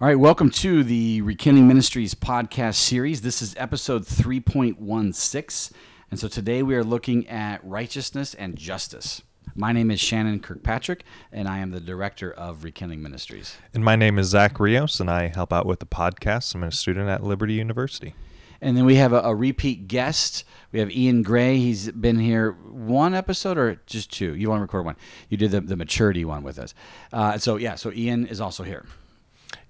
[0.00, 3.20] All right, welcome to the Rekindling Ministries podcast series.
[3.20, 5.72] This is episode 3.16.
[6.10, 9.22] And so today we are looking at righteousness and justice.
[9.54, 13.56] My name is Shannon Kirkpatrick, and I am the director of Rekindling Ministries.
[13.72, 16.56] And my name is Zach Rios, and I help out with the podcast.
[16.56, 18.16] I'm a student at Liberty University.
[18.60, 20.42] And then we have a, a repeat guest.
[20.72, 21.58] We have Ian Gray.
[21.58, 24.34] He's been here one episode or just two.
[24.34, 24.96] You want to record one?
[25.28, 26.74] You did the, the maturity one with us.
[27.12, 28.84] Uh, so yeah, so Ian is also here.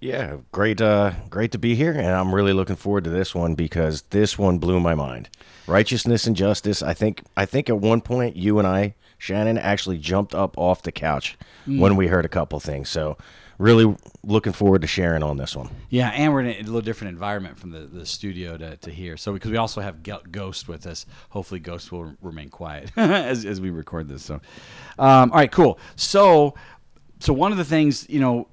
[0.00, 3.54] Yeah, great, uh, great to be here, and I'm really looking forward to this one
[3.54, 5.28] because this one blew my mind.
[5.66, 6.82] Righteousness and justice.
[6.82, 10.82] I think, I think at one point you and I, Shannon, actually jumped up off
[10.82, 11.36] the couch
[11.66, 11.80] Mm.
[11.80, 12.90] when we heard a couple things.
[12.90, 13.16] So,
[13.56, 15.70] really looking forward to sharing on this one.
[15.88, 19.16] Yeah, and we're in a little different environment from the, the studio to, to here.
[19.16, 23.60] So because we also have Ghost with us, hopefully Ghost will remain quiet as, as
[23.60, 24.24] we record this.
[24.24, 24.40] So,
[24.98, 25.78] um, all right, cool.
[25.96, 26.54] So,
[27.20, 28.48] so one of the things you know.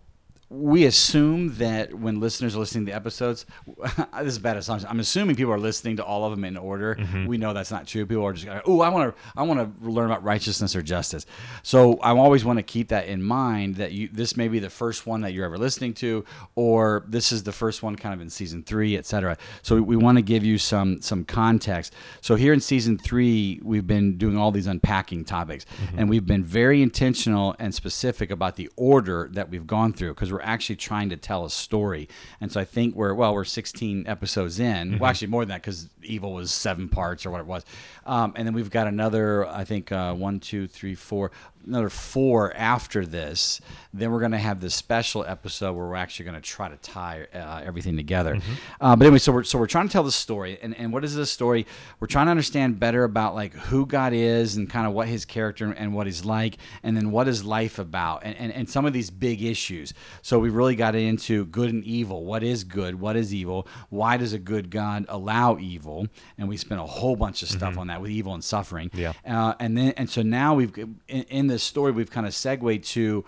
[0.54, 3.46] We assume that when listeners are listening to the episodes,
[3.88, 4.90] this is a bad assumption.
[4.90, 6.96] I'm assuming people are listening to all of them in order.
[6.96, 7.26] Mm-hmm.
[7.26, 8.06] We know that's not true.
[8.06, 10.82] People are just like, "Oh, I want to, I want to learn about righteousness or
[10.82, 11.26] justice."
[11.64, 14.70] So I always want to keep that in mind that you this may be the
[14.70, 18.20] first one that you're ever listening to, or this is the first one kind of
[18.20, 19.38] in season three, etc.
[19.62, 21.94] So we, we want to give you some some context.
[22.20, 26.00] So here in season three, we've been doing all these unpacking topics, mm-hmm.
[26.00, 30.32] and we've been very intentional and specific about the order that we've gone through because
[30.32, 32.08] we're actually trying to tell a story.
[32.40, 35.00] And so I think we're well, we're 16 episodes in.
[35.00, 37.64] Well, actually more than that because Evil was seven parts or what it was,
[38.06, 39.48] um, and then we've got another.
[39.48, 41.32] I think uh, one, two, three, four.
[41.66, 43.62] Another four after this.
[43.94, 46.78] Then we're going to have this special episode where we're actually going to try to
[46.78, 48.40] tie uh, everything together.
[48.80, 51.04] Uh, but anyway, so we're so we're trying to tell the story, and and what
[51.04, 51.68] is this story?
[52.00, 55.26] We're trying to understand better about like who God is and kind of what His
[55.26, 58.86] character and what He's like, and then what is life about, and and, and some
[58.86, 59.94] of these big issues.
[60.22, 62.24] So we really got into good and evil.
[62.24, 63.00] What is good?
[63.00, 63.68] What is evil?
[63.90, 66.08] Why does a good God allow evil?
[66.38, 68.90] And we spent a whole bunch of stuff on that with evil and suffering.
[68.94, 69.14] Yeah.
[69.28, 72.84] Uh, and then and so now we've in, in this story we've kind of segued
[72.84, 73.26] to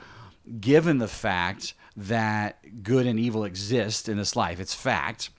[0.59, 5.29] given the fact that good and evil exist in this life it's fact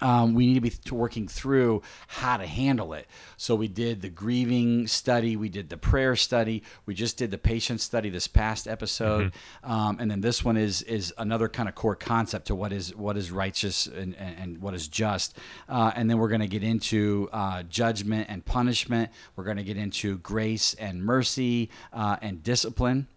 [0.00, 3.06] um, we need to be th- working through how to handle it.
[3.36, 7.38] So we did the grieving study, we did the prayer study, we just did the
[7.38, 9.32] patience study this past episode,
[9.64, 12.94] um, and then this one is is another kind of core concept to what is
[12.94, 15.36] what is righteous and, and, and what is just.
[15.68, 19.10] Uh, and then we're going to get into uh, judgment and punishment.
[19.36, 23.08] We're going to get into grace and mercy uh, and discipline.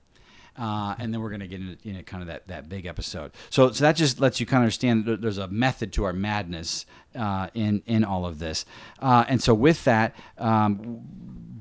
[0.62, 3.32] Uh, and then we're going to get into kind of that, that big episode.
[3.50, 6.86] So, so that just lets you kind of understand there's a method to our madness
[7.16, 8.64] uh, in in all of this.
[9.00, 11.02] Uh, and so, with that, um,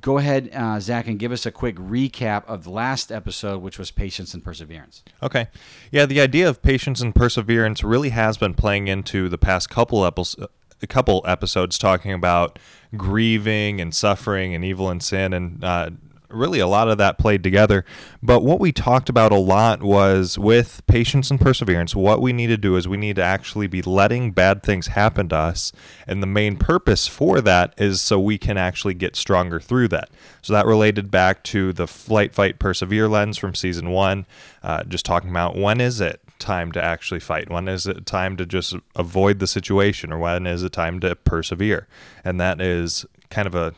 [0.02, 3.78] go ahead, uh, Zach, and give us a quick recap of the last episode, which
[3.78, 5.02] was patience and perseverance.
[5.22, 5.48] Okay.
[5.90, 10.04] Yeah, the idea of patience and perseverance really has been playing into the past couple
[10.04, 10.52] episodes.
[10.82, 12.58] A couple episodes talking about
[12.96, 15.90] grieving and suffering and evil and sin, and uh,
[16.30, 17.84] really a lot of that played together.
[18.22, 22.48] But what we talked about a lot was with patience and perseverance, what we need
[22.48, 25.72] to do is we need to actually be letting bad things happen to us.
[26.06, 30.10] And the main purpose for that is so we can actually get stronger through that.
[30.42, 34.26] So that related back to the flight, fight, persevere lens from season one,
[34.62, 37.50] uh, just talking about when is it time to actually fight?
[37.50, 40.12] When is it time to just avoid the situation?
[40.12, 41.86] Or when is it time to persevere?
[42.24, 43.74] And that is kind of a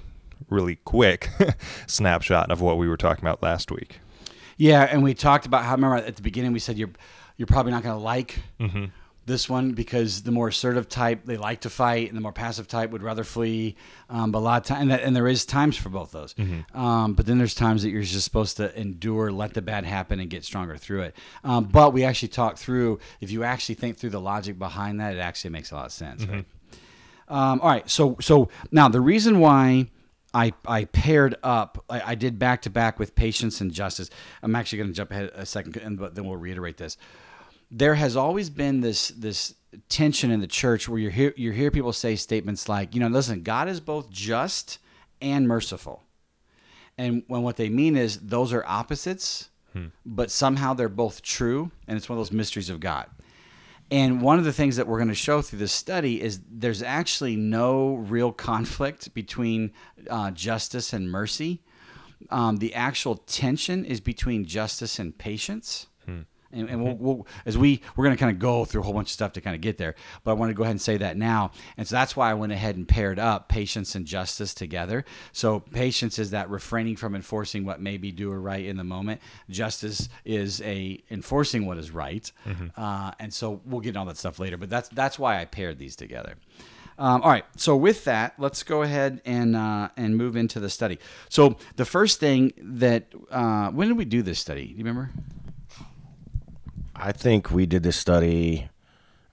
[0.51, 1.31] really quick
[1.87, 4.01] snapshot of what we were talking about last week.
[4.57, 6.91] Yeah, and we talked about how remember at the beginning we said you're
[7.37, 8.85] you're probably not going to like Mm-hmm.
[9.25, 12.69] this one because the more assertive type they like to fight, and the more passive
[12.69, 13.77] type would rather flee.
[14.11, 16.35] Um, but a lot of time, and, that, and there is times for both those.
[16.35, 16.79] Mm-hmm.
[16.79, 20.21] Um, but then there's times that you're just supposed to endure, let the bad happen,
[20.21, 21.17] and get stronger through it.
[21.45, 25.15] Um, but we actually talked through if you actually think through the logic behind that,
[25.15, 26.25] it actually makes a lot of sense.
[26.27, 26.45] Right?
[27.29, 29.89] Um, all right, so so now the reason why
[30.34, 34.10] I I paired up, I, I did back to back with patience and justice.
[34.43, 36.97] I'm actually going to jump ahead a second, and but then we'll reiterate this.
[37.70, 39.55] There has always been this this
[39.88, 43.08] tension in the church where you hear you hear people say statements like, you know,
[43.08, 44.79] listen, God is both just
[45.20, 46.02] and merciful,
[46.96, 49.87] and when what they mean is those are opposites, hmm.
[50.05, 53.08] but somehow they're both true, and it's one of those mysteries of God.
[53.93, 56.83] And one of the things that we're going to show through this study is there's
[56.83, 59.71] actually no real conflict between
[60.09, 61.61] uh, justice and mercy.
[62.31, 65.89] Um, the actual tension is between justice and patience.
[66.52, 68.93] And, and we'll, we'll, as we we're going to kind of go through a whole
[68.93, 69.94] bunch of stuff to kind of get there,
[70.25, 72.34] but I want to go ahead and say that now, and so that's why I
[72.34, 75.04] went ahead and paired up patience and justice together.
[75.32, 78.84] So patience is that refraining from enforcing what may be due or right in the
[78.84, 79.20] moment.
[79.49, 82.31] Justice is a enforcing what is right,
[82.76, 84.56] uh, and so we'll get into all that stuff later.
[84.56, 86.37] But that's that's why I paired these together.
[86.99, 87.44] Um, all right.
[87.56, 90.99] So with that, let's go ahead and uh, and move into the study.
[91.28, 94.66] So the first thing that uh, when did we do this study?
[94.66, 95.10] Do you remember?
[97.02, 98.69] I think we did this study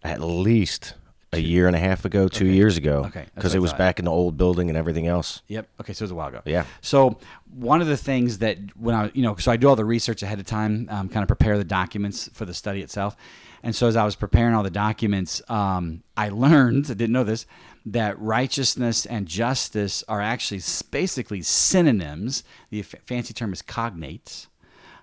[0.03, 0.95] at least
[1.31, 3.03] a year and a half ago, two years ago.
[3.05, 5.43] Okay, Because it was back in the old building and everything else.
[5.47, 5.69] Yep.
[5.81, 6.41] Okay, so it was a while ago.
[6.45, 6.65] Yeah.
[6.81, 7.19] So
[7.53, 10.23] one of the things that when I, you know, so I do all the research
[10.23, 13.15] ahead of time, um, kind of prepare the documents for the study itself,
[13.61, 17.23] and so as I was preparing all the documents, um, I learned, I didn't know
[17.23, 17.45] this,
[17.85, 22.43] that righteousness and justice are actually basically synonyms.
[22.71, 24.47] The f- fancy term is cognates.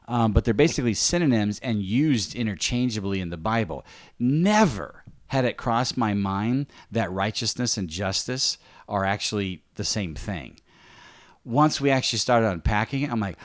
[0.08, 3.84] Um, but they're basically synonyms and used interchangeably in the Bible.
[4.18, 8.58] Never had it crossed my mind that righteousness and justice
[8.88, 10.60] are actually the same thing.
[11.44, 13.38] Once we actually started unpacking it, I'm like,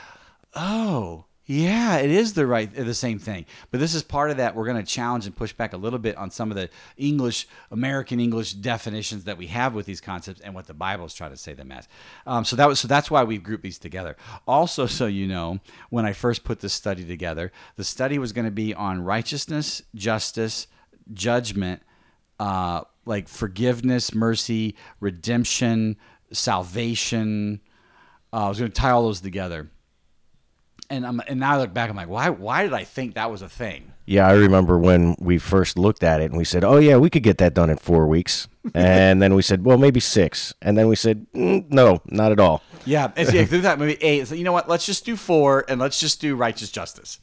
[0.54, 3.44] oh, yeah, it is the right, the same thing.
[3.70, 4.54] But this is part of that.
[4.54, 7.46] We're going to challenge and push back a little bit on some of the English,
[7.70, 11.32] American English definitions that we have with these concepts and what the Bible is trying
[11.32, 11.88] to say them as.
[12.26, 14.16] Um, so that was so that's why we've grouped these together.
[14.48, 15.60] Also, so you know,
[15.90, 19.82] when I first put this study together, the study was going to be on righteousness,
[19.94, 20.68] justice,
[21.12, 21.82] judgment,
[22.40, 25.98] uh, like forgiveness, mercy, redemption,
[26.32, 27.60] salvation.
[28.32, 29.68] Uh, I was going to tie all those together.
[30.92, 33.30] And I'm, and now I look back, I'm like, why why did I think that
[33.30, 33.92] was a thing?
[34.04, 37.08] Yeah, I remember when we first looked at it and we said, "Oh yeah, we
[37.08, 40.52] could get that done in four weeks," and then we said, "Well, maybe six.
[40.60, 43.96] and then we said, mm, "No, not at all." Yeah, it's, yeah, through that maybe
[44.02, 44.26] eight.
[44.26, 44.68] So you know what?
[44.68, 47.20] Let's just do four, and let's just do righteous justice.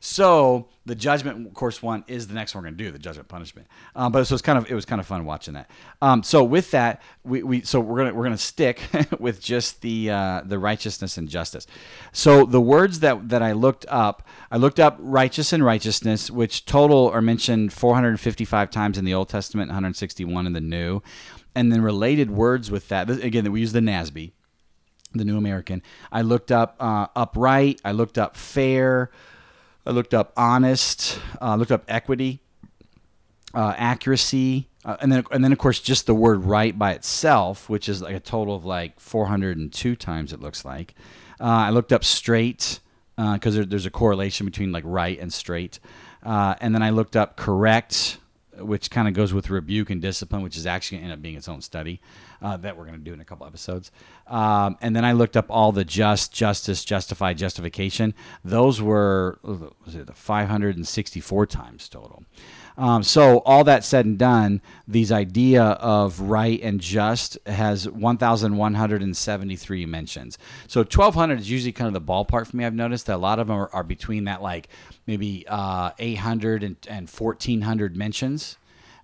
[0.00, 3.28] So the judgment, course, one is the next one we're going to do, the judgment
[3.28, 3.68] punishment.
[3.94, 5.70] Um, but so it's kind of it was kind of fun watching that.
[6.00, 8.80] Um, so with that, we, we so we're gonna we're gonna stick
[9.18, 11.66] with just the uh, the righteousness and justice.
[12.12, 16.64] So the words that that I looked up, I looked up righteous and righteousness, which
[16.64, 21.02] total are mentioned 455 times in the Old Testament, 161 in the New,
[21.54, 23.10] and then related words with that.
[23.10, 24.32] Again, we use the NASB
[25.14, 25.82] the New American.
[26.12, 27.80] I looked up uh, upright.
[27.84, 29.10] I looked up fair.
[29.88, 31.18] I looked up honest.
[31.40, 32.40] Uh, looked up equity,
[33.54, 37.70] uh, accuracy, uh, and then and then of course just the word right by itself,
[37.70, 40.34] which is like a total of like 402 times.
[40.34, 40.94] It looks like.
[41.40, 42.80] Uh, I looked up straight
[43.16, 45.80] because there, there's a correlation between like right and straight,
[46.22, 48.18] uh, and then I looked up correct
[48.60, 51.48] which kind of goes with rebuke and discipline, which is actually end up being its
[51.48, 52.00] own study
[52.42, 53.90] uh, that we're going to do in a couple episodes.
[54.26, 58.14] Um, and then I looked up all the just, justice, justified, justification.
[58.44, 62.24] Those were was it 564 times total.
[62.78, 69.86] Um, so all that said and done, these idea of right and just has 1,173
[69.86, 70.38] mentions.
[70.68, 72.64] So 1,200 is usually kind of the ballpark for me.
[72.64, 74.68] I've noticed that a lot of them are, are between that like
[75.08, 78.56] maybe uh, 800 and, and 1,400 mentions.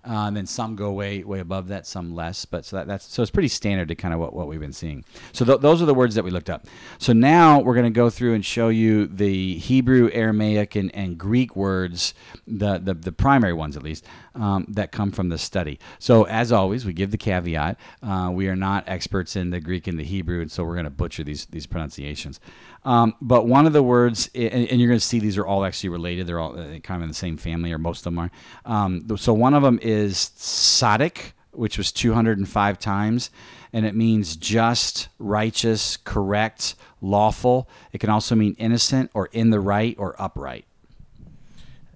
[0.05, 2.45] And then some go way way above that, some less.
[2.45, 4.73] But so that, that's so it's pretty standard to kind of what, what we've been
[4.73, 5.03] seeing.
[5.33, 6.67] So th- those are the words that we looked up.
[6.99, 11.17] So now we're going to go through and show you the Hebrew, Aramaic, and, and
[11.17, 12.13] Greek words,
[12.47, 14.05] the, the the primary ones at least,
[14.35, 15.79] um, that come from the study.
[15.99, 19.87] So as always, we give the caveat: uh, we are not experts in the Greek
[19.87, 22.39] and the Hebrew, and so we're going to butcher these these pronunciations.
[22.85, 25.65] Um, but one of the words, and, and you're going to see these are all
[25.65, 26.27] actually related.
[26.27, 28.31] They're all uh, kind of in the same family, or most of them are.
[28.63, 33.31] Um, so one of them is Sadik, which was 205 times,
[33.73, 37.67] and it means just, righteous, correct, lawful.
[37.91, 40.65] It can also mean innocent or in the right or upright.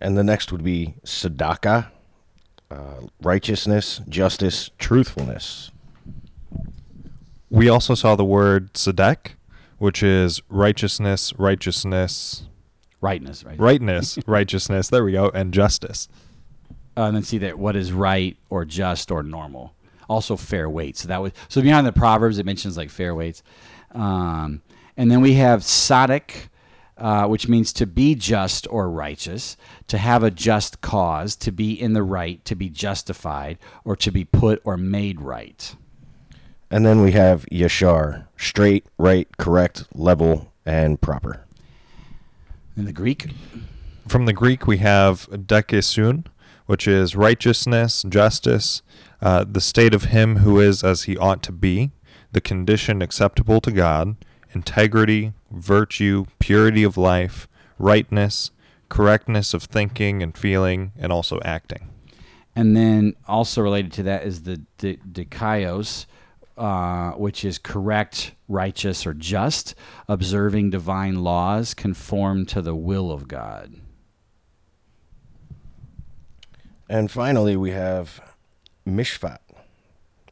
[0.02, 1.92] And the next would be Sadaka,
[2.72, 5.72] uh, righteousness, justice, truthfulness.
[7.50, 9.34] We also saw the word tzedek,
[9.80, 12.44] which is righteousness, righteousness,
[13.02, 13.58] Rightness, right?
[13.60, 14.90] rightness, righteousness.
[14.90, 16.08] There we go, and justice.
[16.98, 19.74] uh, and then see that what is right or just or normal.
[20.10, 20.98] Also fair weight.
[20.98, 23.42] So that was so beyond the proverbs it mentions like fair weights,
[23.92, 24.62] um,
[24.98, 26.50] and then we have sadik,
[26.98, 29.56] uh, which means to be just or righteous,
[29.88, 34.12] to have a just cause, to be in the right, to be justified, or to
[34.12, 35.76] be put or made right.
[36.72, 41.46] And then we have Yashar, straight, right, correct, level, and proper.
[42.78, 43.32] In the Greek,
[44.08, 46.26] From the Greek, we have dekesun,
[46.66, 48.82] which is righteousness, justice,
[49.22, 51.92] uh, the state of him who is as he ought to be,
[52.32, 54.16] the condition acceptable to God,
[54.54, 57.48] integrity, virtue, purity of life,
[57.78, 58.52] rightness,
[58.88, 61.90] correctness of thinking and feeling, and also acting.
[62.56, 66.06] And then also related to that is the di- dikaios,
[66.60, 69.74] uh, which is correct, righteous, or just,
[70.10, 73.76] observing divine laws, conform to the will of God.
[76.90, 78.20] And finally, we have
[78.86, 79.40] mishpat,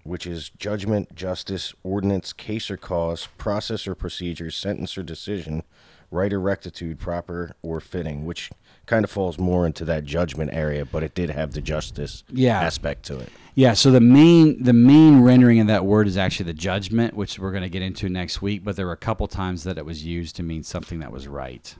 [0.03, 5.63] which is judgment, justice, ordinance, case or cause, process or procedure, sentence or decision,
[6.11, 8.49] right or rectitude, proper or fitting, which
[8.85, 12.61] kind of falls more into that judgment area, but it did have the justice Yeah.
[12.61, 13.29] aspect to it.
[13.55, 17.39] Yeah, so the main the main rendering of that word is actually the judgment, which
[17.39, 18.63] we're going to get into next week.
[18.63, 21.27] But there were a couple times that it was used to mean something that was
[21.27, 21.75] right.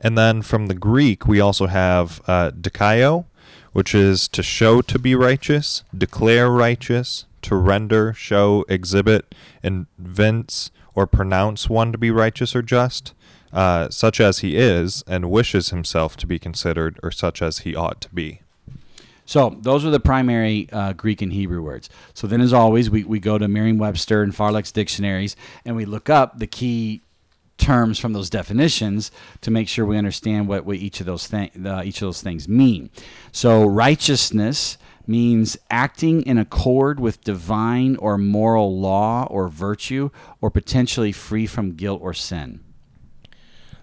[0.00, 3.26] And then from the Greek, we also have uh, dikaio,
[3.72, 11.06] which is to show to be righteous, declare righteous, to render, show, exhibit, evince, or
[11.06, 13.12] pronounce one to be righteous or just,
[13.52, 17.74] uh, such as he is, and wishes himself to be considered, or such as he
[17.74, 18.40] ought to be.
[19.28, 21.90] So those are the primary uh, Greek and Hebrew words.
[22.14, 25.36] So then, as always, we, we go to Merriam-Webster and Farlex dictionaries
[25.66, 27.02] and we look up the key
[27.58, 29.10] terms from those definitions
[29.42, 32.88] to make sure we understand what, what each of those each of those things mean.
[33.30, 40.08] So righteousness means acting in accord with divine or moral law or virtue,
[40.40, 42.60] or potentially free from guilt or sin.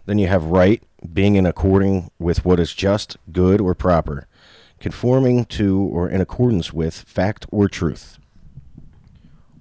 [0.06, 0.84] Then you have right,
[1.14, 4.28] being in according with what is just, good, or proper,
[4.80, 8.20] conforming to or in accordance with fact or truth.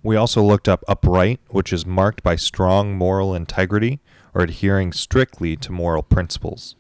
[0.03, 4.01] We also looked up upright, which is marked by strong moral integrity
[4.35, 6.77] or adhering strictly to moral principles.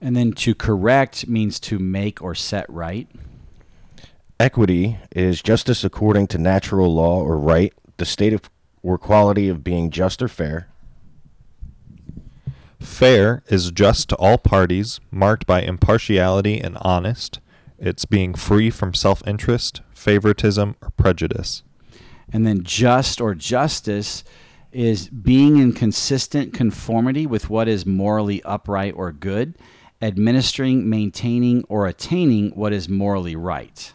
[0.00, 3.08] And then to correct means to make or set right.
[4.38, 8.42] Equity is justice according to natural law or right, the state of
[8.80, 10.68] or quality of being just or fair.
[12.80, 17.40] Fair is just to all parties, marked by impartiality and honest.
[17.78, 21.62] It's being free from self interest, favoritism, or prejudice.
[22.32, 24.24] And then just or justice
[24.70, 29.54] is being in consistent conformity with what is morally upright or good,
[30.02, 33.92] administering, maintaining, or attaining what is morally right.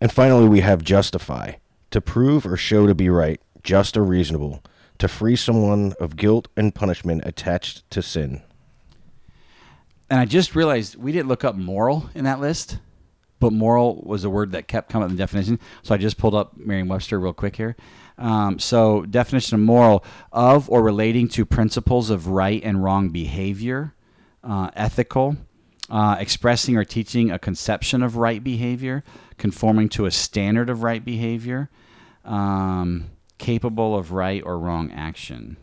[0.00, 1.52] And finally, we have justify,
[1.90, 4.62] to prove or show to be right, just or reasonable,
[5.00, 8.42] to free someone of guilt and punishment attached to sin.
[10.08, 12.78] And I just realized we didn't look up moral in that list,
[13.38, 15.58] but moral was a word that kept coming up in the definition.
[15.82, 17.76] So I just pulled up Merriam-Webster real quick here.
[18.18, 23.94] Um, so definition of moral of or relating to principles of right and wrong behavior,
[24.44, 25.36] uh, ethical,
[25.88, 29.02] uh, expressing or teaching a conception of right behavior,
[29.38, 31.70] conforming to a standard of right behavior,
[32.24, 33.06] um,
[33.40, 35.56] capable of right or wrong action.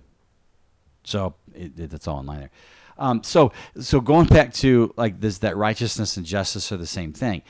[1.06, 2.52] So it, it, that's all in line there.
[2.98, 7.14] Um, so so going back to like this, that righteousness and justice are the same
[7.14, 7.44] thing.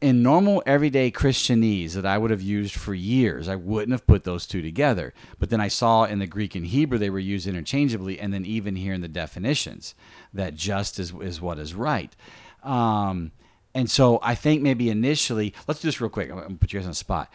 [0.00, 4.24] In normal everyday Christianese that I would have used for years, I wouldn't have put
[4.24, 5.12] those two together.
[5.38, 8.46] But then I saw in the Greek and Hebrew they were used interchangeably, and then
[8.46, 9.94] even here in the definitions
[10.32, 12.16] that just is, is what is right.
[12.62, 13.32] Um,
[13.74, 16.30] and so I think maybe initially, let's do this real quick.
[16.30, 17.30] I'm gonna put you guys on the spot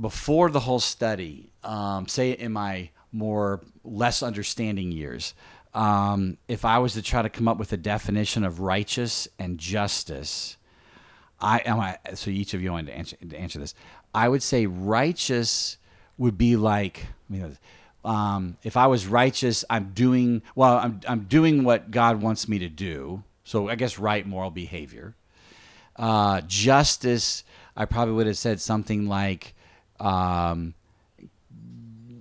[0.00, 5.34] before the whole study, um, say in my more less understanding years,
[5.74, 9.58] um, if I was to try to come up with a definition of righteous and
[9.58, 10.56] justice,
[11.40, 13.74] I am I, so each of you want to answer, to answer this.
[14.14, 15.76] I would say righteous
[16.16, 20.78] would be like you know, um, if I was righteous, I'm doing well.
[20.78, 23.22] I'm I'm doing what God wants me to do.
[23.44, 25.14] So I guess right moral behavior.
[25.96, 27.44] Uh, justice,
[27.76, 29.54] I probably would have said something like
[30.00, 30.74] um,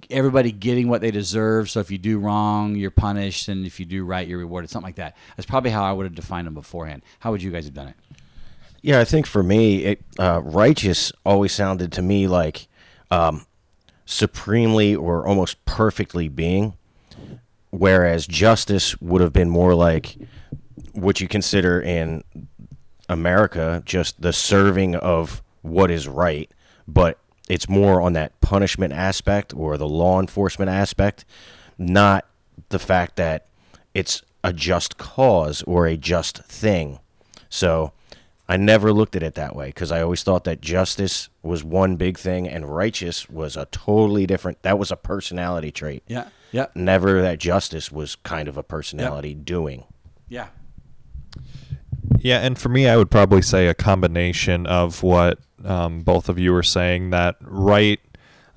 [0.10, 1.70] everybody getting what they deserve.
[1.70, 4.70] So if you do wrong, you're punished, and if you do right, you're rewarded.
[4.70, 5.16] Something like that.
[5.36, 7.04] That's probably how I would have defined them beforehand.
[7.20, 7.96] How would you guys have done it?
[8.82, 12.68] Yeah, I think for me, it, uh, righteous always sounded to me like
[13.12, 13.46] um,
[14.06, 16.78] supremely or almost perfectly being,
[17.72, 20.18] whereas justice would have been more like
[20.94, 22.24] what you consider in
[23.10, 26.50] America just the serving of what is right,
[26.88, 27.20] but
[27.50, 31.26] it's more on that punishment aspect or the law enforcement aspect,
[31.78, 32.26] not
[32.70, 33.46] the fact that
[33.94, 37.00] it's a just cause or a just thing.
[37.50, 37.94] So
[38.50, 41.96] I never looked at it that way because I always thought that justice was one
[41.96, 44.62] big thing and righteous was a totally different.
[44.64, 46.04] That was a personality trait.
[46.08, 46.30] Yeah.
[46.52, 46.68] Yeah.
[46.74, 49.84] Never that justice was kind of a personality doing.
[50.30, 50.48] Yeah.
[52.20, 56.38] Yeah, and for me, I would probably say a combination of what um, both of
[56.40, 58.00] you were saying that right,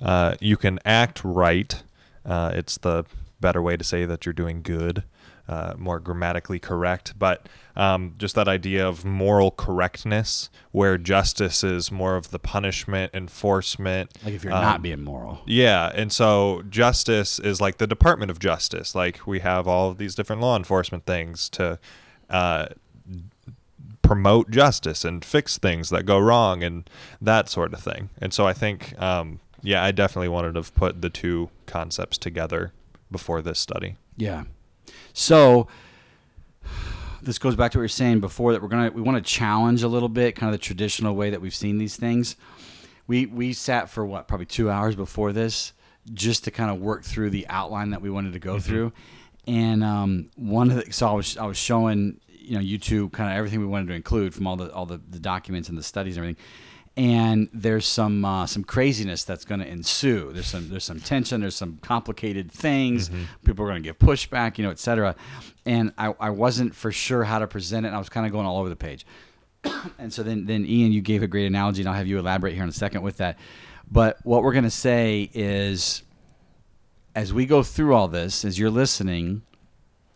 [0.01, 1.81] uh, you can act right.
[2.25, 3.05] Uh, it's the
[3.39, 5.03] better way to say that you're doing good.
[5.47, 11.91] uh, more grammatically correct, but um, just that idea of moral correctness, where justice is
[11.91, 14.11] more of the punishment, enforcement.
[14.23, 15.41] Like if you're um, not being moral.
[15.45, 18.95] yeah, and so justice is like the Department of Justice.
[18.95, 21.79] Like we have all of these different law enforcement things to
[22.29, 22.67] uh,
[24.01, 26.89] promote justice and fix things that go wrong and
[27.21, 28.09] that sort of thing.
[28.19, 32.73] And so I think, um, yeah, I definitely wanted to put the two concepts together
[33.11, 33.97] before this study.
[34.17, 34.43] Yeah.
[35.13, 35.67] So
[37.21, 39.33] this goes back to what you were saying before that we're gonna we want to
[39.33, 42.35] challenge a little bit, kind of the traditional way that we've seen these things.
[43.07, 45.73] We we sat for what probably two hours before this
[46.13, 48.91] just to kind of work through the outline that we wanted to go through,
[49.47, 53.09] and um, one of the so I was I was showing you know you two
[53.09, 55.77] kind of everything we wanted to include from all the all the, the documents and
[55.77, 56.43] the studies and everything
[56.97, 60.31] and there's some uh, some craziness that's going to ensue.
[60.33, 61.41] There's some there's some tension.
[61.41, 63.09] There's some complicated things.
[63.45, 65.15] People are going to give pushback, you know, et cetera.
[65.65, 67.89] And I, I wasn't for sure how to present it.
[67.89, 69.05] And I was kind of going all over the page.
[69.97, 72.53] and so then then Ian, you gave a great analogy, and I'll have you elaborate
[72.53, 73.39] here in a second with that.
[73.89, 76.03] But what we're going to say is,
[77.15, 79.43] as we go through all this, as you're listening,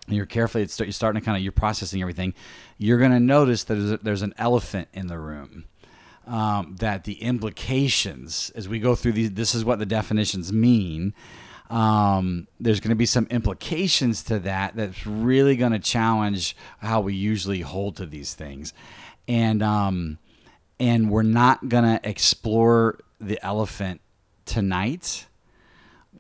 [0.08, 2.34] you're carefully you're starting to kind of you're processing everything
[2.78, 5.66] you're going to notice that there's, a, there's an elephant in the room
[6.28, 11.14] um, that the implications as we go through these this is what the definitions mean
[11.70, 17.02] um, there's going to be some implications to that that's really going to challenge how
[17.02, 18.74] we usually hold to these things
[19.28, 20.18] and um,
[20.80, 24.02] and we're not going to explore the elephant
[24.46, 25.26] tonight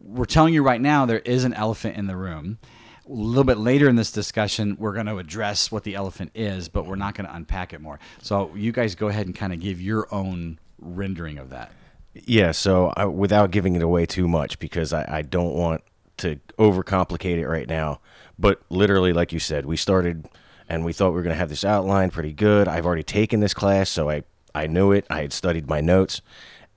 [0.05, 2.59] we're telling you right now there is an elephant in the room.
[3.07, 6.69] A little bit later in this discussion, we're going to address what the elephant is,
[6.69, 7.99] but we're not going to unpack it more.
[8.21, 11.71] So you guys go ahead and kind of give your own rendering of that.
[12.13, 15.83] Yeah, so I, without giving it away too much, because I, I don't want
[16.17, 17.99] to overcomplicate it right now.
[18.39, 20.27] But literally, like you said, we started
[20.67, 22.67] and we thought we were going to have this outline pretty good.
[22.67, 25.05] I've already taken this class, so I, I knew it.
[25.09, 26.21] I had studied my notes.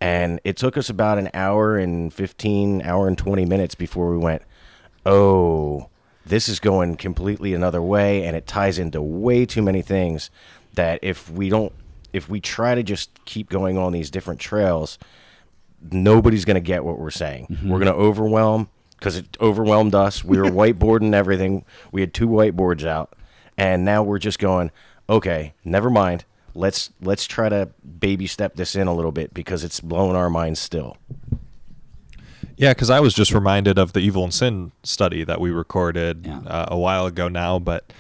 [0.01, 4.19] And it took us about an hour and 15, hour and 20 minutes before we
[4.19, 4.43] went,
[5.07, 5.89] oh,
[6.29, 8.25] this is going completely another way.
[8.25, 10.31] And it ties into way too many things
[10.75, 11.73] that if we don't,
[12.13, 14.99] if we try to just keep going on these different trails,
[15.91, 17.47] nobody's going to get what we're saying.
[17.51, 17.71] Mm-hmm.
[17.71, 20.25] We're going to overwhelm because it overwhelmed us.
[20.25, 21.65] We were whiteboarding everything.
[21.93, 23.15] We had two whiteboards out,
[23.57, 24.71] and now we're just going,
[25.09, 26.25] okay, never mind.
[26.55, 30.29] Let's let's try to baby step this in a little bit because it's blowing our
[30.29, 30.97] minds still.
[32.59, 36.27] Yeah, because I was just reminded of the evil and sin study that we recorded
[36.27, 36.41] Yeah.
[36.41, 37.91] uh, a while ago now, but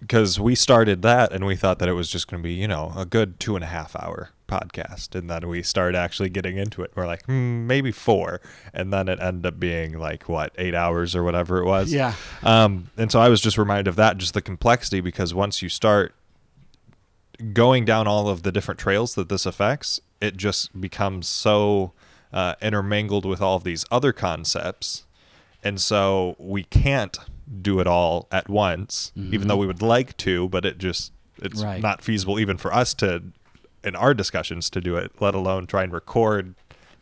[0.00, 2.66] because we started that and we thought that it was just going to be, you
[2.66, 6.56] know, a good two and a half hour podcast, and then we started actually getting
[6.56, 6.90] into it.
[6.96, 8.40] We're like, hmm, maybe four,
[8.72, 11.92] and then it ended up being like what eight hours or whatever it was.
[11.92, 12.14] Yeah.
[12.42, 15.68] Um, and so I was just reminded of that, just the complexity, because once you
[15.68, 16.14] start
[17.52, 21.92] going down all of the different trails that this affects, it just becomes so
[22.32, 25.04] uh, intermingled with all of these other concepts.
[25.62, 27.18] And so we can't
[27.60, 31.12] do it all at once, even though we would like to, but it just,
[31.42, 31.82] it's Right.
[31.82, 33.22] not feasible even for us to,
[33.84, 36.54] in our discussions, to do it, let alone try and record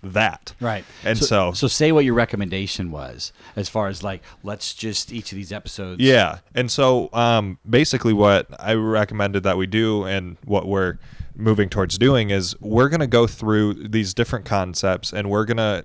[0.02, 0.54] that.
[0.60, 0.84] Right.
[1.04, 5.32] And so, so say what your recommendation was as far as like, let's just each
[5.32, 6.00] of these episodes.
[6.00, 6.38] Yeah.
[6.54, 10.98] And so um, basically, what I recommended that we do and what we're
[11.38, 15.56] moving towards doing is we're going to go through these different concepts and we're going
[15.56, 15.84] to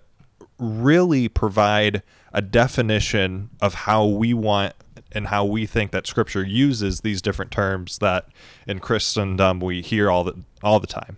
[0.60, 2.02] really provide
[2.34, 4.74] a definition of how we want
[5.12, 8.28] and how we think that scripture uses these different terms that
[8.68, 11.18] in Christendom we hear all the all the time.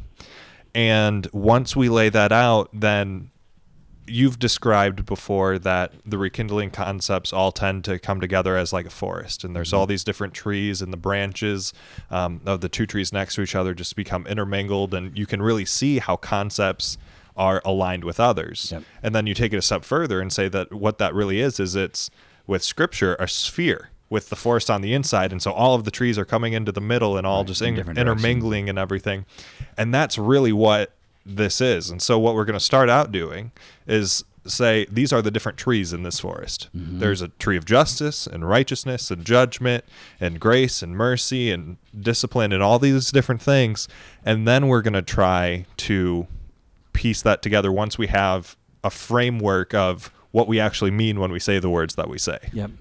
[0.73, 3.31] And once we lay that out, then
[4.07, 8.89] you've described before that the rekindling concepts all tend to come together as like a
[8.91, 11.73] forest and there's all these different trees and the branches
[12.11, 15.41] um, of the two trees next to each other just become intermingled and you can
[15.41, 16.97] really see how concepts
[17.37, 18.71] are aligned with others.
[18.71, 18.83] Yep.
[19.03, 21.59] and then you take it a step further and say that what that really is
[21.59, 22.09] is it's
[22.47, 25.91] with scripture a sphere with the forest on the inside and so all of the
[25.91, 29.25] trees are coming into the middle and all just in in- intermingling and everything.
[29.77, 30.91] And that's really what
[31.25, 31.89] this is.
[31.89, 33.51] And so what we're going to start out doing
[33.87, 36.99] is say these are the different trees in this forest mm-hmm.
[36.99, 39.83] there's a tree of justice and righteousness and judgment
[40.19, 43.87] and grace and mercy and discipline and all these different things
[44.23, 46.27] and then we're going to try to
[46.93, 51.39] piece that together once we have a framework of what we actually mean when we
[51.39, 52.71] say the words that we say Yep.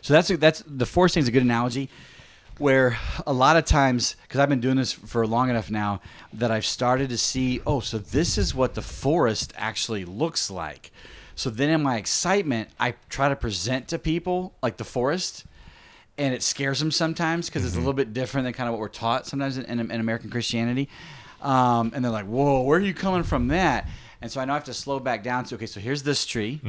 [0.00, 1.88] So that's that's the forest thing is a good analogy.
[2.62, 2.96] Where
[3.26, 6.00] a lot of times, because I've been doing this for long enough now,
[6.32, 10.92] that I've started to see, oh, so this is what the forest actually looks like.
[11.34, 15.44] So then, in my excitement, I try to present to people like the forest,
[16.16, 18.80] and it scares them sometimes because it's a little bit different than kind of what
[18.80, 20.88] we're taught sometimes in, in, in American Christianity.
[21.40, 23.88] Um, and they're like, "Whoa, where are you coming from that?"
[24.20, 26.24] And so I know I have to slow back down to okay, so here's this
[26.24, 26.60] tree.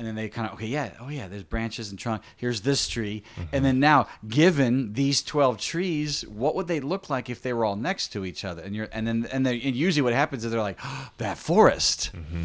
[0.00, 2.22] And then they kind of okay, yeah, oh yeah, there's branches and trunk.
[2.34, 3.62] Here's this tree, and mm-hmm.
[3.64, 7.76] then now, given these twelve trees, what would they look like if they were all
[7.76, 8.62] next to each other?
[8.62, 11.36] And you're, and then, and then, and usually what happens is they're like, oh, that
[11.36, 12.12] forest.
[12.14, 12.44] Mm-hmm.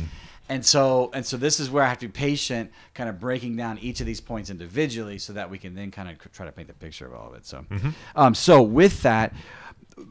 [0.49, 3.55] And so, and so, this is where I have to be patient, kind of breaking
[3.55, 6.51] down each of these points individually, so that we can then kind of try to
[6.51, 7.45] paint the picture of all of it.
[7.45, 7.91] So, mm-hmm.
[8.17, 9.33] um, so with that,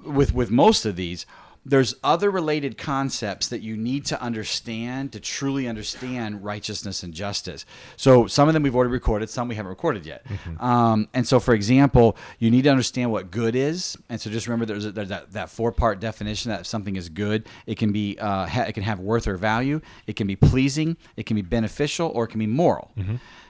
[0.06, 1.26] with with most of these
[1.66, 7.64] there's other related concepts that you need to understand to truly understand righteousness and justice.
[7.96, 10.26] So some of them we've already recorded, some we haven't recorded yet.
[10.60, 13.96] Um, and so, for example, you need to understand what good is.
[14.10, 16.96] And so just remember there's, a, there's that, that four part definition that if something
[16.96, 20.26] is good, it can be uh, ha- it can have worth or value, it can
[20.26, 22.92] be pleasing, it can be beneficial, or it can be moral.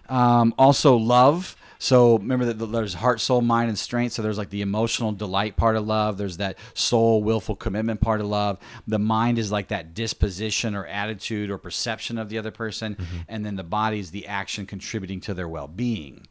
[0.09, 1.57] Um, also, love.
[1.85, 4.15] So remember that there's heart, soul, mind, and strength.
[4.15, 6.17] So there's like the emotional delight part of love.
[6.17, 8.59] There's that soul, willful commitment part of love.
[8.87, 12.97] The mind is like that disposition or attitude or perception of the other person,
[13.29, 16.27] and then the body is the action contributing to their well-being.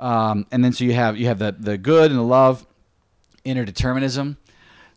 [0.00, 2.66] Um, and then so you have you have the the good and the love,
[3.44, 4.36] inner determinism.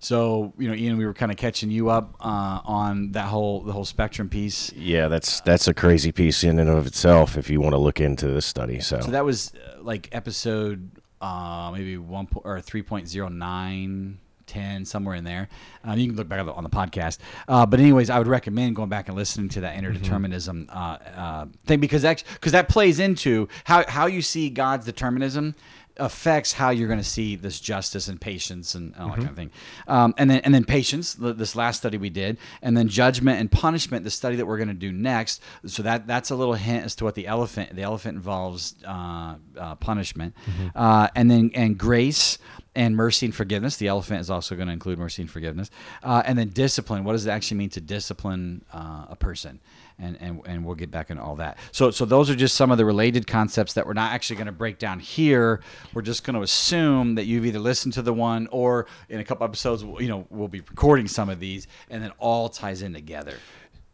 [0.02, 3.62] So you know, Ian, we were kind of catching you up uh, on that whole
[3.62, 4.74] the whole spectrum piece.
[4.74, 7.38] Yeah, that's that's a crazy piece in and of itself.
[7.38, 10.90] If you want to look into this study, so, So that was uh, like episode
[11.22, 14.18] uh, maybe one po- or three point zero nine.
[14.48, 15.48] 10 somewhere in there
[15.86, 18.28] um, you can look back on the, on the podcast uh, but anyways i would
[18.28, 22.68] recommend going back and listening to that interdeterminism uh, uh, thing because that because that
[22.68, 25.56] plays into how, how you see god's determinism
[25.98, 29.36] affects how you're going to see this justice and patience and all that kind of
[29.36, 29.52] thing
[29.88, 33.40] um, and then and then patience th- this last study we did and then judgment
[33.40, 36.54] and punishment the study that we're going to do next so that that's a little
[36.54, 40.34] hint as to what the elephant the elephant involves uh, uh, punishment
[40.76, 42.38] uh, and then and grace
[42.76, 43.78] and mercy and forgiveness.
[43.78, 45.70] The elephant is also going to include mercy and forgiveness.
[46.04, 47.04] Uh, and then discipline.
[47.04, 49.60] What does it actually mean to discipline uh, a person?
[50.00, 51.58] And, and, and we'll get back into all that.
[51.72, 54.48] So, so those are just some of the related concepts that we're not actually going
[54.48, 55.62] to break down here.
[55.94, 59.24] We're just going to assume that you've either listened to the one or in a
[59.24, 62.94] couple episodes, you know, we'll be recording some of these and then all ties in
[62.94, 63.36] together.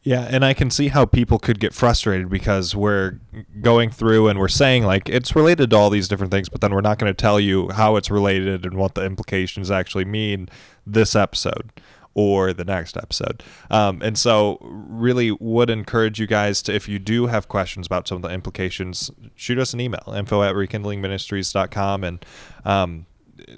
[0.08, 3.20] Yeah, and I can see how people could get frustrated because we're
[3.60, 6.74] going through and we're saying like it's related to all these different things, but then
[6.74, 10.48] we're not going to tell you how it's related and what the implications actually mean
[10.86, 11.74] this episode
[12.18, 13.44] or the next episode.
[13.70, 18.08] Um, and so, really would encourage you guys to, if you do have questions about
[18.08, 22.26] some of the implications, shoot us an email info at rekindlingministries.com and
[22.66, 23.06] um,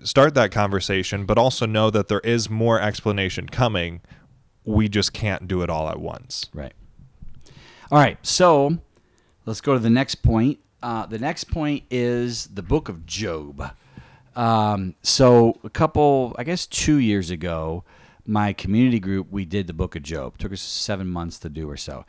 [0.03, 4.01] start that conversation, but also know that there is more explanation coming.
[4.65, 6.49] We just can't do it all at once.
[6.53, 6.73] Right.
[7.89, 8.17] All right.
[8.23, 8.77] So
[9.45, 10.59] let's go to the next point.
[10.83, 13.71] Uh, the next point is the book of Job.
[14.35, 17.85] Um, so a couple, I guess, two years ago,
[18.29, 20.37] my community group we did the book of Job.
[20.37, 22.05] took us seven months to do or so.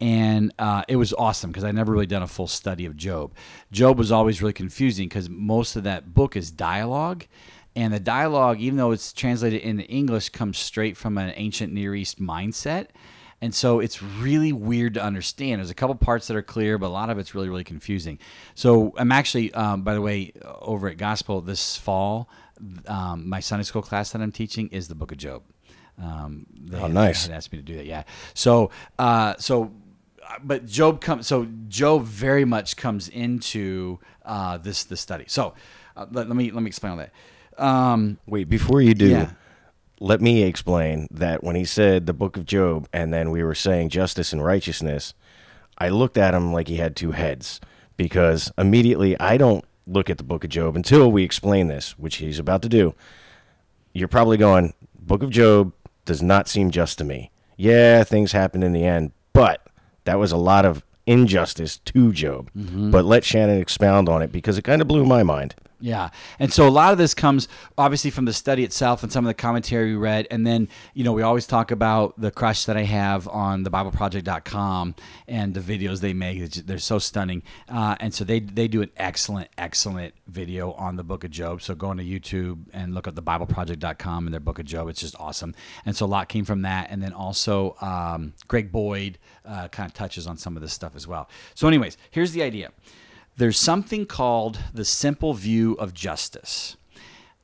[0.00, 3.34] And uh, it was awesome because I never really done a full study of Job.
[3.70, 7.24] Job was always really confusing because most of that book is dialogue,
[7.74, 11.94] and the dialogue, even though it's translated into English, comes straight from an ancient Near
[11.94, 12.88] East mindset.
[13.40, 15.60] And so it's really weird to understand.
[15.60, 18.18] There's a couple parts that are clear, but a lot of it's really, really confusing.
[18.54, 22.28] So I'm actually, um, by the way, over at Gospel this fall,
[22.86, 25.42] um, my Sunday school class that I'm teaching is the Book of Job.
[26.00, 27.26] Um, they Oh, nice.
[27.26, 27.86] had asked me to do that.
[27.86, 28.02] Yeah.
[28.34, 29.72] So, uh, so,
[30.26, 31.26] uh, but Job comes.
[31.26, 35.24] So Job very much comes into uh, this this study.
[35.28, 35.54] So
[35.96, 37.12] uh, let, let me let me explain all that.
[37.62, 39.08] Um, wait before you do.
[39.08, 39.30] Yeah.
[40.00, 43.54] Let me explain that when he said the book of Job, and then we were
[43.54, 45.14] saying justice and righteousness,
[45.78, 47.60] I looked at him like he had two heads
[47.96, 52.16] because immediately I don't look at the book of Job until we explain this, which
[52.16, 52.96] he's about to do.
[53.92, 55.72] You're probably going, Book of Job
[56.04, 57.30] does not seem just to me.
[57.56, 59.66] Yeah, things happen in the end, but
[60.04, 62.50] that was a lot of injustice to Job.
[62.56, 62.90] Mm-hmm.
[62.90, 65.54] But let Shannon expound on it because it kind of blew my mind.
[65.82, 66.10] Yeah.
[66.38, 69.28] And so a lot of this comes obviously from the study itself and some of
[69.28, 70.28] the commentary we read.
[70.30, 73.70] And then, you know, we always talk about the crush that I have on the
[73.70, 74.94] BibleProject.com
[75.26, 76.52] and the videos they make.
[76.52, 77.42] They're so stunning.
[77.68, 81.62] Uh, and so they, they do an excellent, excellent video on the book of Job.
[81.62, 84.88] So go into YouTube and look at the BibleProject.com and their book of Job.
[84.88, 85.52] It's just awesome.
[85.84, 86.92] And so a lot came from that.
[86.92, 90.94] And then also um, Greg Boyd uh, kind of touches on some of this stuff
[90.94, 91.28] as well.
[91.56, 92.70] So, anyways, here's the idea
[93.36, 96.76] there's something called the simple view of justice.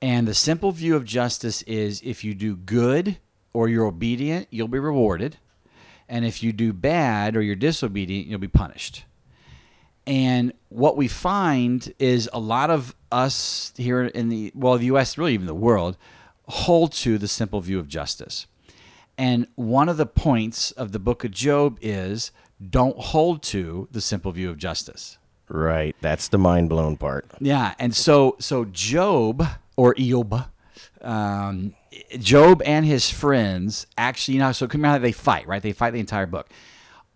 [0.01, 3.19] And the simple view of justice is if you do good
[3.53, 5.39] or you're obedient, you'll be rewarded.
[6.09, 9.05] And if you do bad or you're disobedient, you'll be punished.
[10.07, 15.19] And what we find is a lot of us here in the well, the U.S.,
[15.19, 15.99] really even the world,
[16.49, 18.47] hold to the simple view of justice.
[19.19, 22.31] And one of the points of the book of Job is
[22.71, 25.19] don't hold to the simple view of justice.
[25.49, 25.97] Right.
[26.01, 27.27] That's the mind blown part.
[27.41, 30.47] Yeah, and so so Job or Eob,
[31.01, 31.75] um,
[32.19, 35.63] Job and his friends actually, you know, so come out they fight, right?
[35.63, 36.49] They fight the entire book.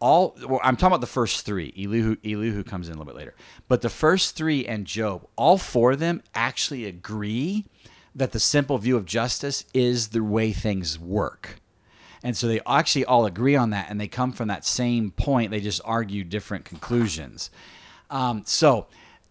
[0.01, 1.73] All well, I'm talking about the first three.
[1.77, 3.35] Elihu, Elihu comes in a little bit later,
[3.69, 7.67] but the first three and Job, all four of them actually agree
[8.15, 11.61] that the simple view of justice is the way things work.
[12.23, 15.51] And so they actually all agree on that, and they come from that same point.
[15.51, 17.51] They just argue different conclusions.
[18.13, 18.87] Um, so,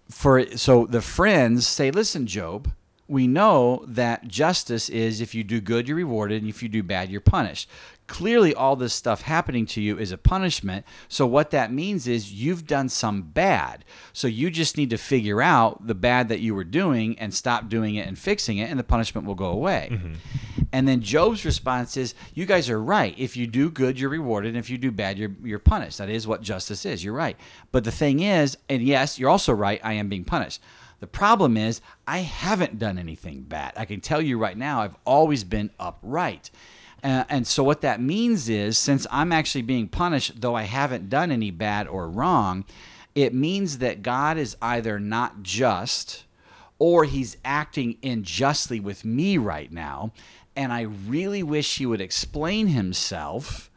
[0.10, 2.72] for so the friends say, "Listen, Job,
[3.08, 6.82] we know that justice is if you do good, you're rewarded, and if you do
[6.82, 7.70] bad, you're punished.
[8.12, 10.86] Clearly, all this stuff happening to you is a punishment.
[11.08, 13.86] So, what that means is you've done some bad.
[14.12, 17.70] So, you just need to figure out the bad that you were doing and stop
[17.70, 19.92] doing it and fixing it, and the punishment will go away.
[19.94, 20.14] Mm-hmm.
[20.74, 23.16] And then Job's response is, You guys are right.
[23.18, 24.50] If you do good, you're rewarded.
[24.50, 26.00] And if you do bad, you're, you're punished.
[26.00, 27.06] That is what justice is.
[27.06, 27.38] You're right.
[27.72, 30.62] But the thing is, and yes, you're also right, I am being punished.
[31.00, 33.72] The problem is, I haven't done anything bad.
[33.78, 36.52] I can tell you right now, I've always been upright.
[37.04, 41.10] Uh, and so, what that means is, since I'm actually being punished, though I haven't
[41.10, 42.64] done any bad or wrong,
[43.16, 46.26] it means that God is either not just
[46.78, 50.12] or he's acting unjustly with me right now.
[50.56, 53.70] And I really wish he would explain himself,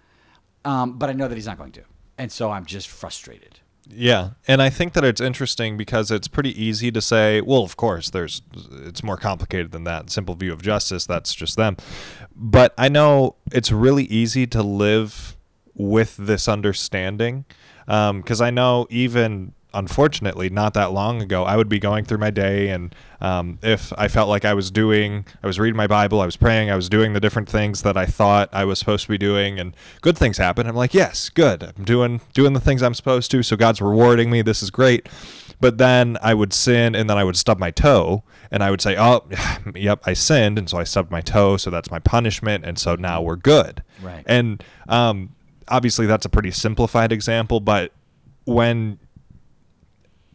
[0.65, 1.83] um, but I know that he's not going to.
[2.19, 3.61] And so I'm just frustrated.
[3.87, 7.77] Yeah, and I think that it's interesting because it's pretty easy to say, well, of
[7.77, 8.41] course, there's
[8.73, 10.09] it's more complicated than that.
[10.09, 11.77] Simple view of justice, that's just them.
[12.37, 15.37] But I know it's really easy to live
[15.75, 17.45] with this understanding
[17.87, 22.31] because I know even unfortunately not that long ago i would be going through my
[22.31, 26.21] day and um, if i felt like i was doing i was reading my bible
[26.21, 29.05] i was praying i was doing the different things that i thought i was supposed
[29.05, 30.67] to be doing and good things happen.
[30.67, 31.63] I'm like yes good.
[31.77, 34.43] I'm doing doing the things i'm supposed to so god's rewarding me.
[34.43, 35.09] This is great
[35.61, 38.81] but then i would sin and then i would stub my toe and i would
[38.81, 39.25] say oh
[39.75, 42.95] yep i sinned and so i stubbed my toe so that's my punishment and so
[42.95, 44.23] now we're good Right.
[44.27, 45.35] and um,
[45.69, 47.93] obviously that's a pretty simplified example but
[48.45, 48.99] when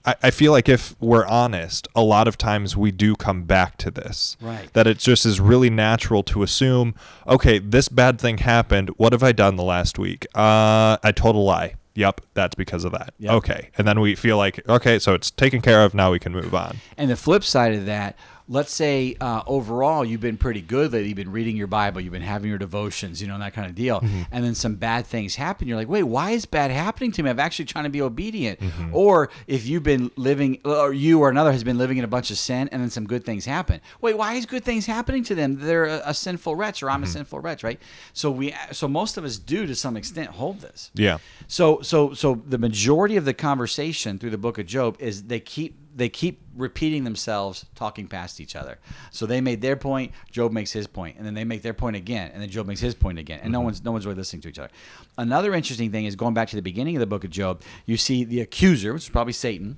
[0.05, 3.75] I, I feel like if we're honest, a lot of times we do come back
[3.79, 4.37] to this.
[4.39, 4.71] Right.
[4.73, 6.95] That it just is really natural to assume,
[7.27, 8.89] okay, this bad thing happened.
[8.91, 10.25] What have I done the last week?
[10.33, 11.75] Uh, I told a lie.
[11.99, 13.13] Yep, that's because of that.
[13.19, 13.33] Yep.
[13.33, 13.71] Okay.
[13.77, 15.93] And then we feel like, okay, so it's taken care of.
[15.93, 16.77] Now we can move on.
[16.97, 18.17] And the flip side of that,
[18.49, 21.09] let's say uh, overall you've been pretty good lately.
[21.09, 23.75] You've been reading your Bible, you've been having your devotions, you know, that kind of
[23.75, 24.01] deal.
[24.01, 24.23] Mm-hmm.
[24.31, 25.67] And then some bad things happen.
[25.67, 27.29] You're like, wait, why is bad happening to me?
[27.29, 28.59] I'm actually trying to be obedient.
[28.59, 28.95] Mm-hmm.
[28.95, 32.31] Or if you've been living, or you or another has been living in a bunch
[32.31, 33.81] of sin, and then some good things happen.
[34.01, 35.59] Wait, why is good things happening to them?
[35.59, 37.13] They're a, a sinful wretch, or I'm a mm-hmm.
[37.13, 37.79] sinful wretch, right?
[38.13, 40.89] So we, so most of us do to some extent hold this.
[40.95, 41.19] Yeah.
[41.47, 45.39] So so so the majority of the conversation through the book of Job is they
[45.39, 48.79] keep they keep repeating themselves talking past each other.
[49.11, 51.95] So they made their point, Job makes his point, and then they make their point
[51.95, 53.39] again, and then Job makes his point again.
[53.41, 54.69] And no one's no one's really listening to each other.
[55.17, 57.97] Another interesting thing is going back to the beginning of the book of Job, you
[57.97, 59.77] see the accuser, which is probably Satan,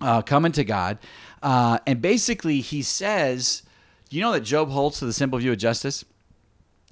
[0.00, 0.98] uh, coming to God,
[1.42, 3.62] uh, and basically he says,
[4.10, 6.04] you know that Job holds to the simple view of justice?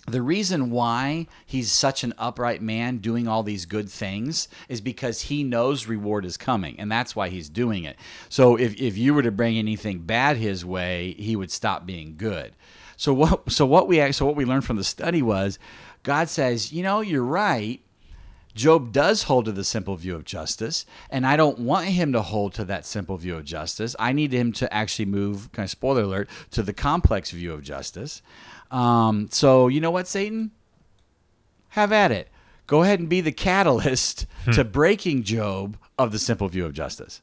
[0.09, 5.23] The reason why he's such an upright man doing all these good things is because
[5.23, 7.97] he knows reward is coming and that's why he's doing it
[8.29, 12.15] so if, if you were to bring anything bad his way he would stop being
[12.17, 12.53] good
[12.97, 15.59] so what so what we so what we learned from the study was
[16.03, 17.81] god says you know you're right
[18.59, 22.23] Job does hold to the simple view of justice, and I don't want him to
[22.23, 23.95] hold to that simple view of justice.
[24.01, 27.63] I need him to actually move, kind of spoiler alert, to the complex view of
[27.63, 28.21] justice.
[28.71, 30.51] Um, so, you know what, Satan?
[31.71, 32.29] Have at it.
[32.67, 37.23] Go ahead and be the catalyst to breaking Job of the simple view of justice.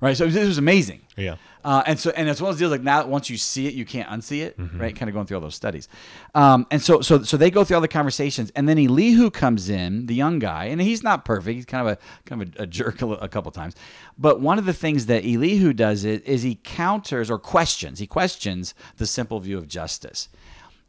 [0.00, 0.16] Right?
[0.16, 1.02] So this was amazing.
[1.16, 1.36] Yeah.
[1.64, 3.84] Uh, and so, and as well as deals like now, once you see it, you
[3.84, 4.94] can't unsee it, right?
[4.94, 5.88] Kind of going through all those studies,
[6.32, 9.68] um, and so, so, so they go through all the conversations, and then Elihu comes
[9.68, 11.56] in, the young guy, and he's not perfect.
[11.56, 13.74] He's kind of a kind of a, a jerk a, a couple times,
[14.16, 17.98] but one of the things that Elihu does is, is he counters or questions.
[17.98, 20.28] He questions the simple view of justice,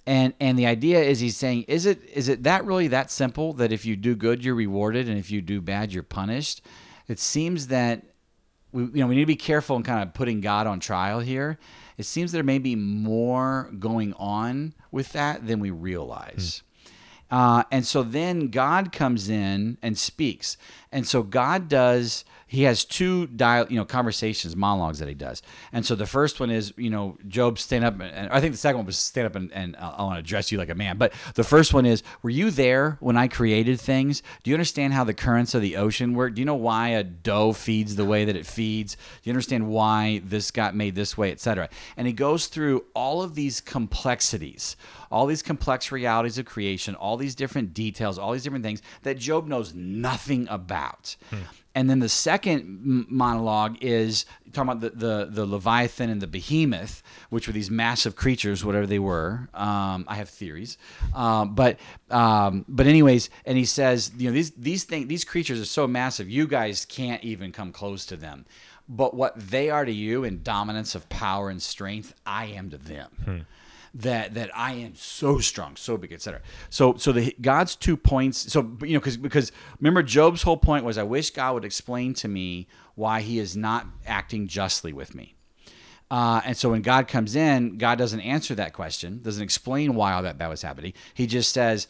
[0.08, 3.52] and and the idea is he's saying, is it is it that really that simple
[3.54, 6.62] that if you do good you're rewarded, and if you do bad you're punished?
[7.10, 8.04] It seems that
[8.72, 11.20] we you know we need to be careful in kind of putting God on trial
[11.20, 11.60] here.
[11.98, 16.64] It seems there may be more going on with that than we realize.
[17.30, 20.56] Uh, and so then God comes in and speaks.
[20.92, 25.42] And so God does he has two dial, you know, conversations, monologues that he does.
[25.74, 28.58] And so the first one is, you know, Job stand up, and I think the
[28.58, 30.98] second one was stand up and, and I want to address you like a man.
[30.98, 34.24] But the first one is, were you there when I created things?
[34.44, 36.36] Do you understand how the currents of the ocean work?
[36.36, 38.96] Do you know why a doe feeds the way that it feeds?
[38.96, 41.70] Do you understand why this got made this way, etc.?
[41.98, 44.78] And he goes through all of these complexities,
[45.12, 49.18] all these complex realities of creation, all these different details, all these different things that
[49.18, 51.18] Job knows nothing about.
[51.30, 51.42] Hmm.
[51.78, 57.04] And then the second monologue is talking about the, the, the, Leviathan and the Behemoth,
[57.30, 59.48] which were these massive creatures, whatever they were.
[59.54, 60.80] Um, I have theories,
[61.14, 61.78] um, but
[62.10, 65.86] um, but anyways, and he says, you know, these these things, these creatures are so
[65.86, 68.48] massive, you guys can't even come close to them.
[68.90, 72.78] But what they are to you in dominance of power and strength, I am to
[72.78, 73.12] them.
[73.24, 73.40] Hmm
[73.94, 76.42] that that I am so strong, so big, etc.
[76.70, 78.52] So so the God's two points.
[78.52, 82.14] So you know because because remember Job's whole point was I wish God would explain
[82.16, 85.36] to me why He is not acting justly with me.
[86.10, 90.14] Uh, and so when God comes in, God doesn't answer that question, doesn't explain why
[90.14, 90.94] all that bad was happening.
[91.14, 91.88] He just says,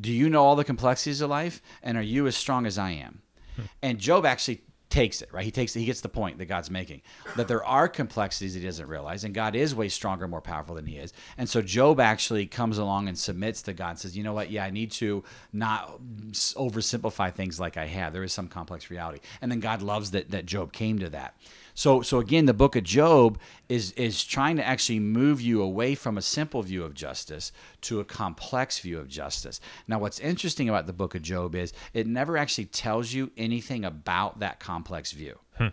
[0.00, 2.92] "Do you know all the complexities of life, and are you as strong as I
[2.92, 3.22] am?"
[3.56, 3.62] Hmm.
[3.82, 5.44] And Job actually takes it right?
[5.44, 7.02] He takes it, he gets the point that god's making
[7.36, 10.86] that there are complexities he doesn't realize and god is way stronger more powerful than
[10.86, 11.12] he is.
[11.36, 14.50] And so job actually comes along and submits to god and says you know what?
[14.50, 18.12] Yeah i need to not oversimplify things like i have.
[18.12, 19.20] There is some complex reality.
[19.40, 21.34] And then god loves that that job came to that
[21.78, 23.38] so so again, the book of Job
[23.68, 28.00] is is trying to actually move you away from a simple view of justice to
[28.00, 29.60] a complex view of justice.
[29.86, 33.84] Now, what's interesting about the book of Job is it never actually tells you anything
[33.84, 35.38] about that complex view.
[35.56, 35.68] Hmm.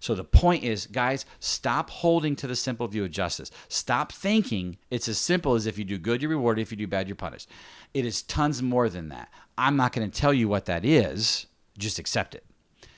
[0.00, 3.52] So the point is, guys, stop holding to the simple view of justice.
[3.68, 6.62] Stop thinking it's as simple as if you do good, you're rewarded.
[6.62, 7.48] If you do bad, you're punished.
[7.94, 9.28] It is tons more than that.
[9.56, 11.46] I'm not going to tell you what that is.
[11.78, 12.44] Just accept it.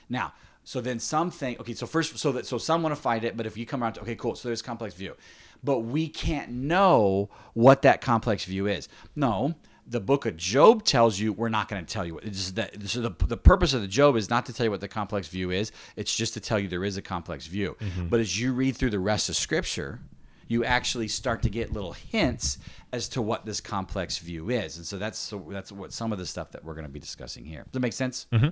[0.09, 0.33] Now,
[0.67, 3.37] so then some think, okay, so first, so that so some want to fight it,
[3.37, 5.15] but if you come around to, okay, cool, so there's complex view,
[5.63, 8.89] but we can't know what that complex view is.
[9.15, 9.55] No,
[9.87, 12.25] the book of Job tells you we're not going to tell you what.
[12.25, 14.81] It's that, so the, the purpose of the Job is not to tell you what
[14.81, 15.71] the complex view is.
[15.95, 17.77] It's just to tell you there is a complex view.
[17.79, 18.07] Mm-hmm.
[18.09, 20.01] But as you read through the rest of Scripture,
[20.49, 22.57] you actually start to get little hints
[22.91, 24.75] as to what this complex view is.
[24.75, 26.99] And so that's so that's what some of the stuff that we're going to be
[26.99, 27.63] discussing here.
[27.63, 28.27] Does that make sense?
[28.33, 28.49] Mm-hmm.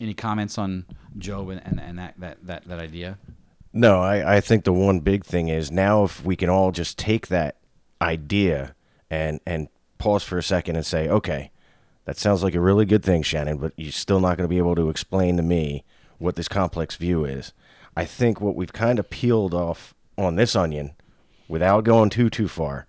[0.00, 0.86] Any comments on
[1.18, 3.18] Job and, and, and that, that, that, that idea?
[3.72, 6.98] No, I, I think the one big thing is now if we can all just
[6.98, 7.56] take that
[8.02, 8.74] idea
[9.10, 11.50] and and pause for a second and say, okay,
[12.06, 14.58] that sounds like a really good thing, Shannon, but you're still not going to be
[14.58, 15.84] able to explain to me
[16.18, 17.52] what this complex view is.
[17.96, 20.94] I think what we've kind of peeled off on this onion,
[21.48, 22.86] without going too too far,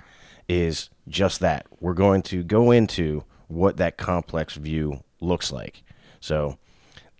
[0.48, 1.66] is just that.
[1.80, 5.84] We're going to go into what that complex view looks like.
[6.20, 6.58] So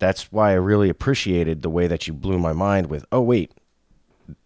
[0.02, 3.54] that's why I really appreciated the way that you blew my mind with, oh, wait,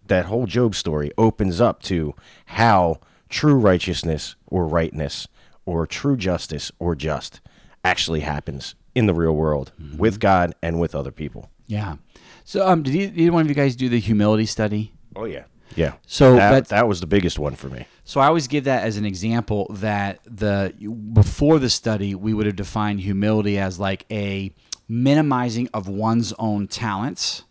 [0.06, 2.14] that whole Job story opens up to
[2.48, 5.30] how true righteousness or rightness
[5.66, 7.40] or true justice or just
[7.86, 9.98] actually happens in the real world mm-hmm.
[9.98, 11.50] with God and with other people.
[11.68, 11.96] Yeah.
[12.44, 14.92] So, um, did either one of you guys do the humility study?
[15.16, 15.94] Oh yeah, yeah.
[16.06, 17.88] So that, that was the biggest one for me.
[18.04, 20.74] So I always give that as an example that the
[21.14, 24.54] before the study we would have defined humility as like a
[24.88, 27.44] minimizing of one's own talents.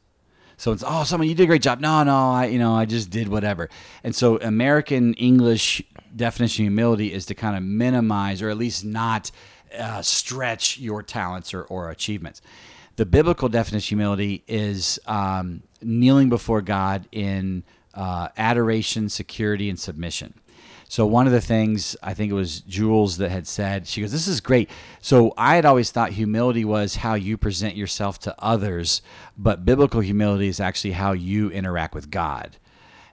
[0.57, 1.81] So it's oh, someone you did a great job.
[1.81, 3.69] No, no, I you know I just did whatever.
[4.03, 5.83] And so American English
[6.15, 9.31] definition of humility is to kind of minimize or at least not
[9.77, 12.41] uh, stretch your talents or, or achievements.
[12.97, 19.79] The biblical definition of humility is um, kneeling before God in uh, adoration, security, and
[19.79, 20.35] submission.
[20.89, 24.13] So one of the things I think it was Jules that had said, she goes,
[24.13, 24.71] "This is great."
[25.01, 29.03] So I had always thought humility was how you present yourself to others,
[29.37, 32.57] but biblical humility is actually how you interact with God.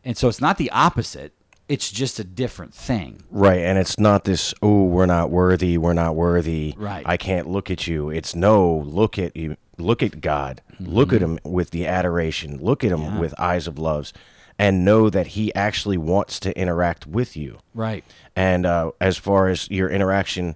[0.03, 1.33] And so it's not the opposite.
[1.69, 3.23] It's just a different thing.
[3.29, 7.03] Right, and it's not this, "Oh, we're not worthy, we're not worthy." Right.
[7.05, 8.09] I can't look at you.
[8.09, 9.55] It's no, look at you.
[9.77, 10.61] Look at God.
[10.73, 10.93] Mm-hmm.
[10.93, 12.57] Look at him with the adoration.
[12.57, 13.19] Look at him yeah.
[13.19, 14.13] with eyes of loves
[14.61, 17.57] and know that he actually wants to interact with you.
[17.73, 18.03] Right.
[18.35, 20.55] And uh, as far as your interaction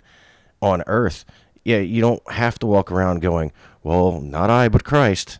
[0.62, 1.26] on earth,
[1.64, 5.40] yeah, you don't have to walk around going, "Well, not I, but Christ."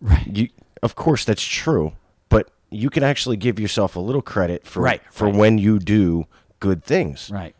[0.00, 0.24] Right.
[0.24, 0.48] You,
[0.84, 1.94] of course, that's true,
[2.28, 5.34] but you can actually give yourself a little credit for right, for right.
[5.34, 6.26] when you do
[6.60, 7.28] good things.
[7.28, 7.56] Right.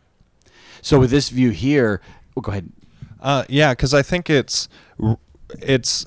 [0.81, 1.99] So with this view here,
[2.37, 2.71] oh, go ahead.
[3.19, 4.69] Uh, yeah, because I think it's
[5.59, 6.05] it's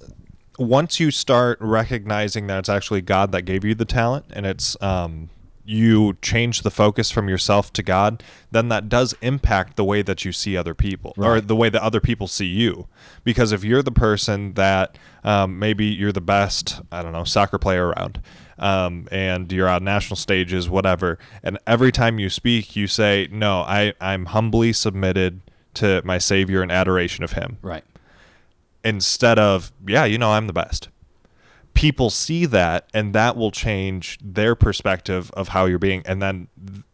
[0.59, 4.81] once you start recognizing that it's actually God that gave you the talent and it's
[4.83, 5.31] um,
[5.65, 10.25] you change the focus from yourself to God, then that does impact the way that
[10.25, 12.87] you see other people or the way that other people see you.
[13.25, 17.59] Because if you're the person that um, maybe you're the best, I don't know, soccer
[17.59, 18.21] player around,
[18.59, 23.63] um, and you're on national stages, whatever, and every time you speak, you say, No,
[23.63, 25.41] I, I'm humbly submitted
[25.75, 27.85] to my Savior and adoration of Him Right.
[28.85, 30.89] Instead of yeah you know i'm the best
[31.75, 36.47] people see that and that will change their perspective of how you're being and then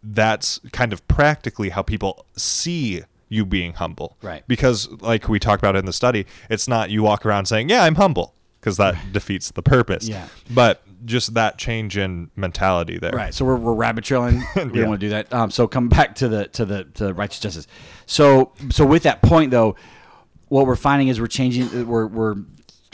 [0.03, 4.43] that's kind of practically how people see you being humble Right.
[4.49, 7.85] because like we talked about in the study it's not you walk around saying yeah
[7.85, 10.29] i'm humble because that defeats the purpose Yeah.
[10.51, 13.33] but just that change in mentality there Right.
[13.35, 14.43] So we're, we're rabbit trailing.
[14.57, 14.69] We Yeah.
[14.81, 15.33] don't want to do that.
[15.33, 17.67] Um, so come back to the to the to righteous justice.
[18.05, 19.77] So so with that point though,
[20.51, 21.87] what we're finding is we're changing.
[21.87, 22.35] We're we're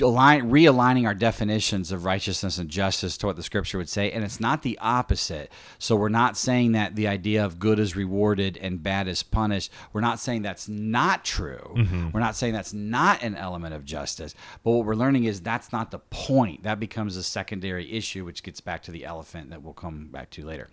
[0.03, 4.23] align, realigning our definitions of righteousness and justice to what the scripture would say, and
[4.23, 5.51] it's not the opposite.
[5.79, 9.73] So we're not saying that the idea of good is rewarded and bad is punished.
[9.95, 11.75] We're not saying that's not true.
[11.77, 12.11] Mm-hmm.
[12.11, 14.35] We're not saying that's not an element of justice.
[14.63, 16.65] But what we're learning is that's not the point.
[16.65, 20.29] That becomes a secondary issue, which gets back to the elephant that we'll come back
[20.31, 20.69] to later.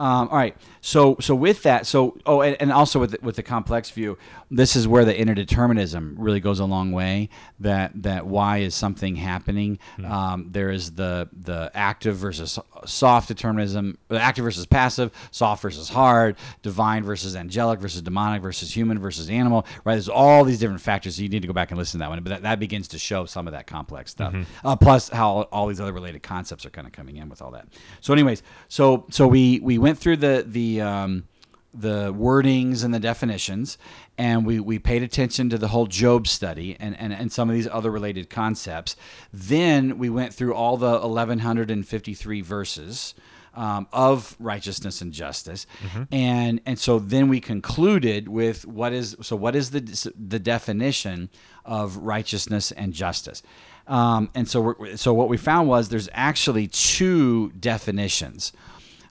[0.00, 0.56] Um, all right.
[0.80, 4.16] So so with that, so oh, and, and also with the, with the complex view,
[4.50, 7.28] this is where the interdeterminism really goes a long way.
[7.58, 9.78] That that why is something happening?
[10.06, 15.90] Um, there is the the active versus soft determinism, the active versus passive, soft versus
[15.90, 19.66] hard, divine versus angelic versus demonic versus human versus animal.
[19.84, 19.96] Right.
[19.96, 21.16] There's all these different factors.
[21.16, 22.22] So you need to go back and listen to that one.
[22.22, 24.34] But that, that begins to show some of that complex stuff.
[24.64, 27.50] Uh, plus how all these other related concepts are kind of coming in with all
[27.50, 27.68] that.
[28.00, 31.24] So, anyways, so so we we went through the the um,
[31.72, 33.78] the wordings and the definitions,
[34.18, 37.54] and we, we paid attention to the whole Job study and, and, and some of
[37.54, 38.96] these other related concepts.
[39.32, 43.14] Then we went through all the 1153 verses
[43.54, 45.66] um, of righteousness and justice,
[46.12, 51.30] and and so then we concluded with what is so what is the the definition
[51.64, 53.42] of righteousness and justice.
[53.86, 58.52] Um, and so, we're, so what we found was there's actually two definitions.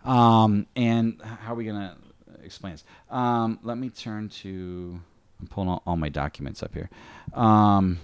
[0.05, 1.95] Um, and how are we to
[2.43, 2.83] explain this?
[3.09, 4.99] Um, let me turn to.
[5.39, 6.89] I'm pulling all, all my documents up here.
[7.33, 7.99] Um,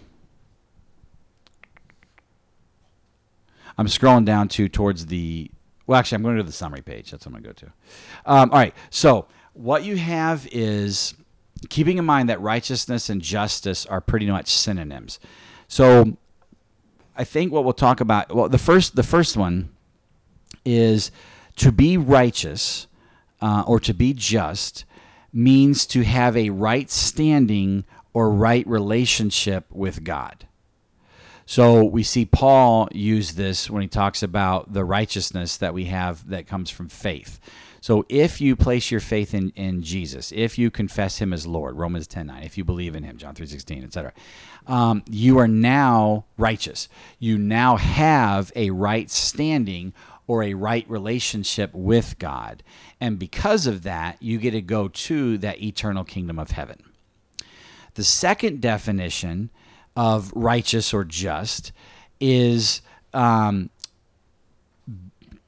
[3.77, 5.51] I'm scrolling down to towards the.
[5.87, 7.11] Well, actually, I'm going to the summary page.
[7.11, 7.73] That's what I'm going to go to.
[8.25, 8.73] Um, all right.
[8.89, 11.13] So what you have is
[11.69, 15.19] keeping in mind that righteousness and justice are pretty much synonyms.
[15.67, 16.17] So
[17.15, 18.33] I think what we'll talk about.
[18.33, 19.69] Well, the first the first one
[20.63, 21.11] is
[21.57, 22.87] to be righteous
[23.41, 24.85] uh, or to be just
[25.31, 27.83] means to have a right standing
[28.13, 30.47] or right relationship with God.
[31.45, 36.27] So we see Paul use this when he talks about the righteousness that we have
[36.29, 37.39] that comes from faith.
[37.81, 41.75] So if you place your faith in, in Jesus, if you confess him as Lord,
[41.75, 44.11] Romans 10 9, if you believe in him, John 3 16, etc.,
[44.65, 46.89] um, you are now righteous.
[47.19, 49.93] You now have a right standing
[50.27, 52.63] or a right relationship with God.
[52.99, 56.83] And because of that, you get to go to that eternal kingdom of heaven.
[57.93, 59.49] The second definition
[59.95, 61.71] of righteous or just
[62.19, 62.81] is
[63.13, 63.69] um,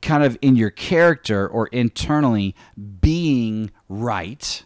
[0.01, 2.55] kind of in your character or internally
[3.01, 4.63] being right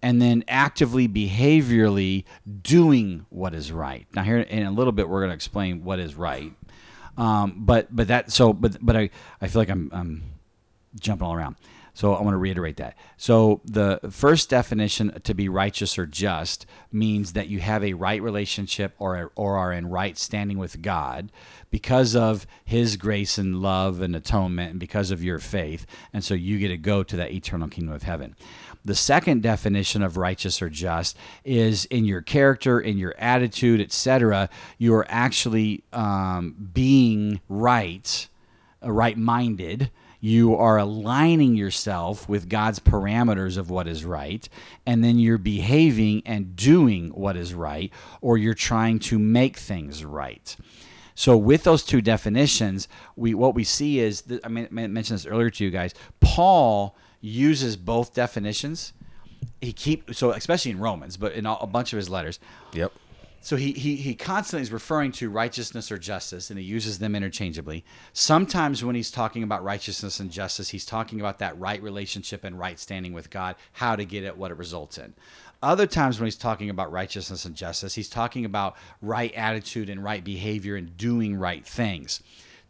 [0.00, 2.24] and then actively behaviorally
[2.62, 4.06] doing what is right.
[4.14, 6.52] Now here in a little bit we're going to explain what is right.
[7.18, 9.10] Um, but but that so but but I,
[9.42, 10.22] I feel like I'm, I'm
[10.98, 11.56] jumping all around.
[11.98, 12.96] So I want to reiterate that.
[13.16, 18.22] So the first definition to be righteous or just means that you have a right
[18.22, 21.32] relationship or or are in right standing with God
[21.72, 25.86] because of his grace and love and atonement and because of your faith.
[26.12, 28.36] And so you get to go to that eternal kingdom of heaven.
[28.84, 34.48] The second definition of righteous or just is in your character, in your attitude, etc.
[34.78, 38.28] You are actually um, being right,
[38.84, 39.90] uh, right-minded.
[40.20, 44.48] You are aligning yourself with God's parameters of what is right,
[44.84, 50.04] and then you're behaving and doing what is right, or you're trying to make things
[50.04, 50.56] right.
[51.14, 55.64] So with those two definitions, we what we see is I mentioned this earlier to
[55.64, 55.94] you guys.
[56.20, 58.92] Paul uses both definitions.
[59.60, 62.38] He keep so especially in Romans, but in a bunch of his letters.
[62.72, 62.92] Yep.
[63.40, 67.14] So he, he he constantly is referring to righteousness or justice, and he uses them
[67.14, 67.84] interchangeably.
[68.12, 72.58] Sometimes when he's talking about righteousness and justice, he's talking about that right relationship and
[72.58, 75.14] right standing with God, how to get it, what it results in.
[75.62, 80.04] Other times when he's talking about righteousness and justice, he's talking about right attitude and
[80.04, 82.20] right behavior and doing right things.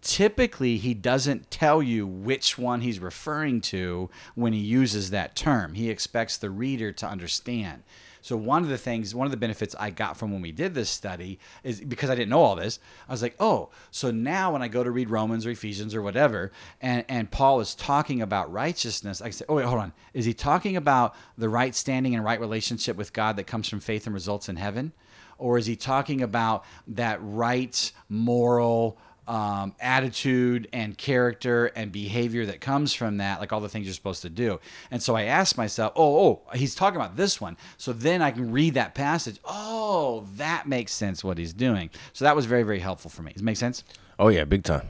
[0.00, 5.74] typically he doesn't tell you which one he's referring to when he uses that term.
[5.74, 7.82] He expects the reader to understand.
[8.28, 10.74] So one of the things, one of the benefits I got from when we did
[10.74, 12.78] this study is because I didn't know all this.
[13.08, 16.02] I was like, oh, so now when I go to read Romans or Ephesians or
[16.02, 16.52] whatever,
[16.82, 20.34] and and Paul is talking about righteousness, I say, oh wait, hold on, is he
[20.34, 24.12] talking about the right standing and right relationship with God that comes from faith and
[24.12, 24.92] results in heaven,
[25.38, 28.98] or is he talking about that right moral
[29.28, 33.94] um, attitude and character and behavior that comes from that, like all the things you're
[33.94, 34.58] supposed to do.
[34.90, 37.58] And so I asked myself, oh, oh, he's talking about this one.
[37.76, 39.38] So then I can read that passage.
[39.44, 41.90] Oh, that makes sense what he's doing.
[42.14, 43.32] So that was very, very helpful for me.
[43.32, 43.84] Does it make sense?
[44.18, 44.88] Oh yeah, big time.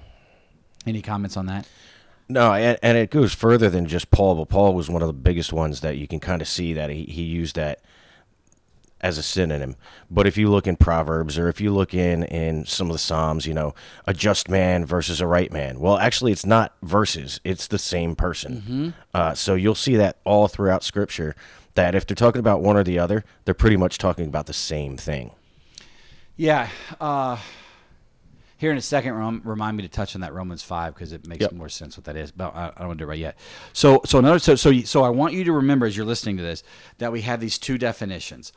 [0.86, 1.68] Any comments on that?
[2.28, 5.14] No, and, and it goes further than just Paul, but Paul was one of the
[5.14, 7.80] biggest ones that you can kind of see that he, he used that
[9.01, 9.76] as a synonym.
[10.11, 12.99] But if you look in Proverbs or if you look in in some of the
[12.99, 13.74] Psalms, you know,
[14.07, 15.78] a just man versus a right man.
[15.80, 18.94] Well, actually, it's not verses; it's the same person.
[19.14, 21.34] Uh, so you'll see that all throughout Scripture.
[21.74, 24.53] That if they're talking about one or the other, they're pretty much talking about the
[24.53, 25.30] same thing.
[26.36, 26.68] Yeah.
[27.01, 27.36] Uh,
[28.57, 31.26] here in a second, rem- remind me to touch on that Romans five because it
[31.28, 31.53] makes Yep.
[31.53, 32.32] more sense what that is.
[32.32, 33.38] But I, I don't want to do it right yet.
[33.72, 36.42] So, so another, so, so, so I want you to remember as you're listening to
[36.42, 36.64] this
[36.99, 38.53] that we have these two definitions: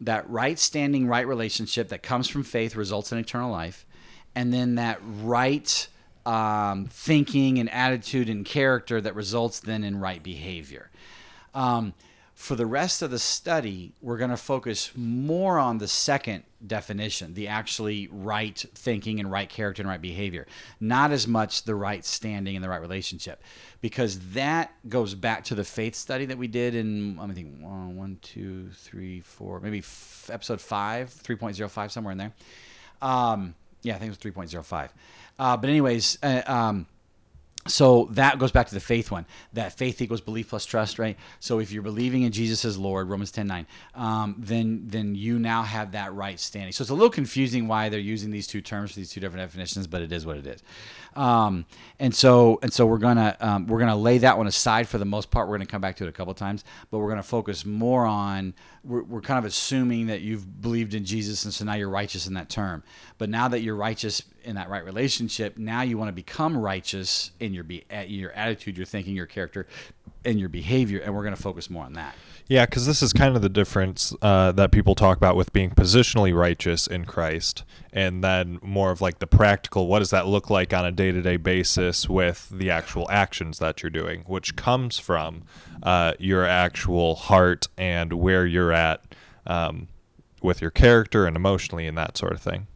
[0.00, 3.86] that right standing, right relationship that comes from faith results in eternal life,
[4.34, 5.88] and then that right
[6.26, 10.90] um, thinking and attitude and character that results then in right behavior.
[11.54, 11.94] Um,
[12.36, 17.32] for the rest of the study, we're going to focus more on the second definition,
[17.32, 20.46] the actually right thinking and right character and right behavior,
[20.78, 23.42] not as much the right standing and the right relationship,
[23.80, 27.88] because that goes back to the faith study that we did in, I think, uh,
[27.88, 32.32] one, two, three, four, maybe f- episode five, 3.05, somewhere in there.
[33.00, 34.90] Um, yeah, I think it was 3.05.
[35.38, 36.86] Uh, but, anyways, uh, um,
[37.68, 39.26] so that goes back to the faith one.
[39.52, 41.16] That faith equals belief plus trust right?
[41.40, 45.38] So if you're believing in jesus as lord romans 10 9 um, then then you
[45.38, 46.72] now have that right standing.
[46.72, 49.42] So it's a little confusing why they're using these two terms for these two different
[49.42, 50.62] definitions but it is what it is
[51.16, 51.64] um,
[51.98, 55.04] and so and so we're gonna um, we're gonna lay that one aside for the
[55.04, 57.64] most part we're gonna come back to it a couple times but we're gonna focus
[57.64, 58.54] more on
[58.84, 62.26] we're, we're kind of assuming that you've believed in jesus and so now you're righteous
[62.26, 62.82] in that term
[63.18, 67.32] but now that you're righteous in that right relationship, now you want to become righteous
[67.40, 69.66] in your be your attitude, your thinking, your character,
[70.24, 72.14] and your behavior, and we're to focus more on that.
[72.48, 75.70] Yeah, because this is kind of the difference uh, that people talk about with being
[75.70, 80.48] positionally righteous in Christ, and then more of like the practical what does that look
[80.48, 84.54] like on a day to day basis with the actual actions that you're doing, which
[84.54, 85.42] comes from
[85.82, 89.02] uh, your actual heart and where you're at
[89.48, 89.88] um,
[90.40, 92.68] with your character and emotionally and that sort of thing.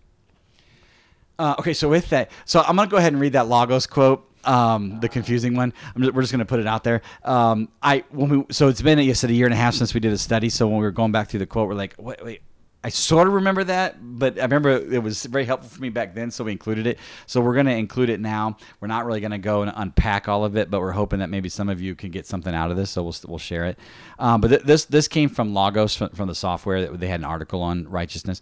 [1.39, 4.30] Uh, okay, so with that, so I'm gonna go ahead and read that Logos quote,
[4.45, 5.73] um, the confusing one.
[5.99, 7.03] Just, we're just gonna put it out there.
[7.25, 9.95] Um, I when we so it's been you said a year and a half since
[9.95, 10.49] we did a study.
[10.51, 12.43] So when we were going back through the quote, we're like, wait, wait.
[12.83, 16.15] I sort of remember that, but I remember it was very helpful for me back
[16.15, 16.99] then, so we included it.
[17.27, 18.57] So we're going to include it now.
[18.81, 21.29] We're not really going to go and unpack all of it, but we're hoping that
[21.29, 23.79] maybe some of you can get something out of this, so we'll we'll share it.
[24.19, 27.21] Um, but th- this this came from Logos from, from the software that they had
[27.21, 28.41] an article on righteousness,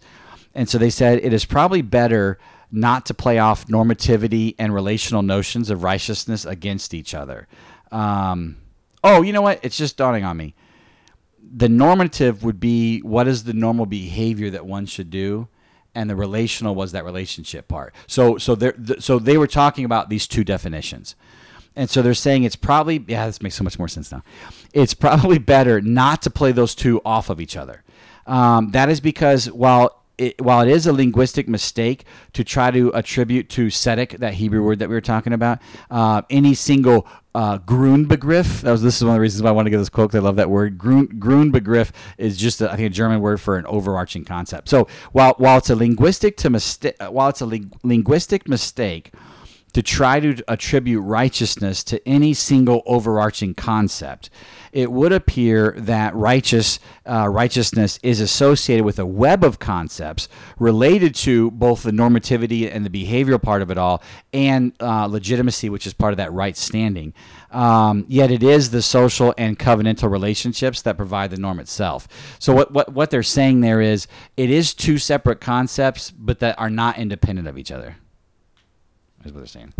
[0.55, 2.39] and so they said it is probably better
[2.71, 7.47] not to play off normativity and relational notions of righteousness against each other.
[7.91, 8.57] Um,
[9.03, 9.59] oh, you know what?
[9.63, 10.53] It's just dawning on me.
[11.51, 15.47] The normative would be what is the normal behavior that one should do?
[15.95, 17.95] And the relational was that relationship part.
[18.05, 21.15] So so they so they were talking about these two definitions.
[21.75, 24.23] And so they're saying it's probably yeah this makes so much more sense now.
[24.73, 27.83] It's probably better not to play those two off of each other.
[28.27, 32.03] Um, that is because while it, while it is a linguistic mistake
[32.33, 35.59] to try to attribute to Sedek, that Hebrew word that we were talking about,
[35.89, 39.53] uh, any single uh, Grundbegriff, that was this is one of the reasons why I
[39.53, 40.13] want to get this quote.
[40.13, 40.77] I love that word.
[40.77, 44.67] Grun, Grundbegriff is just a, I think a German word for an overarching concept.
[44.69, 49.13] So while while it's a linguistic to mistake, while it's a ling- linguistic mistake
[49.73, 54.29] to try to attribute righteousness to any single overarching concept,
[54.71, 61.15] it would appear that righteous uh, righteousness is associated with a web of concepts related
[61.15, 64.01] to both the normativity and the behavioral part of it all,
[64.33, 67.13] and uh, legitimacy, which is part of that right standing.
[67.51, 72.07] Um, yet it is the social and covenantal relationships that provide the norm itself.
[72.37, 74.07] So what, what what they're saying there is
[74.37, 77.97] it is two separate concepts, but that are not independent of each other.
[79.25, 79.73] Is what they're saying.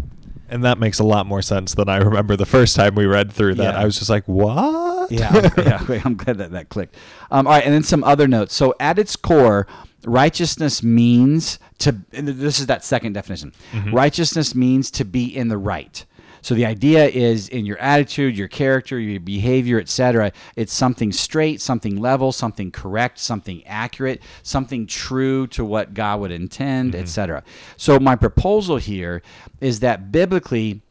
[0.50, 3.32] And that makes a lot more sense than I remember the first time we read
[3.32, 3.74] through that.
[3.76, 3.80] Yeah.
[3.80, 5.12] I was just like, what?
[5.12, 6.02] Yeah, yeah.
[6.06, 6.96] I'm glad that that clicked.
[7.32, 8.54] Um, all right, and then some other notes.
[8.54, 9.66] So, at its core,
[10.06, 11.96] righteousness means to.
[12.14, 13.54] and This is that second definition.
[13.92, 16.06] Righteousness means to be in the right.
[16.42, 20.32] So the idea is in your attitude, your character, your behavior, etc.
[20.56, 26.32] It's something straight, something level, something correct, something accurate, something true to what God would
[26.32, 27.44] intend, etc.
[27.78, 29.22] So my proposal here
[29.62, 30.82] is that biblically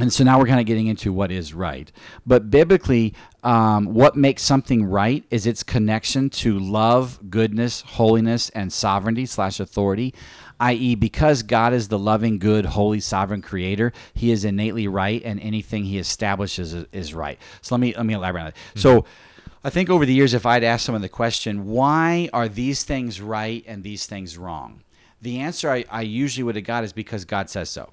[0.00, 1.90] and so now we're kind of getting into what is right.
[2.24, 8.72] But biblically, um, what makes something right is its connection to love, goodness, holiness, and
[8.72, 10.14] sovereignty slash authority.
[10.60, 15.40] I.e., because God is the loving, good, holy, sovereign creator, he is innately right, and
[15.40, 17.38] anything he establishes is, is right.
[17.62, 18.54] So let me let me elaborate on that.
[18.54, 18.80] Mm-hmm.
[18.80, 19.04] So
[19.64, 23.20] I think over the years, if I'd asked someone the question, why are these things
[23.20, 24.82] right and these things wrong?
[25.20, 27.90] The answer I, I usually would have got is because God says so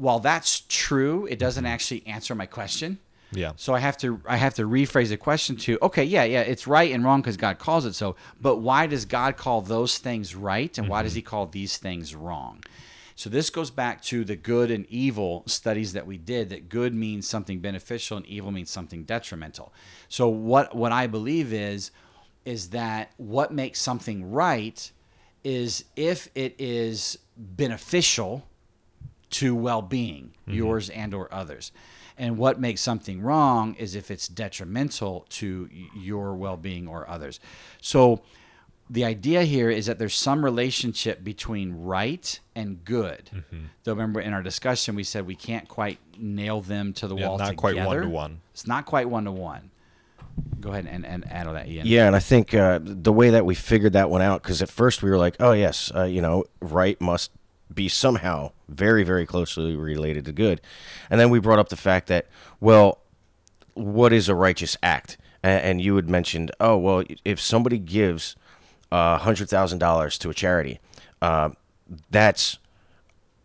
[0.00, 2.98] while that's true, it doesn't actually answer my question.
[3.32, 3.52] Yeah.
[3.56, 6.66] So I have to I have to rephrase the question to okay, yeah, yeah, it's
[6.66, 8.16] right and wrong because God calls it so.
[8.40, 11.18] But why does God call those things right and why does mm-hmm.
[11.18, 12.62] He call these things wrong?
[13.14, 16.48] So this goes back to the good and evil studies that we did.
[16.48, 19.72] That good means something beneficial and evil means something detrimental.
[20.08, 21.90] So what what I believe is
[22.44, 24.90] is that what makes something right
[25.44, 28.46] is if it is beneficial
[29.30, 30.54] to well-being mm-hmm.
[30.54, 31.72] yours and or others
[32.20, 37.40] and what makes something wrong is if it's detrimental to your well-being or others.
[37.80, 38.20] So
[38.88, 43.30] the idea here is that there's some relationship between right and good.
[43.84, 47.28] Though remember in our discussion we said we can't quite nail them to the Yeah,
[47.28, 48.40] wall not quite one-to-one.
[48.52, 49.70] it's not quite one-to-one.
[50.60, 51.86] Go ahead and, and add on that ian.
[51.86, 54.68] Yeah, and I think uh, the way that we figured that one out, because at
[54.68, 57.30] first we were like, oh, yes, uh, you know, right must
[57.72, 60.60] be somehow very, very closely related to good.
[61.08, 62.26] And then we brought up the fact that,
[62.60, 62.98] well,
[63.74, 65.18] what is a righteous act?
[65.42, 68.36] And, and you had mentioned, oh, well, if somebody gives
[68.90, 70.80] uh, $100,000 to a charity,
[71.22, 71.50] uh,
[72.10, 72.58] that's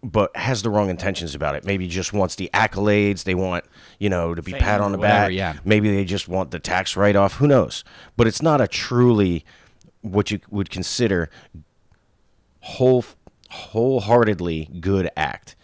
[0.03, 1.65] but has the wrong intentions about it.
[1.65, 3.23] Maybe just wants the accolades.
[3.23, 3.65] They want,
[3.97, 5.31] you know, to be Fame pat on the whatever, back.
[5.31, 5.55] yeah.
[5.65, 7.37] Maybe they just want the tax write off.
[7.37, 7.83] Who knows?
[8.15, 9.43] But it's not a truly
[10.01, 11.31] what you would consider
[12.59, 13.03] whole
[13.49, 15.55] wholeheartedly good act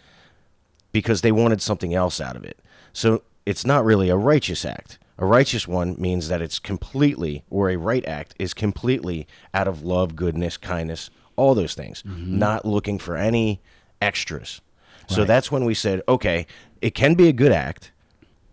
[0.92, 2.58] because they wanted something else out of it.
[2.92, 4.98] So it's not really a righteous act.
[5.18, 9.82] A righteous one means that it's completely, or a right act is completely out of
[9.82, 12.38] love, goodness, kindness, all those things, mm-hmm.
[12.38, 13.60] not looking for any
[14.00, 14.60] extras.
[15.08, 16.46] So that's when we said, okay,
[16.80, 17.92] it can be a good act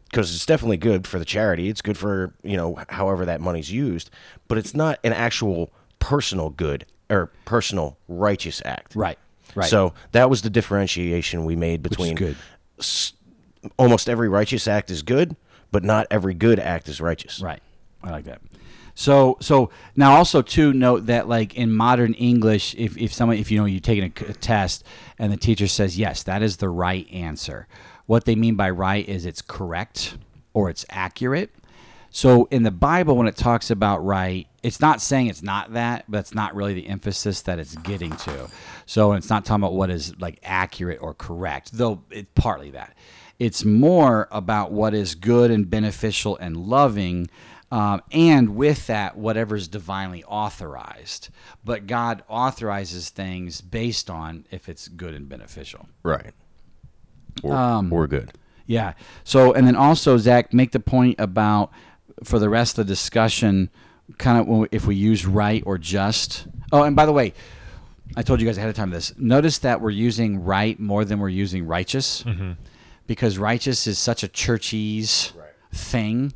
[0.10, 1.70] because it's definitely good for the charity.
[1.70, 4.10] It's good for, you know, however that money's used,
[4.50, 8.96] but it's not an actual personal good or personal righteous act.
[8.96, 9.18] right
[9.56, 12.36] right So that was the differentiation we made between good.
[12.80, 13.14] s-
[13.78, 15.36] almost every righteous act is good,
[15.72, 17.42] but not every good act is righteous.
[17.42, 17.62] Right.
[18.04, 18.42] I like that.
[18.96, 23.50] So so now also too note that like in modern English, if, if someone if
[23.50, 24.84] you know you're taking a, a test
[25.18, 27.68] and the teacher says yes, that is the right answer.
[28.08, 30.18] What they mean by right is it's correct
[30.54, 31.52] or it's accurate.
[32.10, 36.06] So in the Bible, when it talks about right, it's not saying it's not that,
[36.08, 38.50] but it's not really the emphasis that it's getting to.
[38.86, 42.96] So it's not talking about what is like accurate or correct, though it's partly that.
[43.38, 47.30] It's more about what is good and beneficial and loving,
[47.72, 51.30] um, and with that, whatever's divinely authorized.
[51.64, 55.88] But God authorizes things based on if it's good and beneficial.
[56.04, 56.34] Right.
[57.44, 58.34] Or, Um, or good.
[58.66, 58.94] Yeah.
[59.24, 61.72] So, and then also, Zach, make the point about
[62.24, 63.70] for the rest of the discussion,
[64.18, 66.48] kind of if we use right or just.
[66.72, 67.34] Oh, and by the way,
[68.16, 69.14] I told you guys ahead of time this.
[69.18, 72.24] Notice that we're using right more than we're using righteous,
[73.08, 75.34] because righteous is such a churchy's
[75.72, 76.34] thing.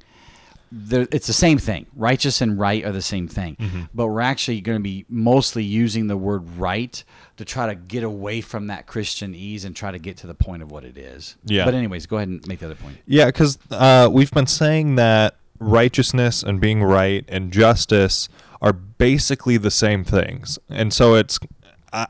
[0.71, 1.85] The, it's the same thing.
[1.95, 3.57] Righteous and right are the same thing,
[3.93, 7.03] but we're actually going to be mostly using the word right
[7.37, 10.63] to try to get away from that Christianese and try to get to the point
[10.63, 11.35] of what it is.
[11.45, 11.65] Yeah.
[11.65, 12.97] But anyways, go ahead and make the other point.
[13.05, 18.29] Yeah, because uh, we've been saying that righteousness and being right and justice
[18.61, 21.39] are basically the same things, and so it's.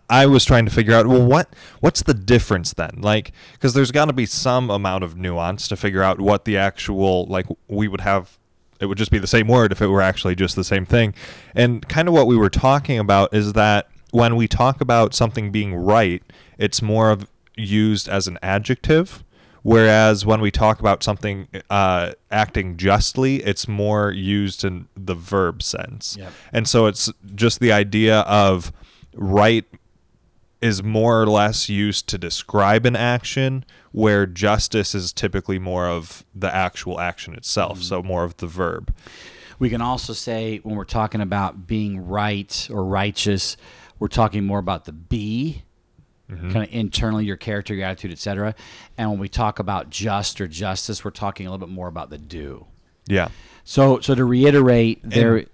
[0.10, 3.00] I, was trying to figure out well what what's the difference then?
[3.02, 6.56] Like because there's got to be some amount of nuance to figure out what the
[6.56, 8.40] actual like we would have
[8.80, 11.14] it would just be the same word if it were actually just the same thing.
[11.54, 15.52] And kind of what we were talking about is that when we talk about something
[15.52, 16.24] being right
[16.58, 19.24] it's more of used as an adjective
[19.64, 25.64] Whereas when we talk about something uh, acting justly, it's more used in the verb
[25.64, 26.18] sense.
[26.20, 26.32] Yep.
[26.52, 28.72] And so it's just the idea of
[29.16, 29.66] right
[30.62, 36.24] is more or less used to describe an action, where justice is typically more of
[36.34, 38.94] the actual action itself, so more of the verb.
[39.60, 43.58] We can also say when we're talking about being right or righteous,
[44.00, 45.64] we're talking more about the be,
[46.34, 46.52] Mm-hmm.
[46.52, 48.56] kind of internally your character, your attitude, etc.
[48.98, 52.10] And when we talk about just or justice, we're talking a little bit more about
[52.10, 52.66] the do.
[53.08, 53.30] Yeah.
[53.64, 55.46] So, so to reiterate, there.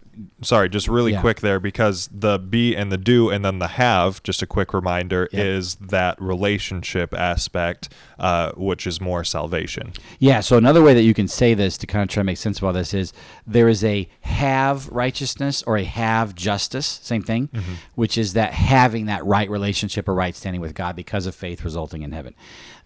[0.42, 1.22] Sorry, just really Yeah.
[1.22, 4.74] quick there because the be and the do and then the have, just a quick
[4.74, 5.46] reminder, Yep.
[5.46, 7.90] is that relationship aspect,
[8.20, 9.94] uh, which is more salvation.
[10.20, 12.38] Yeah, so another way that you can say this to kind of try to make
[12.38, 13.14] sense of all this is
[13.48, 17.50] there is a have righteousness or a have justice, same thing,
[17.96, 21.64] which is that having that right relationship or right standing with God because of faith
[21.64, 22.34] resulting in heaven.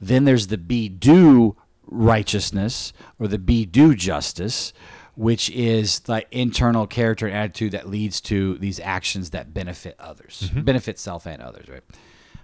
[0.02, 1.56] Then there's the be do
[1.88, 4.74] righteousness or the be do justice,
[5.16, 10.49] which is the internal character and attitude that leads to these actions that benefit others,
[10.55, 11.84] benefit self and others, right?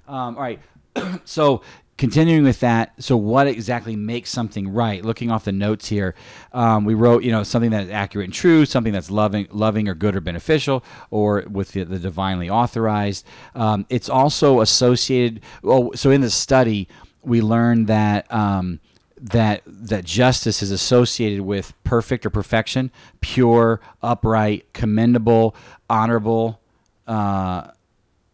[0.08, 0.60] Um, all right.
[1.26, 1.62] so
[2.00, 5.04] continuing with that, so what exactly makes something right?
[5.04, 6.16] Looking off the notes here,
[6.54, 9.88] um, we wrote, you know, something that is accurate and true, something that's loving, loving
[9.88, 13.26] or good or beneficial, or with the, the divinely authorized.
[13.54, 15.42] Um, it's also associated.
[15.62, 16.88] Well, so in the study,
[17.22, 18.32] we learned that.
[18.34, 18.80] Um,
[19.20, 22.92] that that justice is associated with perfect or perfection,
[23.22, 25.56] pure, upright, commendable,
[25.90, 26.62] honorable,
[27.08, 27.72] uh,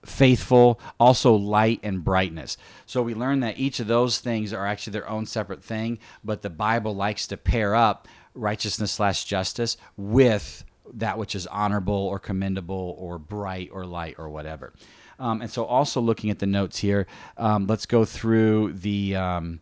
[0.05, 2.57] faithful, also light and brightness.
[2.85, 6.41] So we learn that each of those things are actually their own separate thing, but
[6.41, 10.63] the Bible likes to pair up righteousness slash justice with
[10.93, 14.73] that which is honorable or commendable or bright or light or whatever.
[15.17, 17.07] Um, and so, also looking at the notes here,
[17.37, 19.61] um, let's go through the um,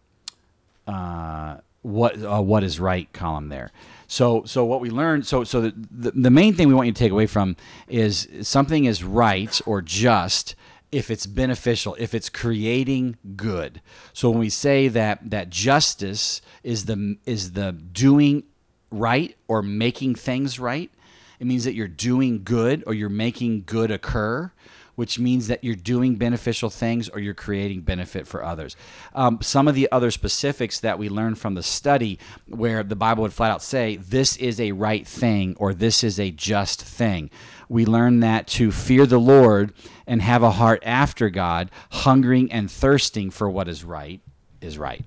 [0.87, 3.71] uh, what uh, what is right column there.
[4.07, 6.93] So so what we learned so so the, the the main thing we want you
[6.93, 7.55] to take away from
[7.87, 10.55] is something is right or just
[10.91, 13.81] if it's beneficial, if it's creating good.
[14.13, 18.43] So when we say that that justice is the is the doing
[18.91, 20.91] right or making things right,
[21.39, 24.51] it means that you're doing good or you're making good occur
[24.95, 28.75] which means that you're doing beneficial things or you're creating benefit for others.
[29.13, 33.23] Um, some of the other specifics that we learned from the study, where the Bible
[33.23, 37.29] would flat out say, this is a right thing or this is a just thing.
[37.69, 39.73] We learned that to fear the Lord
[40.05, 44.21] and have a heart after God, hungering and thirsting for what is right,
[44.61, 45.03] is right.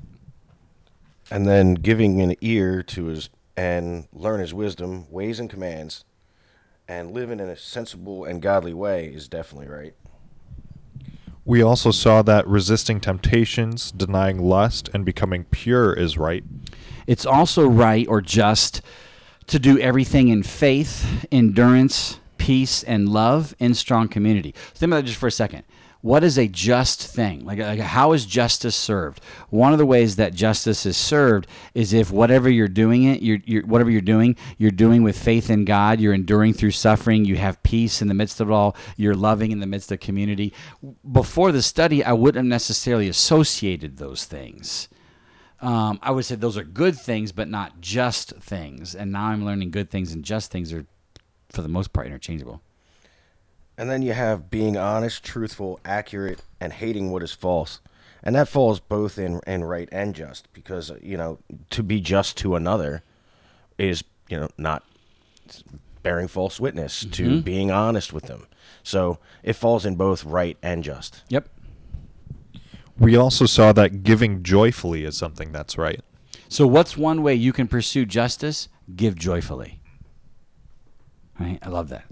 [1.30, 6.04] and then giving an ear to his and learn his wisdom, ways and commands,
[6.88, 9.94] and living in a sensible and godly way is definitely right.
[11.44, 16.42] We also saw that resisting temptations, denying lust, and becoming pure is right.
[17.06, 18.82] It's also right or just
[19.46, 24.52] to do everything in faith, endurance, peace, and love in strong community.
[24.74, 25.62] Think about that just for a second.
[26.06, 27.44] What is a just thing?
[27.44, 29.20] Like, like how is justice served?
[29.50, 33.40] One of the ways that justice is served is if whatever you're doing it, you're,
[33.44, 36.00] you're whatever you're doing, you're doing with faith in God.
[36.00, 37.24] You're enduring through suffering.
[37.24, 38.76] You have peace in the midst of it all.
[38.96, 40.52] You're loving in the midst of community.
[41.10, 44.88] Before the study, I wouldn't have necessarily associated those things
[45.60, 48.94] um, I would say those are good things, but not just things.
[48.94, 50.86] And now I'm learning good things and just things are,
[51.48, 52.62] for the most part, interchangeable.
[53.78, 57.80] And then you have being honest, truthful, accurate, and hating what is false.
[58.22, 61.38] And that falls both in, in right and just because, uh, you know,
[61.70, 63.02] to be just to another
[63.78, 64.82] is, you know, not
[66.02, 67.40] bearing false witness, to mm-hmm.
[67.40, 68.46] being honest with them.
[68.82, 71.22] So it falls in both right and just.
[71.28, 71.48] Yep.
[72.98, 76.00] We also saw that giving joyfully is something that's right.
[76.48, 78.68] So, what's one way you can pursue justice?
[78.94, 79.80] Give joyfully.
[81.38, 81.58] Right?
[81.60, 82.04] I love that.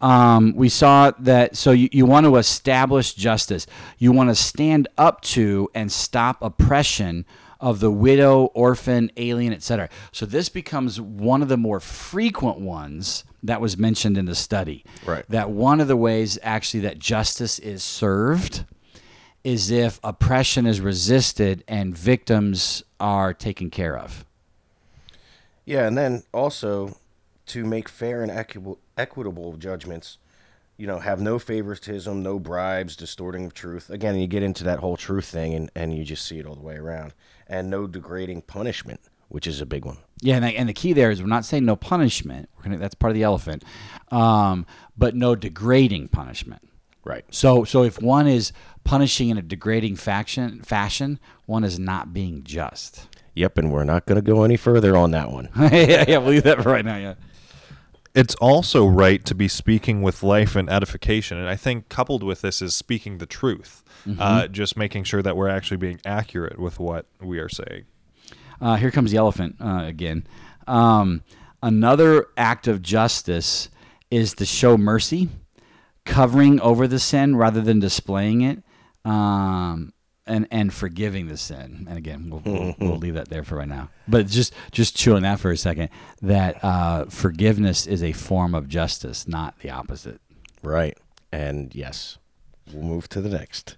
[0.00, 1.56] Um, we saw that.
[1.56, 3.66] So, you, you want to establish justice.
[3.98, 7.26] You want to stand up to and stop oppression
[7.60, 9.88] of the widow, orphan, alien, etc.
[10.12, 14.84] So, this becomes one of the more frequent ones that was mentioned in the study.
[15.04, 15.24] Right.
[15.28, 18.64] That one of the ways actually that justice is served
[19.42, 24.24] is if oppression is resisted and victims are taken care of.
[25.64, 26.96] Yeah, and then also
[27.46, 30.18] to make fair and equitable, equitable judgments,
[30.76, 33.90] you know, have no favoritism, no bribes, distorting of truth.
[33.90, 36.54] Again, you get into that whole truth thing and, and you just see it all
[36.54, 37.14] the way around.
[37.46, 39.98] And no degrading punishment, which is a big one.
[40.20, 42.48] Yeah, and the, and the key there is we're not saying no punishment.
[42.56, 43.64] We're gonna, that's part of the elephant,
[44.10, 46.62] um, but no degrading punishment.
[47.02, 47.24] Right.
[47.30, 48.52] So, so if one is
[48.84, 53.08] punishing in a degrading faction fashion, one is not being just.
[53.34, 55.48] Yep, and we're not going to go any further on that one.
[55.58, 56.96] yeah, yeah, we'll leave that for right now.
[56.96, 57.14] Yeah.
[58.14, 61.38] It's also right to be speaking with life and edification.
[61.38, 63.82] And I think coupled with this is speaking the truth,
[64.18, 67.84] uh, just making sure that we're actually being accurate with what we are saying.
[68.60, 70.26] Uh, here comes the elephant uh, again.
[70.66, 71.22] Um,
[71.62, 73.68] another act of justice
[74.10, 75.28] is to show mercy,
[76.04, 78.62] covering over the sin rather than displaying it,
[79.04, 79.92] um,
[80.30, 81.86] and and forgiving the sin.
[81.88, 83.90] And again, we'll, we'll, we'll leave that there for right now.
[84.08, 85.90] But just just chewing that for a second.
[86.22, 90.20] That uh, forgiveness is a form of justice, not the opposite.
[90.62, 90.96] Right.
[91.32, 92.18] And yes,
[92.72, 93.76] we'll move to the next.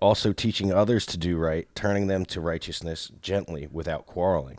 [0.00, 4.58] Also, teaching others to do right, turning them to righteousness gently without quarreling.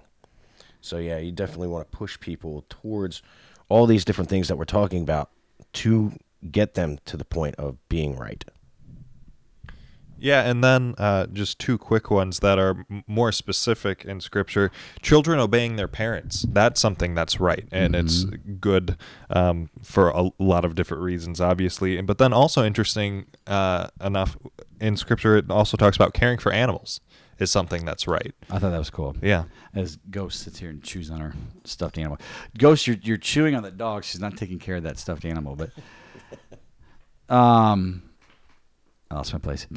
[0.81, 3.21] So, yeah, you definitely want to push people towards
[3.69, 5.29] all these different things that we're talking about
[5.73, 6.13] to
[6.49, 8.43] get them to the point of being right.
[10.19, 14.71] Yeah, and then uh, just two quick ones that are m- more specific in Scripture.
[15.01, 16.45] Children obeying their parents.
[16.49, 18.25] That's something that's right, and it's
[18.59, 18.97] good
[19.29, 22.01] um, for a lot of different reasons, obviously.
[22.01, 24.37] But then also interesting uh, enough
[24.79, 26.99] in Scripture, it also talks about caring for animals
[27.39, 28.33] is something that's right.
[28.49, 29.15] I thought that was cool.
[29.21, 29.43] Yeah.
[29.75, 32.17] As Ghost sits here and chews on her stuffed animal.
[32.57, 34.03] Ghost, you're you're chewing on the dog.
[34.03, 35.69] She's not taking care of that stuffed animal, but
[37.33, 38.03] um,
[39.11, 39.67] I lost my place.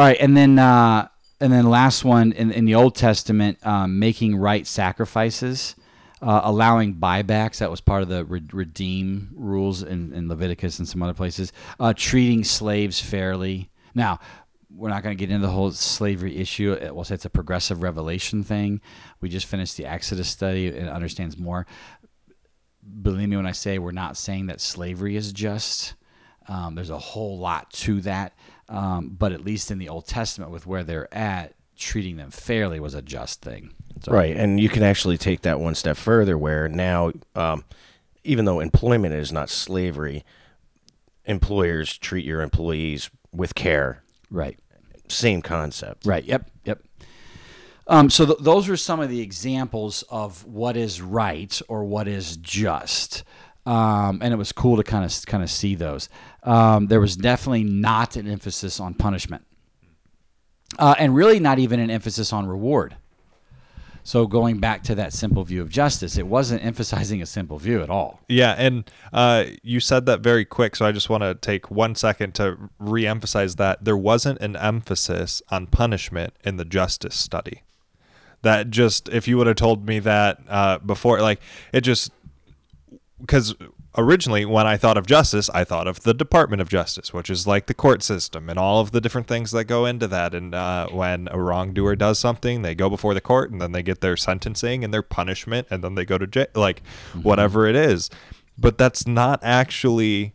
[0.00, 1.08] All right, and then uh,
[1.40, 5.76] and then last one in in the Old Testament, um, making right sacrifices.
[6.22, 10.88] Uh, allowing buybacks that was part of the re- redeem rules in, in Leviticus and
[10.88, 11.52] some other places.
[11.78, 13.70] Uh, treating slaves fairly.
[13.94, 14.20] Now,
[14.74, 16.78] we're not going to get into the whole slavery issue.
[16.92, 18.80] We'll say it's a progressive revelation thing.
[19.20, 21.66] We just finished the Exodus study and understands more.
[23.02, 25.94] Believe me when I say we're not saying that slavery is just.
[26.48, 28.34] Um, there's a whole lot to that,
[28.70, 32.80] um, but at least in the Old Testament, with where they're at, treating them fairly
[32.80, 33.74] was a just thing.
[34.02, 37.64] So, Right, and you can actually take that one step further, where now, um,
[38.24, 40.24] even though employment is not slavery,
[41.26, 44.02] employers treat your employees with care.
[44.30, 44.58] Right.
[45.08, 46.06] Same concept.
[46.06, 46.24] Right.
[46.24, 46.50] Yep.
[46.64, 46.82] Yep.
[47.86, 52.06] Um, so th- those are some of the examples of what is right or what
[52.06, 53.24] is just,
[53.66, 56.08] um, and it was cool to kind of kind of see those.
[56.42, 59.44] Um, there was definitely not an emphasis on punishment,
[60.78, 62.96] uh, and really not even an emphasis on reward.
[64.02, 67.82] So going back to that simple view of justice, it wasn't emphasizing a simple view
[67.82, 68.20] at all.
[68.28, 71.94] Yeah, and uh, you said that very quick, so I just want to take one
[71.94, 77.62] second to re-emphasize that there wasn't an emphasis on punishment in the justice study.
[78.42, 81.40] That just, if you would have told me that uh, before, like
[81.74, 82.10] it just
[83.20, 83.54] because
[83.96, 87.46] originally when I thought of justice, I thought of the Department of Justice, which is
[87.46, 90.34] like the court system and all of the different things that go into that.
[90.34, 93.82] And uh, when a wrongdoer does something, they go before the court and then they
[93.82, 96.82] get their sentencing and their punishment and then they go to jail, like
[97.22, 98.10] whatever it is.
[98.58, 100.34] But that's not actually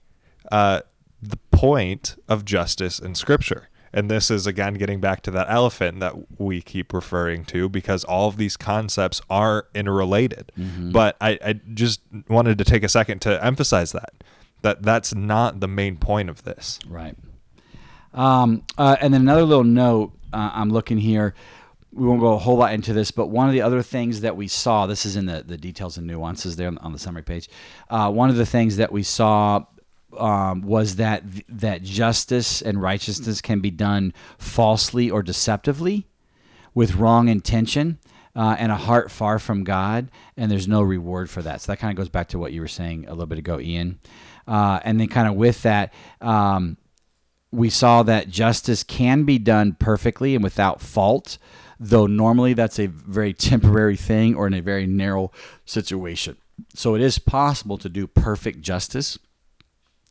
[0.52, 0.82] uh,
[1.22, 3.70] the point of justice in Scripture.
[3.96, 8.04] And this is again getting back to that elephant that we keep referring to because
[8.04, 10.52] all of these concepts are interrelated.
[10.92, 14.14] But I, I just wanted to take a second to emphasize that
[14.64, 16.80] that that's not the main point of this.
[16.88, 17.16] Right.
[18.14, 21.34] Um, uh, and then another little note uh, I'm looking here.
[21.94, 24.36] We won't go a whole lot into this, but one of the other things that
[24.36, 27.24] we saw, this is in the, the details and nuances there on, on the summary
[27.24, 27.48] page.
[27.90, 29.64] Uh, one of the things that we saw
[30.20, 36.08] um, was that that justice and righteousness can be done falsely or deceptively
[36.74, 38.00] with wrong intention
[38.36, 41.62] uh, and a heart far from God, and there's no reward for that.
[41.62, 43.60] So that kind of goes back to what you were saying a little bit ago,
[43.60, 44.00] Ian.
[44.48, 46.78] Uh, and then, kind of with that, um,
[47.52, 51.38] we saw that justice can be done perfectly and without fault,
[51.80, 55.32] though normally that's a very temporary thing or in a very narrow
[55.66, 56.36] situation.
[56.74, 59.18] So it is possible to do perfect justice,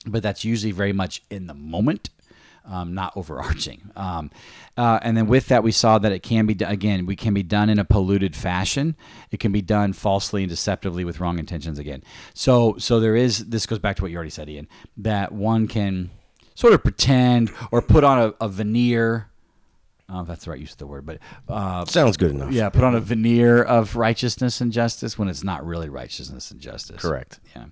[0.06, 2.10] but that's usually very much in the moment.
[2.66, 3.90] Um, not overarching.
[3.96, 4.30] Um,
[4.76, 7.06] uh, and then with that, we saw that it can be done again.
[7.06, 8.96] We can be done in a polluted fashion.
[9.30, 11.78] It can be done falsely and deceptively with wrong intentions.
[11.78, 12.02] Again,
[12.32, 13.50] so so there is.
[13.50, 14.66] This goes back to what you already said, Ian.
[14.96, 16.10] That one can
[16.56, 19.28] sort of pretend or put on a, a veneer.
[20.08, 22.50] I if that's the right use of the word, but uh, Sounds good enough.
[22.50, 26.60] yeah, put on a veneer of righteousness and justice when it's not really righteousness and
[26.60, 27.00] justice.
[27.00, 27.38] Correct.
[27.54, 27.66] Yeah.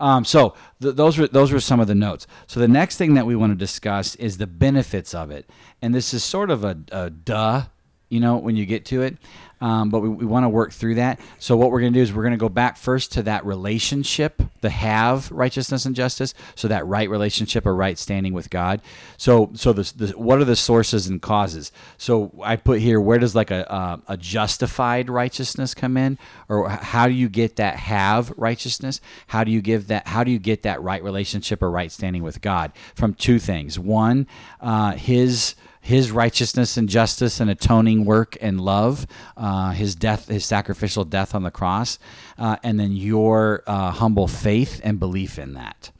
[0.00, 2.26] Um, so th- those were those were some of the notes.
[2.46, 5.48] So the next thing that we want to discuss is the benefits of it,
[5.82, 7.64] and this is sort of a, a duh
[8.08, 9.16] you know, when you get to it.
[9.60, 11.18] Um, but we, we want to work through that.
[11.38, 13.44] So what we're going to do is we're going to go back first to that
[13.44, 16.32] relationship, the have righteousness and justice.
[16.54, 18.80] So that right relationship or right standing with God.
[19.16, 21.72] So so the, the what are the sources and causes?
[21.96, 26.68] So I put here where does like a uh, a justified righteousness come in, or
[26.68, 29.00] how do you get that have righteousness?
[29.28, 30.06] How do you give that?
[30.06, 33.78] How do you get that right relationship or right standing with God from two things?
[33.78, 34.26] One,
[34.60, 35.56] uh, His
[35.88, 39.06] his righteousness and justice and atoning work and love,
[39.38, 41.98] uh, his death, his sacrificial death on the cross,
[42.36, 45.90] uh, and then your uh, humble faith and belief in that.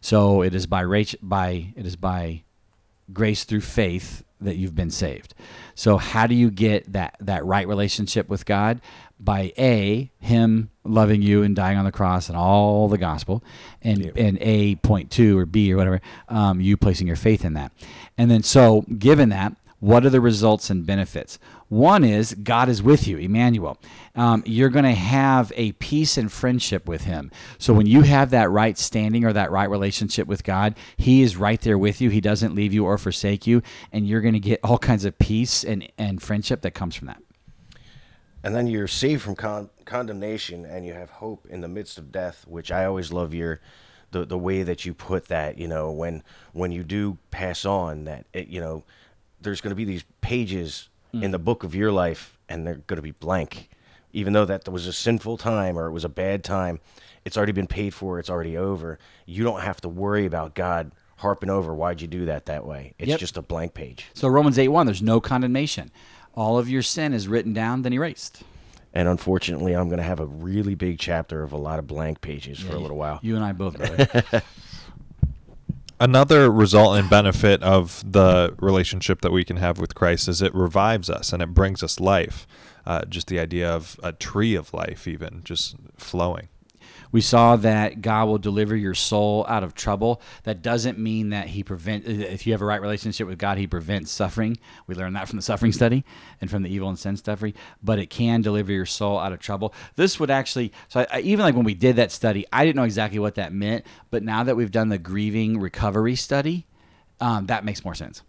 [0.00, 0.84] So it is by
[1.20, 2.44] by it is by
[3.12, 5.34] grace through faith that you've been saved.
[5.74, 8.80] So how do you get that that right relationship with God?
[9.18, 13.42] By a him loving you and dying on the cross and all the gospel,
[13.80, 17.54] and and a point two or b or whatever, um, you placing your faith in
[17.54, 17.72] that,
[18.18, 21.38] and then so given that, what are the results and benefits?
[21.68, 23.78] One is God is with you, Emmanuel.
[24.14, 27.30] Um, you're going to have a peace and friendship with Him.
[27.58, 31.36] So when you have that right standing or that right relationship with God, He is
[31.36, 32.10] right there with you.
[32.10, 33.60] He doesn't leave you or forsake you,
[33.92, 37.08] and you're going to get all kinds of peace and, and friendship that comes from
[37.08, 37.20] that.
[38.44, 42.12] And then you're saved from con- condemnation, and you have hope in the midst of
[42.12, 43.60] death, which I always love your
[44.10, 45.56] the the way that you put that.
[45.56, 46.22] You know, when
[46.52, 48.84] when you do pass on, that it, you know,
[49.40, 51.22] there's going to be these pages mm.
[51.22, 53.70] in the book of your life, and they're going to be blank,
[54.12, 56.80] even though that was a sinful time or it was a bad time.
[57.24, 58.18] It's already been paid for.
[58.18, 58.98] It's already over.
[59.24, 62.92] You don't have to worry about God harping over why'd you do that that way.
[62.98, 63.20] It's yep.
[63.20, 64.10] just a blank page.
[64.12, 65.90] So Romans eight one, there's no condemnation
[66.36, 68.42] all of your sin is written down, then erased.
[68.92, 72.20] And unfortunately, I'm going to have a really big chapter of a lot of blank
[72.20, 73.18] pages yeah, for a little while.
[73.22, 74.42] You and I both, brother.
[76.00, 80.54] Another result and benefit of the relationship that we can have with Christ is it
[80.54, 82.46] revives us and it brings us life.
[82.86, 86.48] Uh, just the idea of a tree of life, even just flowing.
[87.14, 90.20] We saw that God will deliver your soul out of trouble.
[90.42, 92.06] That doesn't mean that He prevent.
[92.08, 94.58] If you have a right relationship with God, He prevents suffering.
[94.88, 96.04] We learned that from the suffering study
[96.40, 97.54] and from the evil and sin study.
[97.80, 99.72] But it can deliver your soul out of trouble.
[99.94, 100.72] This would actually.
[100.88, 103.52] So I, even like when we did that study, I didn't know exactly what that
[103.52, 103.86] meant.
[104.10, 106.66] But now that we've done the grieving recovery study,
[107.20, 108.22] um, that makes more sense.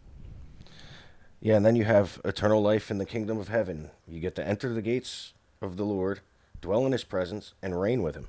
[1.42, 3.90] Yeah, and then you have eternal life in the kingdom of heaven.
[4.08, 6.20] You get to enter the gates of the Lord,
[6.62, 8.28] dwell in His presence, and reign with Him.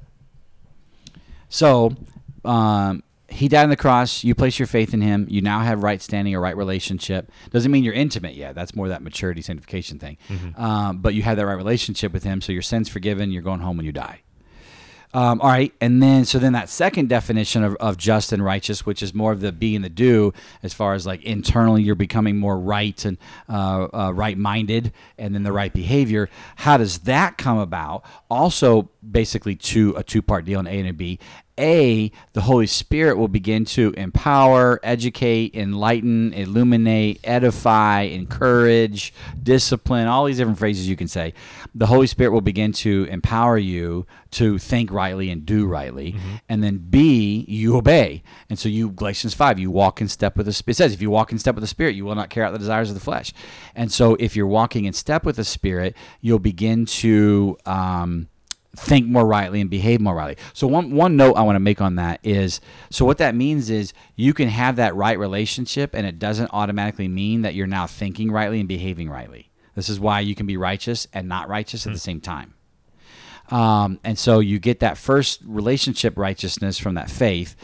[1.49, 1.97] So,
[2.45, 4.25] um, he died on the cross.
[4.25, 5.27] You place your faith in him.
[5.29, 7.31] You now have right standing, a right relationship.
[7.51, 8.55] Doesn't mean you're intimate yet.
[8.55, 10.17] That's more that maturity, sanctification thing.
[10.29, 10.61] Mm-hmm.
[10.61, 12.41] Um, but you have that right relationship with him.
[12.41, 13.33] So your sin's forgiven.
[13.33, 14.23] You're going home when you die.
[15.17, 18.85] Um, all right, and then so then that second definition of, of just and righteous,
[18.85, 21.95] which is more of the be and the do, as far as like internally you're
[21.95, 23.17] becoming more right and
[23.49, 26.29] uh, uh, right-minded, and then the right behavior.
[26.57, 28.05] How does that come about?
[28.29, 31.19] Also, basically two a two-part deal in A and B.
[31.59, 40.25] A, the Holy Spirit will begin to empower, educate, enlighten, illuminate, edify, encourage, discipline, all
[40.25, 41.35] these different phrases you can say.
[41.75, 46.13] The Holy Spirit will begin to empower you to think rightly and do rightly.
[46.13, 46.35] Mm-hmm.
[46.49, 48.23] And then B, you obey.
[48.51, 50.75] And so you, Galatians 5, you walk in step with the Spirit.
[50.75, 52.53] It says, if you walk in step with the Spirit, you will not carry out
[52.53, 53.33] the desires of the flesh.
[53.75, 57.57] And so if you're walking in step with the Spirit, you'll begin to.
[57.65, 58.29] Um,
[58.77, 60.37] think more rightly and behave more rightly.
[60.53, 62.61] So one one note I want to make on that is
[62.91, 67.09] so what that means is you can have that right relationship and it doesn't automatically
[67.09, 69.51] mean that you're now thinking rightly and behaving rightly.
[69.75, 72.55] This is why you can be righteous and not righteous at the same time.
[73.51, 77.55] Um, and so you get that first relationship righteousness from that faith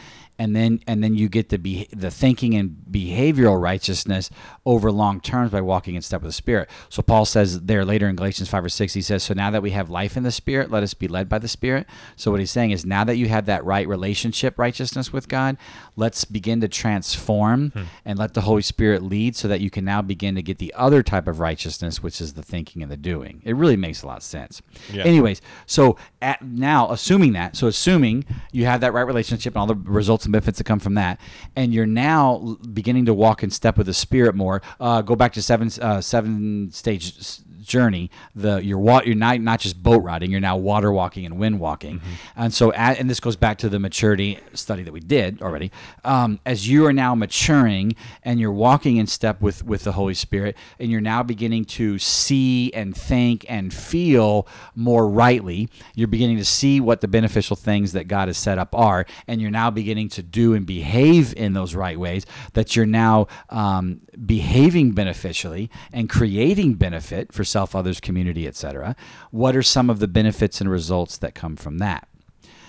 [0.43, 4.29] and then and then you get the be, the thinking and behavioral righteousness
[4.65, 6.69] over long terms by walking in step with the Spirit.
[6.89, 9.61] So Paul says there later in Galatians five or six, he says, "So now that
[9.61, 11.87] we have life in the Spirit, let us be led by the Spirit."
[12.17, 15.55] So what he's saying is, now that you have that right relationship righteousness with God,
[15.95, 17.83] let's begin to transform hmm.
[18.05, 20.73] and let the Holy Spirit lead, so that you can now begin to get the
[20.75, 23.41] other type of righteousness, which is the thinking and the doing.
[23.43, 24.61] It really makes a lot of sense.
[24.91, 25.03] Yeah.
[25.03, 29.67] Anyways, so at now assuming that, so assuming you have that right relationship and all
[29.67, 31.19] the results and benefits that come from that,
[31.55, 34.61] and you're now beginning to walk in step with the Spirit more.
[34.79, 37.15] Uh, go back to seven uh, seven stage
[37.63, 41.37] journey, the you're wa- you're not not just boat riding, you're now water walking and
[41.37, 42.01] wind walking,
[42.35, 45.71] and so at, and this goes back to the maturity study that we did already.
[46.03, 50.13] Um, as you are now maturing and you're walking in step with with the Holy
[50.13, 56.37] Spirit, and you're now beginning to see and think and feel more rightly, you're beginning
[56.37, 59.69] to see what the beneficial things that God has set up are, and you're now
[59.69, 62.25] beginning to do and behave in those right ways.
[62.53, 68.95] That you're now um, behaving beneficially and creating benefit for self, others, community, etc.
[69.31, 72.09] What are some of the benefits and results that come from that?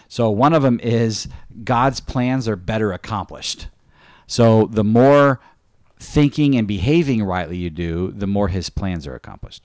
[0.06, 1.26] So one of them is
[1.64, 3.68] God's plans are better accomplished.
[4.26, 5.40] So the more
[5.98, 9.64] thinking and behaving rightly you do, the more His plans are accomplished.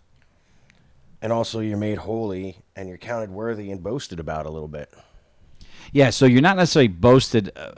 [1.21, 4.89] And also, you're made holy and you're counted worthy and boasted about a little bit.
[5.91, 7.71] Yeah, so you're not necessarily boasted uh,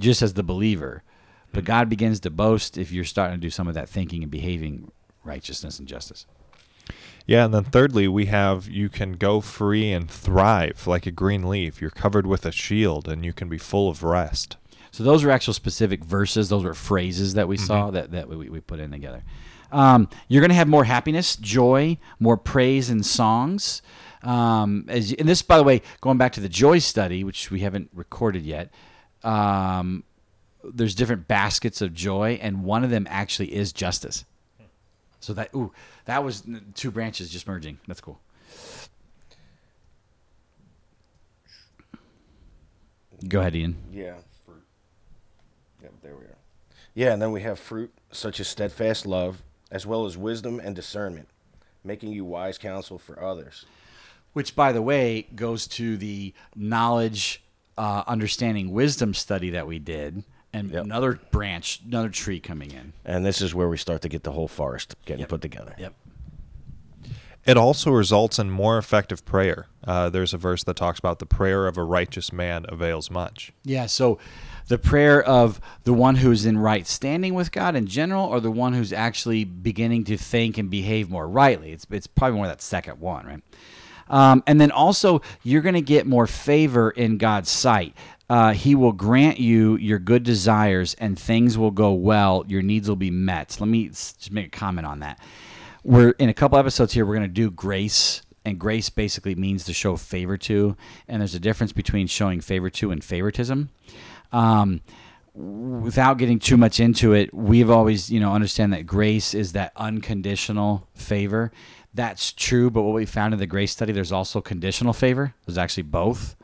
[0.00, 1.02] just as the believer,
[1.52, 4.30] but God begins to boast if you're starting to do some of that thinking and
[4.30, 4.90] behaving
[5.24, 6.26] righteousness and justice.
[7.26, 11.48] Yeah, and then thirdly, we have you can go free and thrive like a green
[11.48, 11.80] leaf.
[11.80, 14.56] You're covered with a shield and you can be full of rest.
[14.92, 16.48] So those are actual specific verses.
[16.48, 19.24] Those were phrases that we saw that, that we, we put in together.
[19.72, 23.82] Um, you're going to have more happiness, joy, more praise and songs.
[24.22, 27.60] Um, as, and this, by the way, going back to the joy study, which we
[27.60, 28.72] haven't recorded yet,
[29.22, 30.04] um,
[30.64, 34.24] there's different baskets of joy, and one of them actually is justice.
[35.26, 35.72] So that ooh,
[36.04, 37.80] that was two branches just merging.
[37.88, 38.20] That's cool.
[43.26, 43.74] Go ahead, Ian.
[43.90, 44.14] Yeah,
[44.44, 44.62] fruit.
[45.82, 46.36] Yep, there we are.
[46.94, 50.76] Yeah, and then we have fruit such as steadfast love, as well as wisdom and
[50.76, 51.26] discernment,
[51.82, 53.66] making you wise counsel for others.
[54.32, 57.42] Which, by the way, goes to the knowledge,
[57.76, 60.22] uh, understanding, wisdom study that we did,
[60.56, 60.84] and Yep.
[60.84, 62.92] another branch, another tree coming in.
[63.04, 65.28] And this is where we start to get the whole forest getting Yep.
[65.28, 65.74] put together.
[65.78, 65.94] Yep.
[67.44, 69.68] It also results in more effective prayer.
[69.86, 73.52] Uh, there's a verse that talks about the prayer of a righteous man avails much.
[73.64, 73.86] Yeah.
[73.86, 74.18] So,
[74.66, 78.50] the prayer of the one who's in right standing with God in general, or the
[78.50, 81.70] one who's actually beginning to think and behave more rightly.
[81.70, 83.42] It's it's probably more that second one, right?
[84.08, 87.94] Um, and then also, you're going to get more favor in God's sight.
[88.28, 92.44] Uh, he will grant you your good desires, and things will go well.
[92.48, 93.56] Your needs will be met.
[93.60, 95.20] Let me just make a comment on that.
[95.84, 97.06] We're in a couple episodes here.
[97.06, 100.76] We're going to do grace, and grace basically means to show favor to.
[101.06, 103.70] And there's a difference between showing favor to and favoritism.
[104.32, 104.80] Um,
[105.34, 109.70] without getting too much into it, we've always, you know, understand that grace is that
[109.76, 111.52] unconditional favor.
[111.94, 115.34] That's true, but what we found in the grace study, there's also conditional favor.
[115.46, 116.36] There's actually both.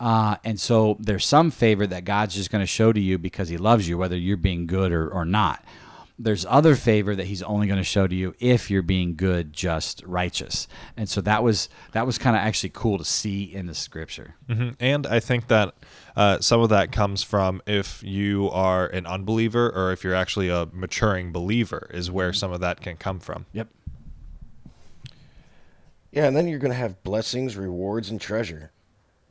[0.00, 3.48] Uh, and so there's some favor that God's just going to show to you because
[3.48, 5.64] He loves you, whether you're being good or, or not.
[6.18, 9.52] There's other favor that He's only going to show to you if you're being good,
[9.52, 10.68] just, righteous.
[10.96, 14.34] And so that was that was kind of actually cool to see in the Scripture.
[14.48, 15.74] hmm And I think that
[16.16, 20.48] uh, some of that comes from if you are an unbeliever or if you're actually
[20.48, 23.46] a maturing believer, is where some of that can come from.
[23.52, 23.68] Yep.
[26.10, 28.71] Yeah, and then you're going to have blessings, rewards, and treasure.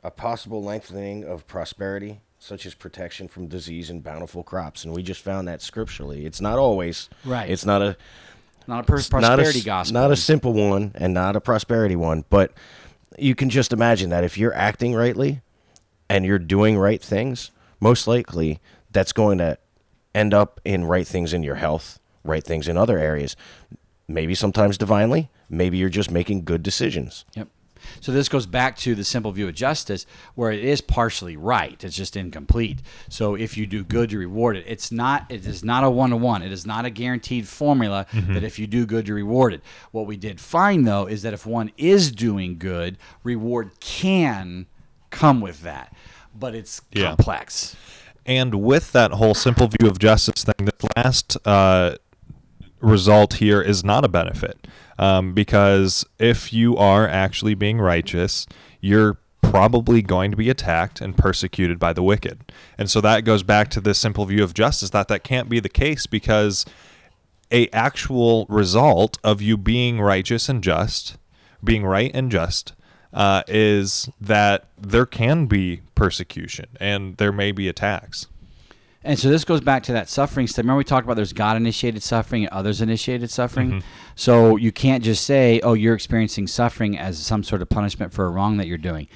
[0.02, 4.84] A possible lengthening of prosperity, such as protection from disease and bountiful crops.
[4.84, 6.26] And we just found that scripturally.
[6.26, 7.08] It's not always.
[7.24, 7.48] Right.
[7.48, 7.96] It's not a
[8.66, 9.94] Not a pros- not a, prosperity gospel.
[9.94, 12.52] Not a simple one and not a prosperity one, but
[13.18, 15.40] you can just imagine that if you're acting rightly
[16.08, 18.58] and you're doing right things, most likely
[18.90, 19.56] that's going to
[20.14, 23.36] end up in right things in your health, right things in other areas.
[24.08, 27.24] Maybe sometimes divinely, maybe you're just making good decisions.
[27.34, 27.48] Yep.
[28.00, 31.82] So this goes back to the simple view of justice, where it is partially right.
[31.84, 32.80] It's just incomplete.
[33.08, 34.64] So if you do good, you reward it.
[34.66, 35.26] It's not.
[35.30, 36.42] It is not a one to one.
[36.42, 39.62] It is not a guaranteed formula that if you do good, you're rewarded.
[39.90, 44.66] What we did find though is that if one is doing good, reward can
[45.10, 45.94] come with that,
[46.34, 47.08] but it's Yeah.
[47.08, 47.76] complex.
[48.24, 51.96] And with that whole simple view of justice thing, this last uh,
[52.82, 54.66] result here is not a benefit.
[54.98, 58.46] Um, because if you are actually being righteous,
[58.80, 62.52] you're probably going to be attacked and persecuted by the wicked.
[62.78, 65.60] And so that goes back to this simple view of justice that that can't be
[65.60, 66.64] the case because
[67.50, 71.18] a actual result of you being righteous and just,
[71.62, 72.72] being right and just,
[73.12, 78.26] uh, is that there can be persecution and there may be attacks.
[79.04, 80.58] And so this goes back to that suffering stuff.
[80.64, 83.82] Remember we talked about there's God initiated suffering and others initiated suffering.
[84.14, 88.24] So you can't just say, "Oh, you're experiencing suffering as some sort of punishment for
[88.26, 89.08] a wrong that you're doing."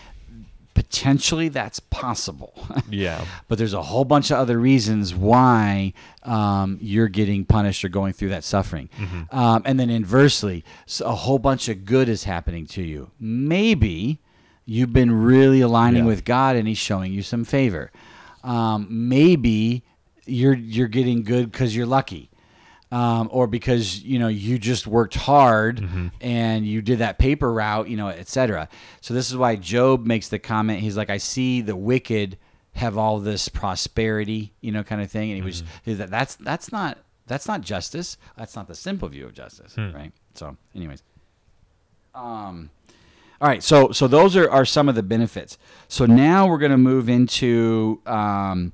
[0.75, 2.53] potentially that's possible.
[2.91, 3.25] Yeah.
[3.49, 8.13] but there's a whole bunch of other reasons why um, you're getting punished or going
[8.13, 8.91] through that suffering.
[9.33, 13.11] Um, and then inversely, so a whole bunch of good is happening to you.
[13.19, 14.21] Maybe
[14.67, 16.09] you've been really aligning Yeah.
[16.09, 17.91] with God and He's showing you some favor.
[18.47, 19.83] Um, maybe
[20.25, 22.31] you're you're getting good because you're lucky.
[22.93, 25.81] Um, or because you know you just worked hard
[26.21, 28.69] and you did that paper route, you know, etc.
[29.01, 30.81] So this is why Job makes the comment.
[30.81, 32.39] He's like, "I see the wicked
[32.75, 36.37] have all this prosperity, you know, kind of thing." And he was he's that that's
[36.37, 38.17] that's not that's not justice.
[38.39, 40.13] That's not the simple view of justice, right?
[40.35, 41.03] So, anyways,
[42.15, 42.71] um,
[43.41, 43.63] all right.
[43.63, 45.59] So so those are are some of the benefits.
[45.89, 48.73] So now we're going to move into um,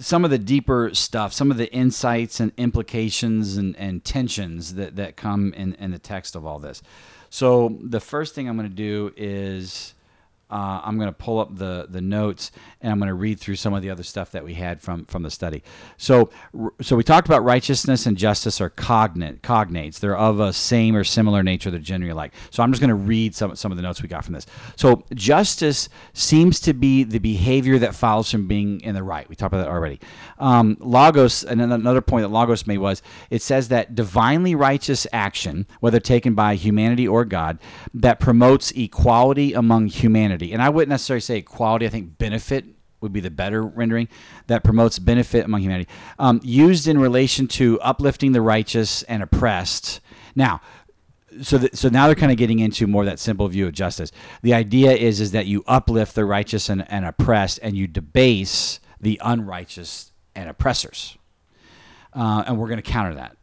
[0.00, 4.96] some of the deeper stuff, some of the insights and implications and, and tensions that,
[4.96, 6.82] that come in, in the text of all this.
[7.30, 9.94] So the first thing I'm going to do is
[10.50, 12.50] uh, I'm going to pull up the, the notes
[12.80, 15.04] and I'm going to read through some of the other stuff that we had from,
[15.04, 15.62] from the study.
[15.96, 16.30] So
[16.80, 20.00] so we talked about righteousness and justice are cognate cognates.
[20.00, 21.70] They're of a same or similar nature.
[21.70, 22.32] They're generally alike.
[22.50, 24.46] So I'm just going to read some some of the notes we got from this.
[24.76, 29.28] So justice seems to be the behavior that follows from being in the right.
[29.28, 30.00] We talked about that already.
[30.38, 35.66] Um, logos, and another point that Logos made was it says that divinely righteous action,
[35.80, 37.58] whether taken by humanity or God,
[37.94, 40.37] that promotes equality among humanity.
[40.52, 41.86] And I wouldn't necessarily say equality.
[41.86, 42.64] I think benefit
[43.00, 44.08] would be the better rendering
[44.48, 45.88] that promotes benefit among humanity,
[46.18, 50.00] um, used in relation to uplifting the righteous and oppressed.
[50.34, 50.60] Now,
[51.42, 54.10] so th- so now they're kind of getting into more that simple view of justice.
[54.42, 58.80] The idea is is that you uplift the righteous and, and oppressed, and you debase
[59.00, 61.16] the unrighteous and oppressors.
[62.12, 63.37] Uh, and we're going to counter that.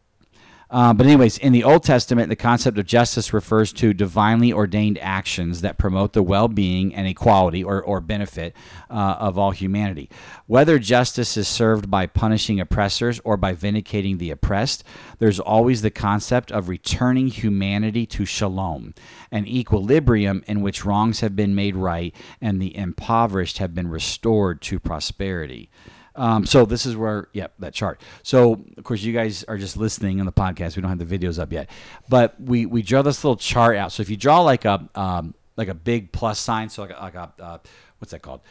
[0.69, 4.97] Uh, but anyways, in the Old Testament, the concept of justice refers to divinely ordained
[4.99, 8.55] actions that promote the well-being and equality or, or benefit
[8.89, 10.09] uh, of all humanity.
[10.47, 14.83] Whether justice is served by punishing oppressors or by vindicating the oppressed,
[15.19, 18.93] there's always the concept of returning humanity to shalom,
[19.31, 24.61] an equilibrium in which wrongs have been made right and the impoverished have been restored
[24.63, 25.69] to prosperity.
[26.15, 28.01] Um, so this is where, yep, that chart.
[28.23, 30.75] So of course you guys are just listening on the podcast.
[30.75, 31.69] We don't have the videos up yet,
[32.09, 33.91] but we we draw this little chart out.
[33.91, 37.01] So if you draw like a um, like a big plus sign, so like a,
[37.01, 37.57] like a uh,
[37.99, 38.41] what's that called?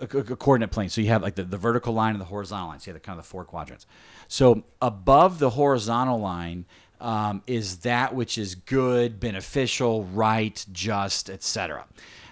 [0.00, 0.88] A, a- a coordinate plane.
[0.88, 2.80] So you have like the, the vertical line and the horizontal line.
[2.80, 3.86] So you have the kind of the four quadrants.
[4.28, 6.66] So above the horizontal line
[7.00, 11.86] um, is that which is good, beneficial, right, just, etc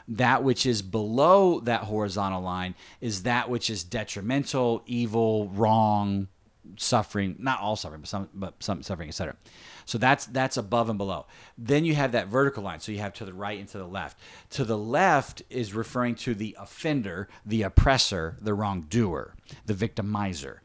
[0.08, 6.28] that which is below that horizontal line is that which is detrimental, evil, wrong,
[6.76, 9.36] suffering, not all suffering, but some but some suffering, etc.
[9.84, 11.26] So that's that's above and below.
[11.58, 12.80] Then you have that vertical line.
[12.80, 14.18] So you have to the right and to the left.
[14.50, 19.34] To the left is referring to the offender, the oppressor, the wrongdoer,
[19.66, 20.58] the victimizer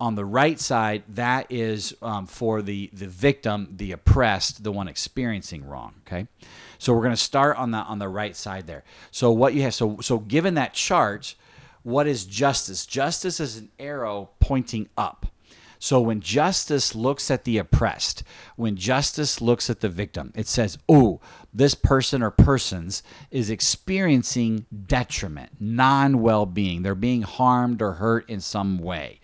[0.00, 4.88] on the right side, that is um, for the the victim, the oppressed, the one
[4.88, 5.94] experiencing wrong.
[6.06, 6.26] Okay,
[6.80, 8.84] so we're going to start on the on the right side there.
[9.10, 11.34] So what you have, so so given that chart,
[11.82, 12.86] what is justice?
[12.86, 15.26] Justice is an arrow pointing up.
[15.78, 18.22] So when justice looks at the oppressed,
[18.56, 21.20] when justice looks at the victim, it says, "Oh,
[21.52, 26.82] this person or persons is experiencing detriment, non-well-being.
[26.82, 29.20] They're being harmed or hurt in some way."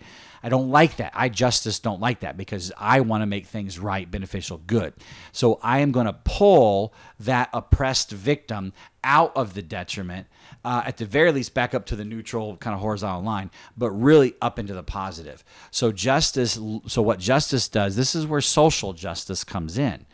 [0.47, 1.11] I don't like that.
[1.13, 4.93] I justice don't like that because I want to make things right, beneficial, good.
[5.33, 8.71] So I am going to pull that oppressed victim
[9.03, 10.27] out of the detriment,
[10.63, 13.91] uh, at the very least back up to the neutral kind of horizontal line, but
[13.91, 15.43] really up into the positive.
[15.69, 16.57] So justice.
[16.87, 17.97] So what justice does?
[17.97, 20.05] This is where social justice comes in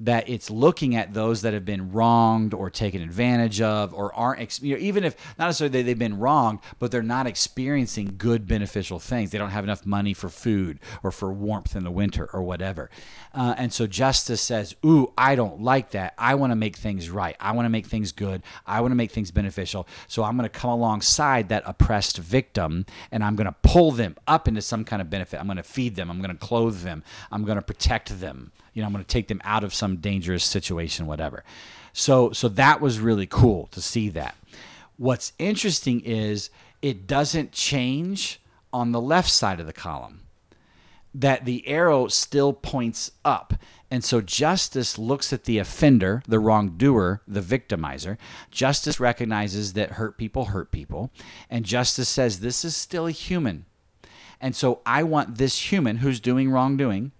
[0.00, 4.62] that it's looking at those that have been wronged or taken advantage of or aren't
[4.62, 8.46] you know, even if not necessarily they, they've been wronged but they're not experiencing good
[8.46, 9.30] beneficial things.
[9.30, 12.90] They don't have enough money for food or for warmth in the winter or whatever.
[13.34, 16.14] Uh, and so justice says ooh i don't like that.
[16.18, 17.36] I want to make things right.
[17.38, 18.42] I want to make things good.
[18.66, 19.86] I want to make things beneficial.
[20.08, 24.16] So i'm going to come alongside that oppressed victim and i'm going to pull them
[24.26, 25.38] up into some kind of benefit.
[25.38, 26.10] I'm going to feed them.
[26.10, 27.04] I'm going to clothe them.
[27.30, 29.96] I'm going to protect them you know i'm going to take them out of some
[29.96, 31.44] dangerous situation whatever
[31.92, 34.34] so so that was really cool to see that
[34.96, 36.50] what's interesting is
[36.80, 38.40] it doesn't change
[38.72, 40.22] on the left side of the column
[41.14, 43.54] that the arrow still points up.
[43.90, 48.16] And so justice looks at the offender, the wrongdoer, the victimizer.
[48.50, 51.10] Justice recognizes that hurt people hurt people.
[51.50, 53.66] And justice says this is still a human.
[54.40, 57.12] And so I want this human who's doing wrongdoing,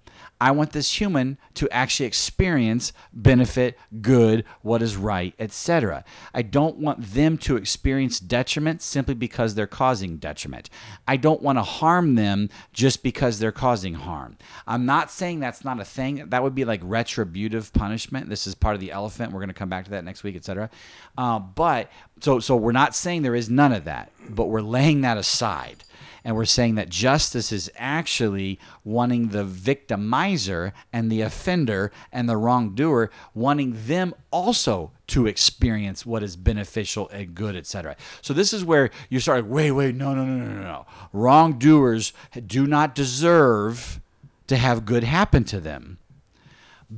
[0.43, 6.05] I want this human to actually experience benefit, good, what is right, etc.
[6.35, 10.69] I don't want them to experience detriment simply because they're causing detriment.
[11.07, 14.37] I don't want to harm them just because they're causing harm.
[14.67, 16.29] I'm not saying that's not a thing.
[16.31, 18.29] That would be like retributive punishment.
[18.29, 19.31] This is part of the elephant.
[19.31, 20.71] We're going to come back to that next week, etc.
[21.17, 21.89] Uh, but
[22.19, 25.85] so so we're not saying there is none of that, but we're laying that aside
[26.25, 32.37] and we're saying that justice is actually wanting the victimizer and the offender and the
[32.37, 38.65] wrongdoer wanting them also to experience what is beneficial and good etc so this is
[38.65, 40.87] where you start wait wait no no no no no no.
[41.13, 42.13] Wrongdoers
[42.47, 44.01] do not deserve
[44.47, 45.99] to have good happen to them.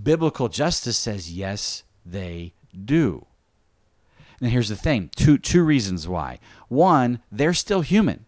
[0.02, 3.26] Biblical justice says yes they do.
[4.40, 5.10] And here's the thing.
[5.14, 6.38] Two two reasons why.
[6.68, 8.26] One they're still human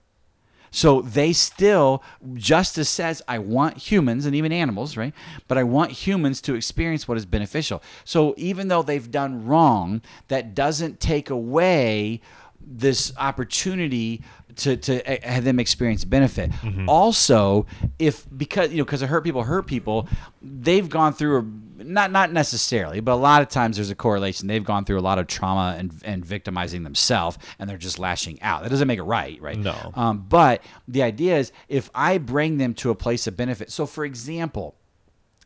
[0.77, 2.03] so they still,
[2.35, 5.15] justice says, I want humans and even animals, right?
[5.49, 7.83] But I want humans to experience what is beneficial.
[8.05, 12.21] So even though they've done wrong, that doesn't take away
[12.61, 14.21] this opportunity
[14.57, 16.51] to, to eh, have them experience benefit.
[16.87, 17.65] Also,
[17.99, 20.07] if because you know because a hurt people hurt people,
[20.43, 21.43] they've gone through a
[21.87, 24.49] not not necessarily, but a lot of times there's a correlation.
[24.49, 28.41] They've gone through a lot of trauma and and victimizing themselves, and they're just lashing
[28.43, 28.63] out.
[28.63, 29.59] That doesn't make it right, right?
[29.59, 29.93] No.
[29.95, 33.71] Um, but the idea is if I bring them to a place of benefit.
[33.71, 34.75] So, for example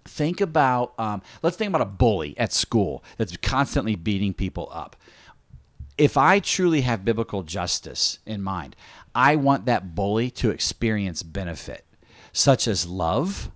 [0.06, 4.96] think about um, let's think about a bully at school that's constantly beating people up
[5.98, 8.74] if i truly have biblical justice in mind
[9.14, 11.84] i want that bully to experience benefit
[12.32, 13.50] such as love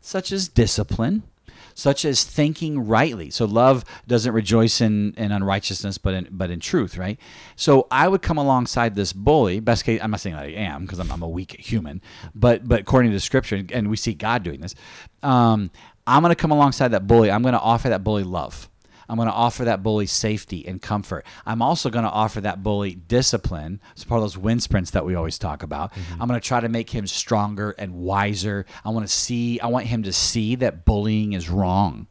[0.00, 1.22] such as discipline
[1.74, 3.30] such as thinking rightly.
[3.30, 7.18] So love doesn't rejoice in, in unrighteousness, but in but in truth, right?
[7.56, 9.60] So I would come alongside this bully.
[9.60, 12.00] Best case, I'm not saying that I am because I'm, I'm a weak human,
[12.34, 14.74] but but according to Scripture, and we see God doing this,
[15.22, 15.70] um,
[16.06, 17.30] I'm going to come alongside that bully.
[17.30, 18.68] I'm going to offer that bully love.
[19.08, 21.24] I'm going to offer that bully safety and comfort.
[21.46, 23.80] I'm also going to offer that bully discipline.
[23.92, 25.92] It's part of those wind sprints that we always talk about.
[25.92, 26.22] Mm-hmm.
[26.22, 28.66] I'm going to try to make him stronger and wiser.
[28.84, 32.06] I want to see, I want him to see that bullying is wrong.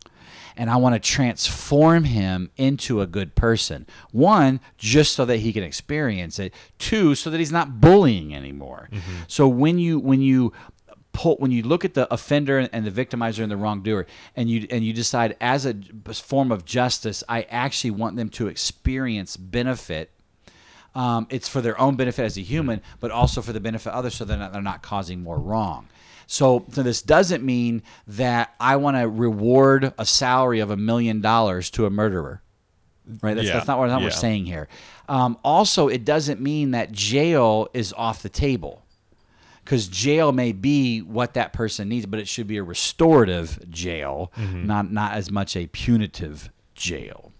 [0.55, 3.87] And I want to transform him into a good person.
[4.11, 6.53] One, just so that he can experience it.
[6.77, 8.87] Two, so that he's not bullying anymore.
[8.91, 9.23] Mm-hmm.
[9.27, 10.53] So when you when you
[11.13, 14.67] pull when you look at the offender and the victimizer and the wrongdoer and you
[14.69, 15.75] and you decide as a
[16.13, 20.09] form of justice i actually want them to experience benefit
[20.95, 23.95] um, it's for their own benefit as a human but also for the benefit of
[23.95, 25.87] others so they're not, they're not causing more wrong.
[26.27, 31.21] So, so this doesn't mean that i want to reward a salary of a million
[31.21, 32.41] dollars to a murderer
[33.21, 33.35] right?
[33.35, 34.07] That's, Yeah, that's not what, that's not what yeah.
[34.07, 34.67] we're saying here.
[35.09, 38.82] Um, also it doesn't mean that jail is off the table
[39.63, 44.31] because jail may be what that person needs, but it should be a restorative jail,
[44.37, 47.31] not not as much a punitive jail.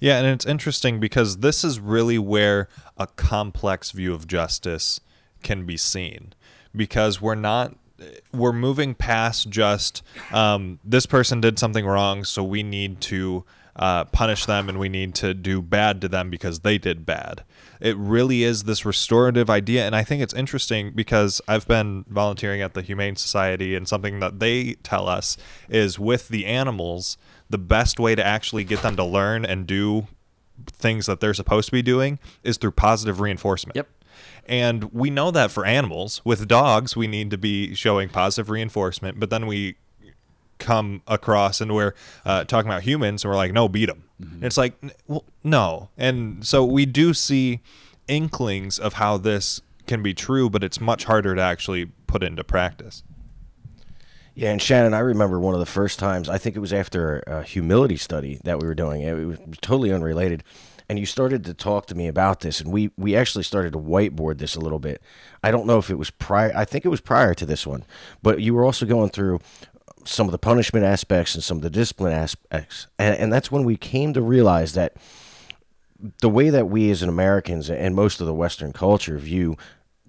[0.00, 5.00] Yeah, and it's interesting because this is really where a complex view of justice
[5.42, 6.34] can be seen
[6.74, 7.76] because we're not
[8.32, 13.44] we're moving past just um, this person did something wrong, so we need to
[13.78, 17.44] uh, punish them and we need to do bad to them because they did bad.
[17.80, 22.60] It really is this restorative idea, and I think it's interesting because I've been volunteering
[22.60, 25.36] at the Humane Society, and something that they tell us
[25.68, 27.16] is with the animals,
[27.48, 30.08] the best way to actually get them to learn and do
[30.66, 33.76] things that they're supposed to be doing is through positive reinforcement.
[33.76, 33.88] Yep.
[34.46, 36.20] And we know that for animals.
[36.24, 39.76] With dogs, we need to be showing positive reinforcement, but then we
[40.58, 41.94] come across and we're
[42.24, 44.04] uh, talking about humans and we're like, no, beat them.
[44.42, 44.74] It's like,
[45.06, 45.90] well, no.
[45.96, 47.60] And so we do see
[48.08, 52.42] inklings of how this can be true, but it's much harder to actually put into
[52.42, 53.02] practice.
[54.34, 56.28] Yeah, and Shannon, I remember one of the first times.
[56.28, 59.02] I think it was after a humility study that we were doing.
[59.02, 60.44] It was totally unrelated,
[60.88, 63.80] and you started to talk to me about this, and we we actually started to
[63.80, 65.02] whiteboard this a little bit.
[65.42, 66.52] I don't know if it was prior.
[66.54, 67.84] I think it was prior to this one,
[68.22, 69.40] but you were also going through
[70.04, 73.64] some of the punishment aspects and some of the discipline aspects, and and that's when
[73.64, 74.96] we came to realize that
[76.20, 79.56] the way that we as an Americans and most of the Western culture view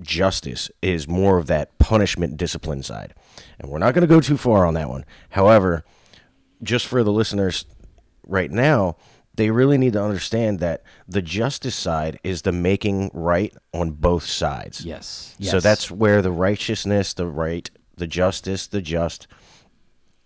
[0.01, 3.13] justice is more of that punishment discipline side.
[3.59, 5.05] And we're not going to go too far on that one.
[5.31, 5.83] However,
[6.63, 7.65] just for the listeners
[8.25, 8.97] right now,
[9.35, 14.25] they really need to understand that the justice side is the making right on both
[14.25, 14.85] sides.
[14.85, 15.35] Yes.
[15.41, 19.27] So that's where the righteousness, the right, the justice, the just,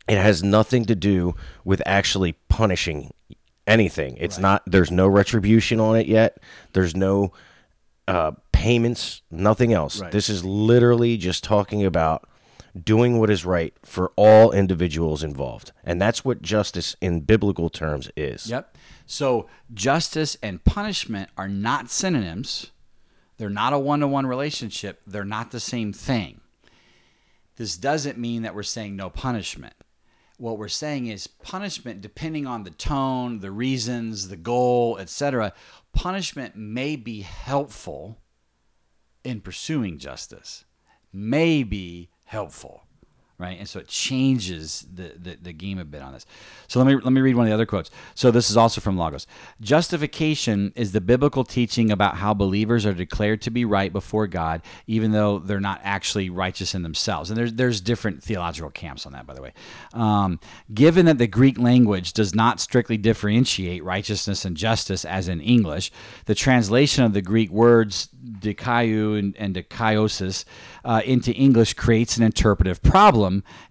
[0.07, 3.13] it has nothing to do with actually punishing
[3.65, 4.17] anything.
[4.17, 6.39] It's not, there's no retribution on it yet.
[6.73, 7.31] There's no
[8.07, 10.01] uh, payments, nothing else.
[10.01, 10.11] Right.
[10.11, 12.27] This is literally just talking about
[12.81, 15.71] doing what is right for all individuals involved.
[15.83, 18.47] And that's what justice in biblical terms is.
[18.49, 18.77] Yep.
[19.05, 22.71] So justice and punishment are not synonyms.
[23.37, 25.01] They're not a one to one relationship.
[25.05, 26.41] They're not the same thing.
[27.57, 29.75] This doesn't mean that we're saying no punishment.
[30.37, 35.53] What we're saying is punishment, depending on the tone, the reasons, the goal, etc.,
[35.93, 38.19] punishment may be helpful
[39.23, 40.65] in pursuing justice,
[41.11, 42.83] may be helpful
[43.37, 43.57] right?
[43.57, 46.25] And so it changes the, the, the, game a bit on this.
[46.67, 47.89] So let me let me read one of the other quotes.
[48.15, 49.27] So this is also from Logos.
[49.61, 54.61] Justification is the biblical teaching about how believers are declared to be right before God,
[54.87, 57.29] even though they're not actually righteous in themselves.
[57.29, 59.53] And there's there's different theological camps on that, by the way.
[59.93, 60.39] Um,
[60.73, 65.91] given that the Greek language does not strictly differentiate righteousness and justice as in English,
[66.25, 70.45] the translation of the Greek words dikaiou and, and dikaiosis
[70.85, 73.22] uh, into English creates an interpretive problem.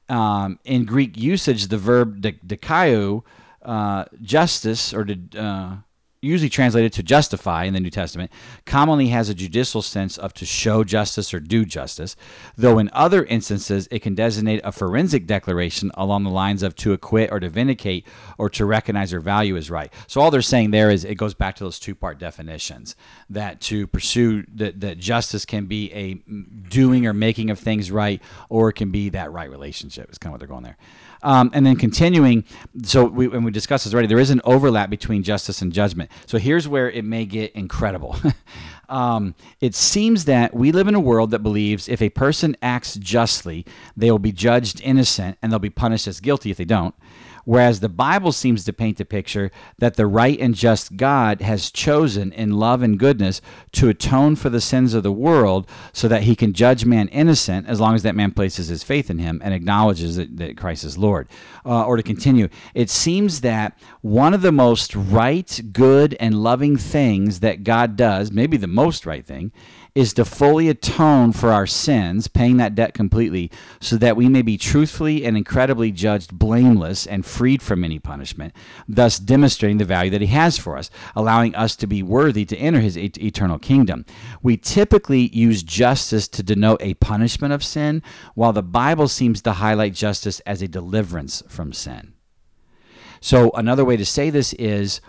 [0.09, 3.23] Um, in Greek usage, the verb dikaiou,
[3.62, 5.77] uh, justice, or to, uh,
[6.23, 8.31] usually translated to justify in the New Testament,
[8.65, 12.15] commonly has a judicial sense of to show justice or do justice,
[12.57, 16.93] though in other instances it can designate a forensic declaration along the lines of to
[16.93, 18.07] acquit or to vindicate
[18.39, 19.93] or to recognize or value as right.
[20.07, 22.94] So all they're saying there is it goes back to those two part definitions
[23.28, 26.15] that to pursue that, that justice can be a
[26.69, 30.31] doing or making of things right, or it can be that right relationship, is kind
[30.31, 30.77] of what they're going there.
[31.23, 32.44] Um, and then continuing,
[32.82, 36.11] so we, and we discussed this already, there is an overlap between justice and judgment.
[36.27, 38.16] So here's where it may get incredible.
[38.89, 42.97] um, it seems that we live in a world that believes if a person acts
[42.97, 43.65] justly,
[43.97, 46.94] they will be judged innocent and they'll be punished as guilty if they don't.
[47.44, 51.70] Whereas the Bible seems to paint the picture that the right and just God has
[51.70, 53.40] chosen in love and goodness
[53.73, 57.66] to atone for the sins of the world so that he can judge man innocent
[57.66, 60.85] as long as that man places his faith in him and acknowledges that, that Christ
[60.85, 61.28] is Lord.
[61.64, 66.77] Uh, or to continue, it seems that one of the most right, good, and loving
[66.77, 69.52] things that God does, maybe the most right thing,
[69.94, 74.40] is to fully atone for our sins, paying that debt completely, so that we may
[74.40, 78.55] be truthfully and incredibly judged blameless and freed from any punishment,
[78.89, 82.56] thus demonstrating the value that He has for us, allowing us to be worthy to
[82.56, 84.06] enter His et- eternal kingdom.
[84.43, 88.02] We typically use justice to denote a punishment of sin,
[88.35, 92.14] while the Bible seems to highlight justice as a deliverance from sin.
[93.20, 95.01] So, another way to say this is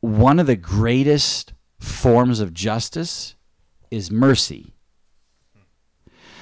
[0.00, 3.34] one of the greatest forms of justice
[3.92, 4.72] is mercy.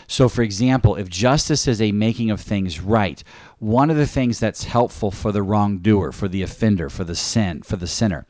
[0.06, 3.22] So, for example, if justice is a making of things right,
[3.58, 7.62] one of the things that's helpful for the wrongdoer, for the offender, for the sin,
[7.62, 8.26] for the sinner,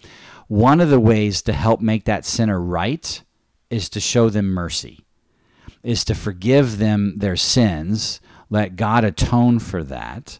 [0.48, 3.22] one of the ways to help make that sinner right
[3.70, 5.06] is to show them mercy,
[5.82, 8.20] is to forgive them their sins,
[8.50, 10.38] let God atone for that.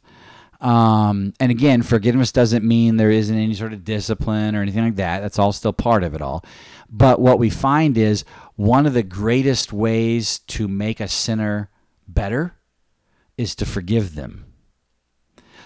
[0.61, 4.97] Um, and again, forgiveness doesn't mean there isn't any sort of discipline or anything like
[4.97, 5.20] that.
[5.20, 6.44] That's all still part of it all.
[6.91, 8.25] But what we find is
[8.57, 11.71] one of the greatest ways to make a sinner
[12.09, 12.57] better
[13.39, 14.47] is to forgive them.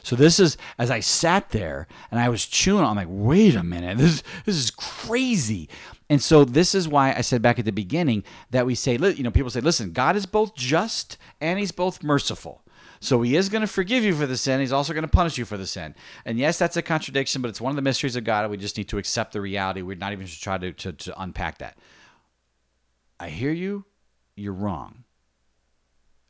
[0.03, 2.85] So this is as I sat there and I was chewing.
[2.85, 5.71] I'm like, wait a minute, this this is crazy.
[6.11, 9.23] And so this is why I said back at the beginning that we say, you
[9.23, 12.64] know, people say, listen, God is both just and He's both merciful.
[13.05, 14.61] So he is going to forgive you for the sin.
[14.61, 15.95] He's also going to punish you for the sin.
[16.25, 18.51] And yes, that's a contradiction, but it's one of the mysteries of God.
[18.51, 19.83] We just need to accept the reality.
[19.83, 21.77] We're not even to try to, to, to unpack that.
[23.21, 23.85] I hear you.
[24.37, 25.04] You're wrong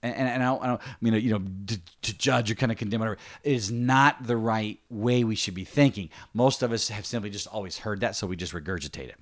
[0.04, 2.78] and, and I, don't, I don't mean you know to, to, judge or kind of
[2.78, 3.18] condemn whatever.
[3.42, 6.10] It is not the right way we should be thinking.
[6.32, 9.16] Most of us have simply just always heard that, so we just regurgitate it.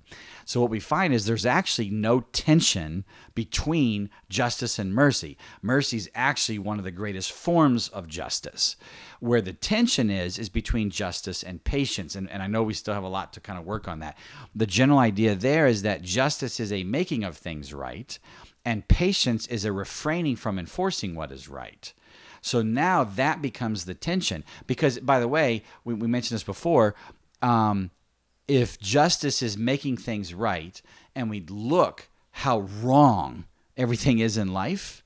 [0.44, 3.04] So what we find is there's actually no tension
[3.34, 5.38] between justice and mercy.
[5.62, 8.76] Mercy is actually one of the greatest forms of justice.
[9.20, 12.94] Where the tension is is between justice and patience, and, and I know we still
[12.94, 14.18] have a lot to kind of work on that.
[14.54, 18.18] The general idea there is that justice is a making of things right
[18.64, 21.92] and patience is a refraining from enforcing what is right.
[22.40, 24.44] So now that becomes the tension.
[24.66, 26.94] Because, by the way, we, we mentioned this before.
[27.40, 27.90] Um,
[28.48, 30.80] if justice is making things right
[31.14, 33.44] and we look how wrong
[33.76, 35.02] everything is in life,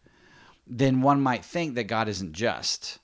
[0.66, 2.98] then one might think that God isn't just.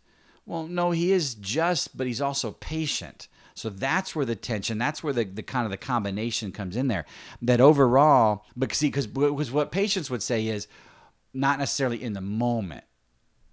[0.47, 3.29] Well, no, he is just, but he's also patient.
[3.55, 6.89] So that's where the tension, that's where the, the kind of the combination comes in
[6.89, 7.05] there.
[7.41, 10.69] That overall, but see, because what patience would say is
[11.35, 12.85] not necessarily in the moment,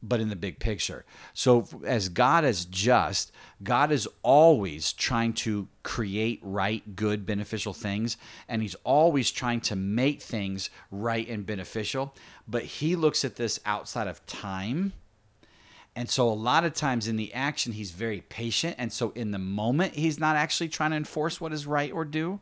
[0.02, 1.06] but in the big picture.
[1.34, 3.32] So as God is just,
[3.62, 8.18] God is always trying to create right, good, beneficial things,
[8.48, 12.16] and He's always trying to make things right and beneficial.
[12.48, 14.94] But He looks at this outside of time
[16.00, 18.78] And so a lot of times in the action, he's very patient.
[18.78, 22.06] And so in the moment, he's not actually trying to enforce what is right or
[22.06, 22.40] do.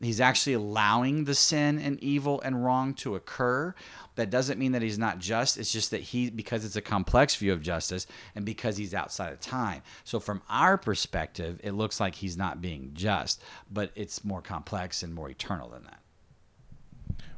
[0.00, 3.74] He's actually allowing the sin and evil and wrong to occur.
[4.14, 5.58] That doesn't mean that he's not just.
[5.58, 8.06] It's just that he, because it's a complex view of justice
[8.36, 9.82] and because he's outside of time.
[10.04, 13.42] So, from our perspective, it looks like he's not being just,
[13.72, 16.03] but it's more complex and more eternal than that.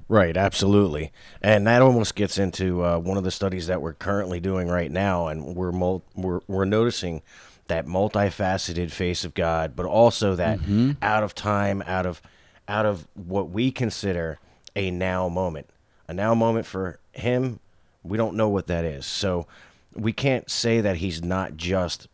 [0.09, 1.11] Right, absolutely,
[1.43, 4.91] and that almost gets into uh, one of the studies that we're currently doing right
[4.91, 7.23] now, and we're mul- we're we're noticing
[7.67, 10.93] that multifaceted face of God, but also that Mm-hmm.
[11.03, 12.23] out of time, out of
[12.69, 14.39] out of what we consider
[14.77, 15.69] a now moment,
[16.07, 17.59] a now moment for him.
[18.05, 19.49] We don't know what that is, so
[19.93, 22.07] we can't say that he's not just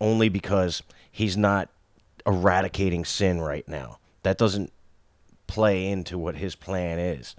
[0.00, 1.68] only because he's not
[2.26, 3.98] eradicating sin right now.
[4.24, 4.72] That doesn't
[5.46, 7.36] play into what his plan is.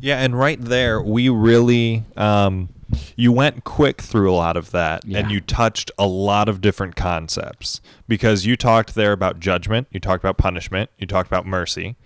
[0.00, 2.68] Yeah, and right there, we really, um,
[3.16, 5.18] you went quick through a lot of that Yeah.
[5.18, 10.00] and you touched a lot of different concepts because you talked there about judgment, you
[10.00, 11.96] talked about punishment, you talked about mercy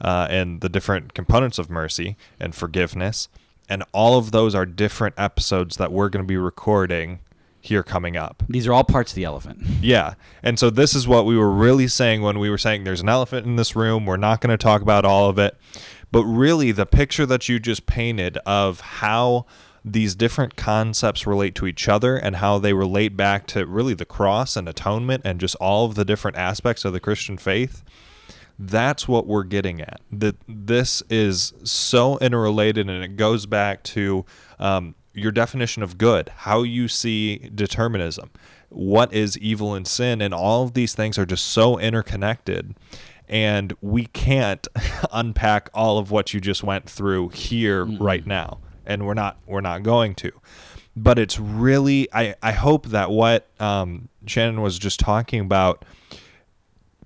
[0.00, 3.28] uh, and the different components of mercy and forgiveness.
[3.68, 7.18] And all of those are different episodes that we're going to be recording
[7.68, 8.42] here coming up.
[8.48, 9.62] These are all parts of the elephant.
[9.80, 10.14] Yeah.
[10.42, 13.08] And so this is what we were really saying when we were saying there's an
[13.08, 14.06] elephant in this room.
[14.06, 15.56] We're not going to talk about all of it.
[16.10, 19.46] But really, the picture that you just painted of how
[19.84, 24.04] these different concepts relate to each other and how they relate back to really the
[24.04, 27.82] cross and atonement and just all of the different aspects of the Christian faith.
[28.58, 30.00] That's what we're getting at.
[30.10, 34.24] That this is so interrelated, and it goes back to
[34.58, 38.30] um, your definition of good, how you see determinism,
[38.68, 42.74] what is evil and sin, and all of these things are just so interconnected.
[43.28, 44.66] And we can't
[45.12, 49.60] unpack all of what you just went through here right now, and we're not we're
[49.60, 50.32] not going to.
[50.96, 55.84] But it's really I I hope that what um, Shannon was just talking about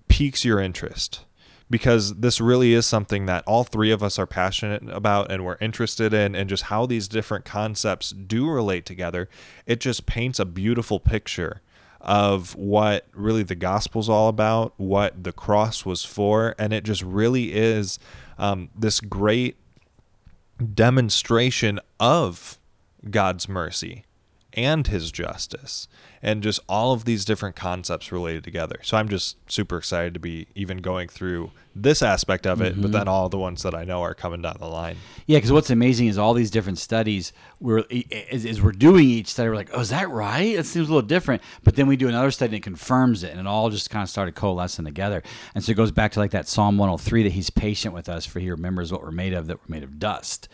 [0.09, 1.25] piques your interest
[1.73, 5.57] because this really is something that all three of us are passionate about and we're
[5.59, 9.27] interested in and just how these different concepts do relate together
[9.65, 11.63] it just paints a beautiful picture
[12.03, 17.03] of what really the gospel's all about what the cross was for and it just
[17.03, 17.99] really is
[18.37, 19.57] um, this great
[20.75, 22.59] demonstration of
[23.11, 24.05] god's mercy
[24.55, 25.89] and his justice
[26.23, 28.79] and just all of these different concepts related together.
[28.83, 32.83] So I'm just super excited to be even going through this aspect of it, but
[32.83, 32.93] mm-hmm.
[32.93, 34.97] then all the ones that I know are coming down the line.
[35.27, 37.33] Yeah, because what's amazing is all these different studies.
[37.61, 37.85] We're
[38.31, 40.55] as, as we're doing each study, we're like, "Oh, is that right?
[40.55, 43.31] It seems a little different." But then we do another study and it confirms it,
[43.31, 45.23] and it all just kind of started coalescing together.
[45.55, 48.27] And so it goes back to like that Psalm 103 that He's patient with us,
[48.27, 50.49] for He remembers what we're made of, that we're made of dust.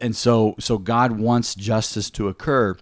[0.00, 2.76] And so, so God wants justice to occur.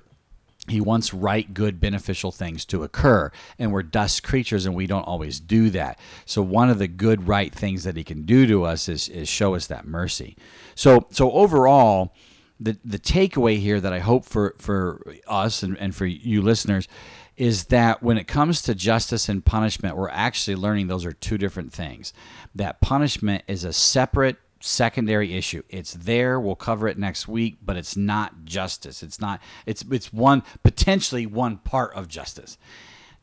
[0.68, 3.30] He wants right, good, beneficial things to occur.
[3.58, 5.98] And we're dust creatures and we don't always do that.
[6.24, 9.28] So one of the good, right things that he can do to us is, is
[9.28, 10.36] show us that mercy.
[10.74, 12.14] So so overall,
[12.58, 16.88] the the takeaway here that I hope for, for us and, and for you listeners
[17.36, 21.36] is that when it comes to justice and punishment, we're actually learning those are two
[21.36, 22.14] different things.
[22.54, 25.62] That punishment is a separate secondary issue.
[25.68, 26.38] It's there.
[26.40, 29.02] We'll cover it next week, but it's not justice.
[29.02, 29.40] It's not.
[29.64, 32.58] It's it's one potentially one part of justice.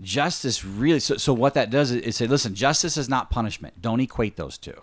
[0.01, 0.99] Justice really.
[0.99, 3.81] So, so what that does is, is say, listen, justice is not punishment.
[3.81, 4.81] Don't equate those two.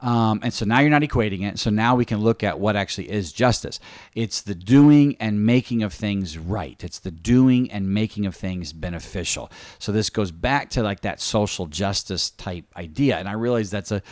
[0.00, 1.58] Um, and so now you're not equating it.
[1.58, 3.80] So now we can look at what actually is justice.
[4.14, 6.82] It's the doing and making of things right.
[6.84, 9.50] It's the doing and making of things beneficial.
[9.78, 13.16] So this goes back to like that social justice type idea.
[13.16, 14.02] And I realize that's a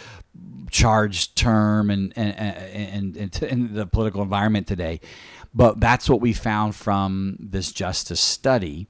[0.70, 5.00] charged term and and, and, and in the political environment today,
[5.54, 8.88] but that's what we found from this justice study,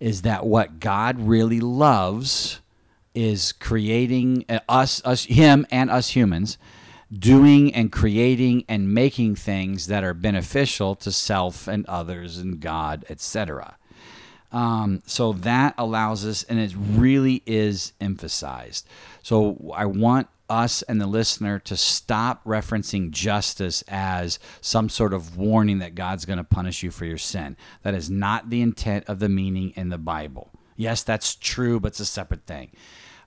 [0.00, 2.60] is that what God really loves
[3.14, 6.58] is creating uh, us us him and us humans
[7.12, 13.04] doing and creating and making things that are beneficial to self and others and God,
[13.10, 13.76] etc.
[14.52, 18.86] Um, so that allows us, and it really is emphasized.
[19.22, 25.36] So I want us and the listener to stop referencing justice as some sort of
[25.36, 27.56] warning that God's going to punish you for your sin.
[27.82, 30.50] That is not the intent of the meaning in the Bible.
[30.76, 32.70] Yes, that's true, but it's a separate thing.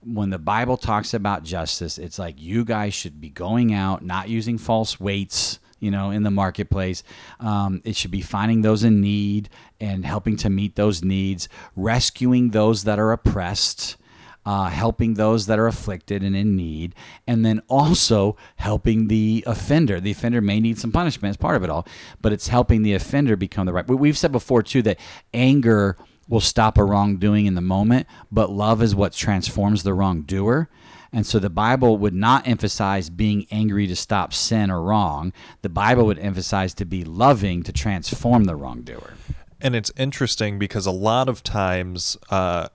[0.06, 4.30] When the Bible talks about justice, it's like you guys should be going out, not
[4.30, 7.04] using false weights, you know, in the marketplace.
[7.40, 9.50] Um, it should be finding those in need
[9.80, 13.98] and helping to meet those needs, rescuing those that are oppressed.
[14.46, 16.94] uh, helping those that are afflicted and in need,
[17.26, 20.02] and then also helping the offender.
[20.02, 21.88] The offender may need some punishment as part of it all,
[22.22, 23.88] but it's helping the offender become the right.
[23.88, 25.00] we- We've said before too that
[25.34, 25.96] anger
[26.28, 30.70] will stop a wrongdoing in the moment, but love is what transforms the wrongdoer.
[31.12, 35.32] And so the Bible would not emphasize being angry to stop sin or wrong.
[35.62, 39.14] The Bible would emphasize to be loving to transform the wrongdoer.
[39.62, 42.70] And it's interesting because a lot of times uh,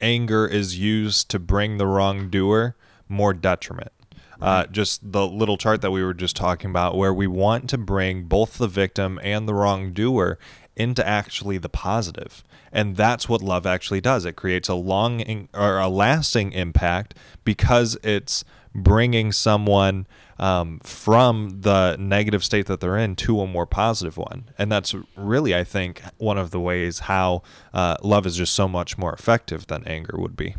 [0.00, 2.76] anger is used to bring the wrongdoer
[3.08, 3.92] more detriment.
[4.40, 7.76] Uh, just the little chart that we were just talking about, where we want to
[7.76, 10.38] bring both the victim and the wrongdoer
[10.76, 12.42] into actually the positive.
[12.72, 14.24] And that's what love actually does.
[14.24, 17.14] It creates a long or a lasting impact
[17.44, 18.44] because it's
[18.74, 20.06] bringing someone
[20.38, 24.50] um, from the negative state that they're in to a more positive one.
[24.56, 27.42] And that's really, I think, one of the ways how
[27.74, 30.56] uh, love is just so much more effective than anger would be.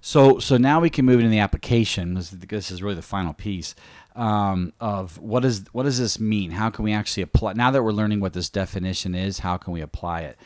[0.00, 2.14] So, so now we can move into the application.
[2.14, 3.74] This, this is really the final piece
[4.18, 6.50] um, of what is what does this mean?
[6.50, 7.52] How can we actually apply?
[7.52, 10.38] Now that we're learning what this definition is, how can we apply it?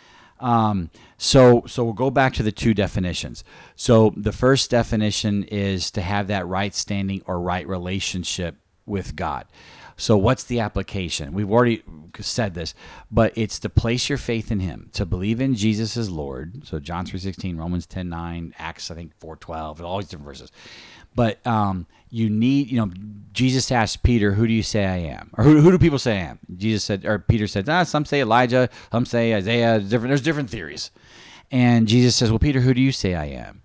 [0.43, 3.44] Um, so, so we'll go back to the two definitions.
[3.77, 9.47] So, the first definition is to have that right standing or right relationship with God.
[9.97, 11.32] So, what's the application?
[11.32, 11.85] We've already
[12.19, 12.74] said this,
[13.09, 16.66] but it's to place your faith in Him, to believe in Jesus as Lord.
[16.66, 20.27] So, John three sixteen, Romans ten nine, Acts I think four twelve, all these different
[20.27, 20.51] verses.
[21.14, 22.93] But um, you need, you know,
[23.33, 26.19] Jesus asked Peter, "Who do you say I am?" Or who, who do people say
[26.19, 26.39] I am?
[26.55, 29.81] Jesus said, or Peter said, "Ah, some say Elijah, some say Isaiah.
[29.81, 30.11] Different.
[30.11, 30.91] There's different theories."
[31.51, 33.63] And Jesus says, "Well, Peter, who do you say I am?"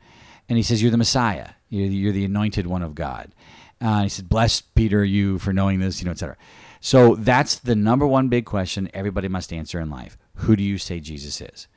[0.47, 1.49] And he says, "You're the Messiah.
[1.69, 3.35] You're the, you're the anointed one of God."
[3.81, 6.37] Uh, he said, "Blessed Peter, you for knowing this, you know, etc."
[6.79, 10.77] So that's the number one big question everybody must answer in life: Who do you
[10.77, 11.67] say Jesus is?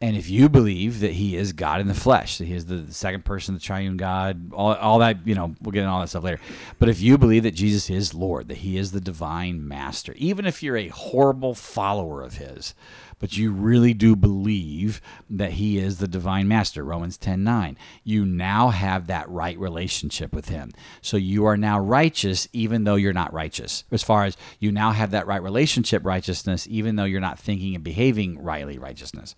[0.00, 2.86] And if you believe that he is God in the flesh, that he is the
[2.92, 6.08] second person, the triune God, all, all that, you know, we'll get into all that
[6.08, 6.38] stuff later.
[6.78, 10.46] But if you believe that Jesus is Lord, that he is the divine master, even
[10.46, 12.74] if you're a horrible follower of his,
[13.18, 18.24] but you really do believe that he is the divine master, Romans 10 9, you
[18.24, 20.70] now have that right relationship with him.
[21.00, 23.84] So you are now righteous, even though you're not righteous.
[23.90, 27.74] As far as you now have that right relationship righteousness, even though you're not thinking
[27.74, 29.34] and behaving rightly righteousness.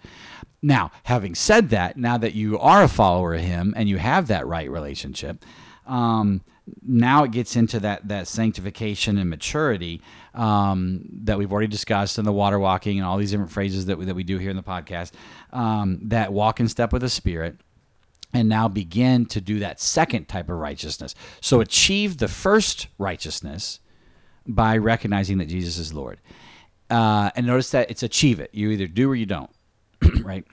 [0.63, 4.27] Now, having said that, now that you are a follower of Him and you have
[4.29, 5.45] that right relationship,
[5.87, 6.43] um,
[6.83, 10.03] now it gets into that that sanctification and maturity
[10.35, 13.99] um, that we've already discussed in the water walking and all these different phrases that
[13.99, 15.13] we, that we do here in the podcast.
[15.53, 17.57] Um, that walk in step with the Spirit,
[18.33, 21.15] and now begin to do that second type of righteousness.
[21.41, 23.81] So achieve the first righteousness
[24.47, 26.21] by recognizing that Jesus is Lord.
[26.89, 28.51] Uh, and notice that it's achieve it.
[28.53, 29.51] You either do or you don't.
[30.23, 30.45] right?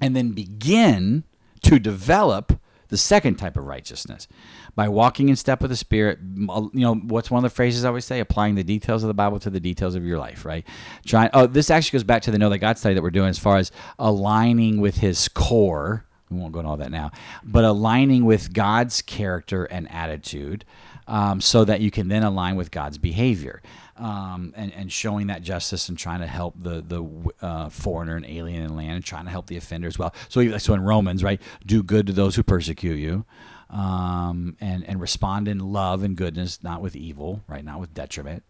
[0.00, 1.24] And then begin
[1.62, 4.28] to develop the second type of righteousness
[4.76, 6.18] by walking in step with the Spirit.
[6.22, 8.20] You know, what's one of the phrases I always say?
[8.20, 10.64] Applying the details of the Bible to the details of your life, right?
[11.06, 11.30] Trying.
[11.32, 13.38] Oh, this actually goes back to the Know That God study that we're doing as
[13.38, 16.04] far as aligning with His core.
[16.30, 17.10] We won't go into all that now,
[17.42, 20.64] but aligning with God's character and attitude,
[21.06, 23.62] um, so that you can then align with God's behavior
[23.96, 27.04] um, and, and showing that justice and trying to help the the
[27.44, 30.14] uh, foreigner and alien in land and trying to help the offender as well.
[30.28, 33.24] So so in Romans, right, do good to those who persecute you,
[33.70, 38.42] um, and and respond in love and goodness, not with evil, right, not with detriment.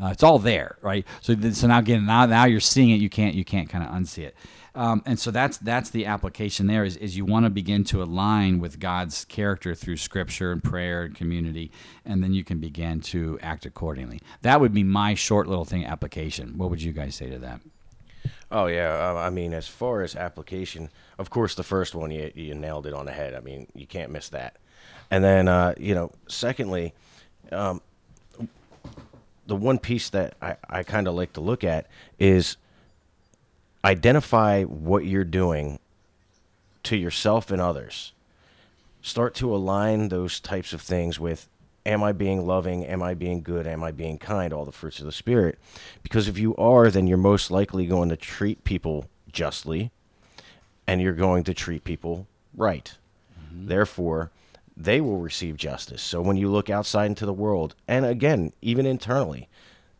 [0.00, 1.04] Uh, it's all there, right?
[1.20, 3.00] So so now again, now now you're seeing it.
[3.00, 4.36] You can't you can't kind of unsee it.
[4.78, 8.00] Um, and so that's that's the application there is, is you want to begin to
[8.00, 11.72] align with God's character through scripture and prayer and community,
[12.04, 14.20] and then you can begin to act accordingly.
[14.42, 16.56] That would be my short little thing application.
[16.56, 17.60] What would you guys say to that?
[18.52, 22.30] Oh yeah, uh, I mean, as far as application, of course, the first one you
[22.36, 23.34] you nailed it on the head.
[23.34, 24.58] I mean, you can't miss that.
[25.10, 26.94] And then, uh, you know, secondly,
[27.50, 27.80] um,
[29.48, 31.88] the one piece that I, I kind of like to look at
[32.20, 32.56] is
[33.84, 35.78] identify what you're doing
[36.84, 38.12] to yourself and others.
[39.02, 41.48] Start to align those types of things with
[41.86, 42.84] am I being loving?
[42.84, 43.66] Am I being good?
[43.66, 44.52] Am I being kind?
[44.52, 45.58] All the fruits of the Spirit.
[46.02, 49.90] Because if you are, then you're most likely going to treat people justly
[50.86, 52.96] and you're going to treat people right.
[53.40, 53.68] Mm-hmm.
[53.68, 54.30] Therefore,
[54.76, 56.02] they will receive justice.
[56.02, 59.48] So when you look outside into the world, and again, even internally,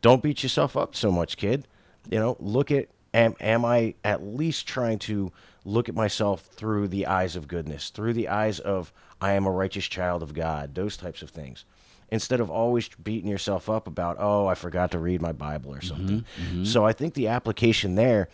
[0.03, 1.67] don't beat yourself up so much, kid.
[2.11, 2.89] You know, look at
[3.19, 5.33] am, am I at least trying to
[5.65, 9.51] look at myself through the eyes of goodness, through the eyes of I am a
[9.51, 11.65] righteous child of God, those types of things.
[12.11, 15.83] Instead of always beating yourself up about, oh, I forgot to read my Bible or
[15.83, 16.21] something.
[16.21, 16.65] Mm-hmm, mm-hmm.
[16.65, 18.29] So I think the application there,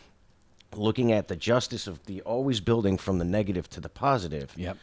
[0.76, 4.76] looking at the justice of the always building from the negative to the positive, yep.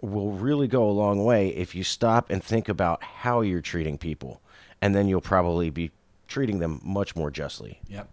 [0.00, 3.98] will really go a long way if you stop and think about how you're treating
[3.98, 4.40] people.
[4.80, 5.90] And then you'll probably be
[6.26, 7.80] treating them much more justly.
[7.88, 8.08] Yep.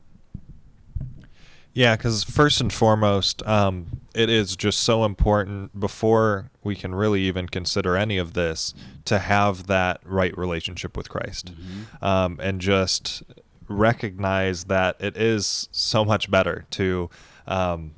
[1.78, 7.22] Yeah, because first and foremost, um, it is just so important before we can really
[7.22, 8.74] even consider any of this
[9.06, 11.54] to have that right relationship with Christ,
[12.02, 13.22] um, and just
[13.68, 17.12] recognize that it is so much better to
[17.45, 17.91] um,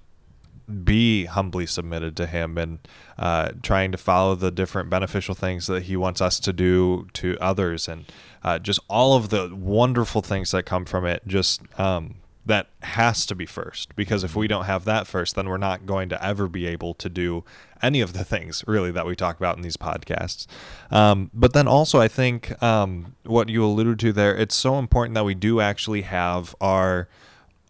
[0.84, 2.80] be humbly submitted to Him and
[3.18, 7.38] uh, trying to follow the different beneficial things that He wants us to do to
[7.40, 8.12] others, and
[8.44, 11.26] uh, just all of the wonderful things that come from it.
[11.26, 12.16] Just um,
[12.50, 15.86] that has to be first because if we don't have that first then we're not
[15.86, 17.44] going to ever be able to do
[17.82, 20.46] any of the things really that we talk about in these podcasts.
[20.92, 25.16] Um, but then also i think um, what you alluded to there it's so important
[25.16, 27.08] that we do actually have our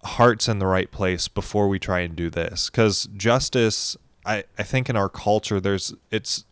[0.04, 2.70] hearts in the right place before we try and do this.
[2.70, 6.46] Because justice I, I think in our culture there's it's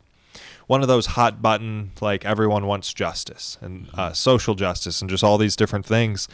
[0.68, 5.24] one of those hot button like everyone wants justice and uh, social justice and just
[5.24, 6.28] all these different things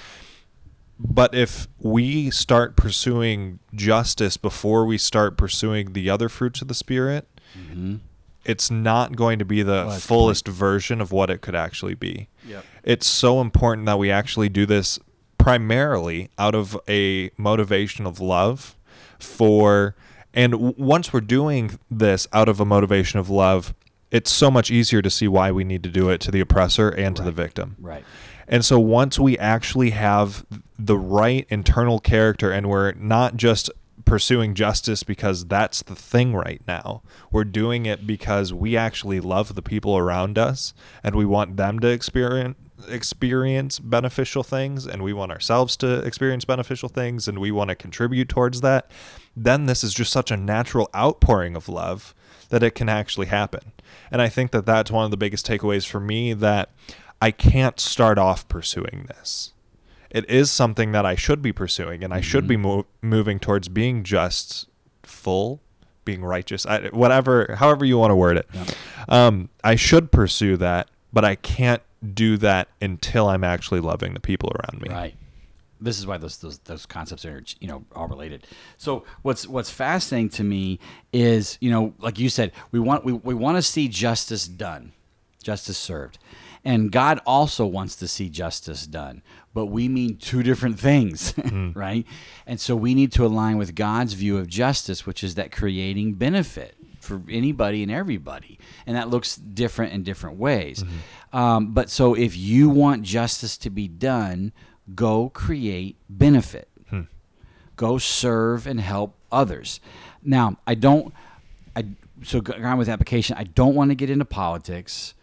[1.00, 6.74] but if we start pursuing justice before we start pursuing the other fruits of the
[6.74, 7.98] spirit, mm-hmm.
[8.46, 11.96] it's not going to be the that's the fullest version of what it could actually
[11.96, 12.30] be.
[12.48, 12.66] Yep.
[12.84, 15.00] It's so important that we actually do this
[15.38, 18.78] primarily out of a motivation of love
[19.20, 19.96] for
[20.34, 23.74] and w- once we're doing this out of a motivation of love,
[24.10, 26.90] it's so much easier to see why we need to do it to the oppressor
[26.90, 27.76] and to the victim.
[27.80, 28.04] Right.
[28.48, 30.46] And so once we actually have
[30.78, 33.70] the right internal character and we're not just
[34.06, 37.02] pursuing justice because that's the thing right now.
[37.32, 41.80] We're doing it because we actually love the people around us and we want them
[41.80, 42.58] to experience
[42.90, 47.76] experience beneficial things and we want ourselves to experience beneficial things and we want to
[47.76, 48.92] contribute towards that.
[49.38, 52.14] Then this is just such a natural outpouring of love
[52.50, 53.72] that it can actually happen.
[54.12, 56.72] And I think that that's one of the biggest takeaways for me that
[57.24, 59.54] I can't start off pursuing this.
[60.10, 63.70] It is something that I should be pursuing, and I should be mo- moving towards
[63.70, 64.68] being just
[65.04, 65.62] full,
[66.04, 68.50] being righteous, I, whatever, however you want to word it.
[69.08, 71.82] Um, I should pursue that, but I can't
[72.14, 74.90] do that until I'm actually loving the people around me.
[74.90, 75.16] Right.
[75.80, 78.46] This is why those, those those concepts are you know all related.
[78.78, 80.80] So what's what's fascinating to me
[81.14, 84.92] is you know like you said we want we, we want to see justice done,
[85.44, 86.18] justice served,
[86.66, 89.22] and God also wants to see justice done.
[89.54, 91.72] But we mean two different things, hmm.
[91.74, 92.06] right?
[92.48, 96.14] And so we need to align with God's view of justice, which is that creating
[96.14, 98.58] benefit for anybody and everybody,
[98.88, 100.84] and that looks different in different ways.
[100.84, 101.38] Mm-hmm.
[101.38, 104.54] Um, but so if you want justice to be done,
[104.96, 106.70] go create benefit.
[106.90, 107.02] Hmm.
[107.76, 109.80] Go serve and help others.
[110.24, 111.14] Now, I don't.
[111.76, 111.86] I
[112.24, 113.36] so going with application.
[113.38, 115.14] I don't want to get into politics.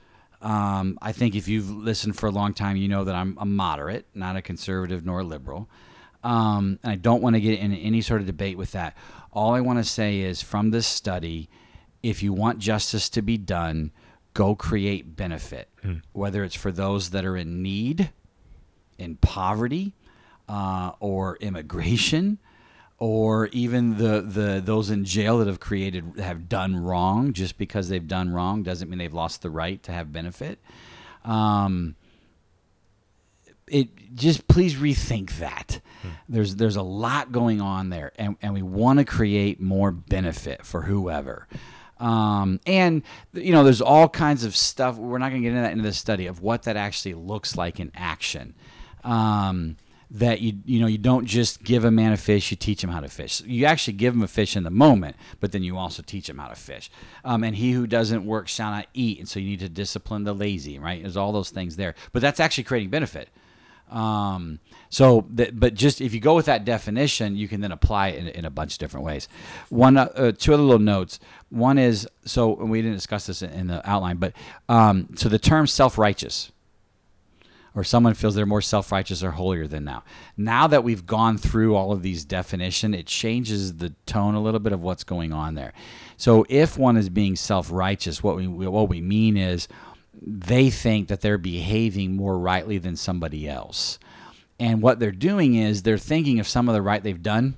[0.43, 3.45] Um, I think if you've listened for a long time, you know that I'm a
[3.45, 5.69] moderate, not a conservative nor a liberal.
[6.23, 8.97] Um, and I don't want to get into any sort of debate with that.
[9.33, 11.49] All I want to say is from this study,
[12.03, 13.91] if you want justice to be done,
[14.35, 15.69] go create benefit,
[16.13, 18.11] whether it's for those that are in need,
[18.99, 19.95] in poverty,
[20.49, 22.39] uh, or immigration,
[23.01, 27.33] or even the, the those in jail that have created have done wrong.
[27.33, 30.61] Just because they've done wrong doesn't mean they've lost the right to have benefit.
[31.25, 31.97] Um,
[33.67, 35.81] it just please rethink that.
[36.29, 40.65] There's there's a lot going on there, and, and we want to create more benefit
[40.65, 41.49] for whoever.
[41.99, 43.03] Um, and
[43.33, 44.97] you know, there's all kinds of stuff.
[44.97, 47.57] We're not going to get into that into this study of what that actually looks
[47.57, 48.55] like in action.
[49.05, 49.77] Um,
[50.13, 52.91] that you you know you don't just give a man a fish, you teach him
[52.91, 53.41] how to fish.
[53.43, 56.39] You actually give him a fish in the moment, but then you also teach him
[56.39, 56.91] how to fish.
[57.25, 60.25] Um, and he who doesn't work shall not eat, and so you need to discipline
[60.25, 60.79] the lazy.
[60.79, 61.03] Right?
[61.03, 63.29] There's all those things there, but that's actually creating benefit.
[63.91, 68.09] Um, so, that, but just if you go with that definition, you can then apply
[68.09, 69.29] it in, in a bunch of different ways.
[69.69, 71.19] One, uh, uh, two other little notes.
[71.49, 74.33] One is so we didn't discuss this in, in the outline, but
[74.69, 76.53] um, so the term self-righteous,
[77.75, 80.03] or someone feels they're more self-righteous or holier than now.
[80.37, 84.61] Now that we've gone through all of these definition, it changes the tone a little
[84.61, 85.73] bit of what's going on there.
[86.17, 89.69] So, if one is being self-righteous, what we what we mean is
[90.23, 93.99] they think that they're behaving more rightly than somebody else.
[94.59, 97.55] And what they're doing is they're thinking of some of the right they've done,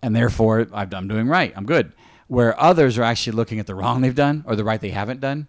[0.00, 1.92] and therefore I've- I'm doing right, I'm good.
[2.28, 5.20] Where others are actually looking at the wrong they've done or the right they haven't
[5.20, 5.48] done.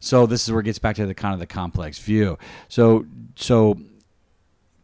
[0.00, 2.38] So this is where it gets back to the kind of the complex view.
[2.68, 3.06] So
[3.36, 3.78] so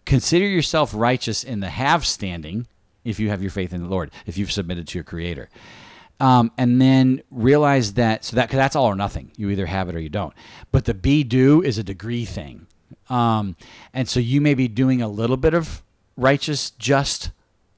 [0.05, 2.66] consider yourself righteous in the have standing
[3.05, 5.49] if you have your faith in the Lord, if you've submitted to your Creator.
[6.19, 9.31] Um, and then realize that so that because that's all or nothing.
[9.37, 10.35] You either have it or you don't.
[10.70, 12.66] But the be do is a degree thing,
[13.09, 13.57] um,
[13.95, 15.82] and so you may be doing a little bit of
[16.19, 17.31] righteous, just,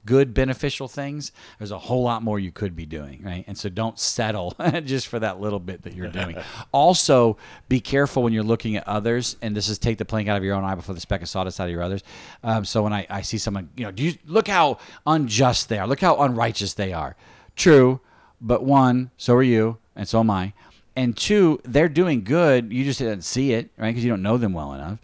[0.04, 1.32] good, beneficial things.
[1.58, 3.44] There's a whole lot more you could be doing, right?
[3.46, 4.54] And so don't settle
[4.84, 6.36] just for that little bit that you're doing.
[6.72, 7.36] also,
[7.68, 10.44] be careful when you're looking at others, and this is take the plank out of
[10.44, 12.02] your own eye before the speck of sawdust out of your others.
[12.42, 15.78] Um, so when I, I see someone, you know, do you look how unjust they
[15.78, 17.16] are, look how unrighteous they are.
[17.56, 18.00] True,
[18.40, 20.52] but one, so are you, and so am I.
[20.94, 22.72] And two, they're doing good.
[22.72, 23.88] You just didn't see it, right?
[23.88, 24.98] Because you don't know them well enough.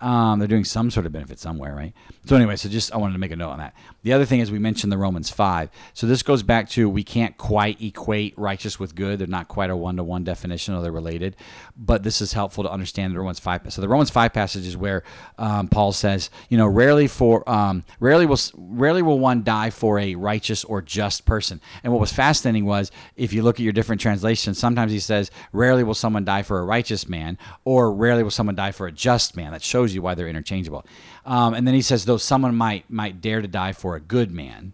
[0.00, 1.92] Um, they're doing some sort of benefit somewhere, right?
[2.24, 3.74] So anyway, so just I wanted to make a note on that.
[4.02, 5.70] The other thing is we mentioned the Romans five.
[5.92, 9.18] So this goes back to we can't quite equate righteous with good.
[9.18, 11.36] They're not quite a one to one definition, or they're related.
[11.76, 13.60] But this is helpful to understand the Romans five.
[13.72, 15.02] So the Romans five passage is where
[15.38, 19.98] um, Paul says, you know, rarely for um, rarely will rarely will one die for
[19.98, 21.60] a righteous or just person.
[21.84, 25.30] And what was fascinating was if you look at your different translations, sometimes he says,
[25.52, 28.92] rarely will someone die for a righteous man, or rarely will someone die for a
[28.92, 29.52] just man.
[29.52, 30.86] That shows you why they're interchangeable.
[31.26, 34.30] Um, and then he says, though someone might might dare to die for a good
[34.30, 34.72] man.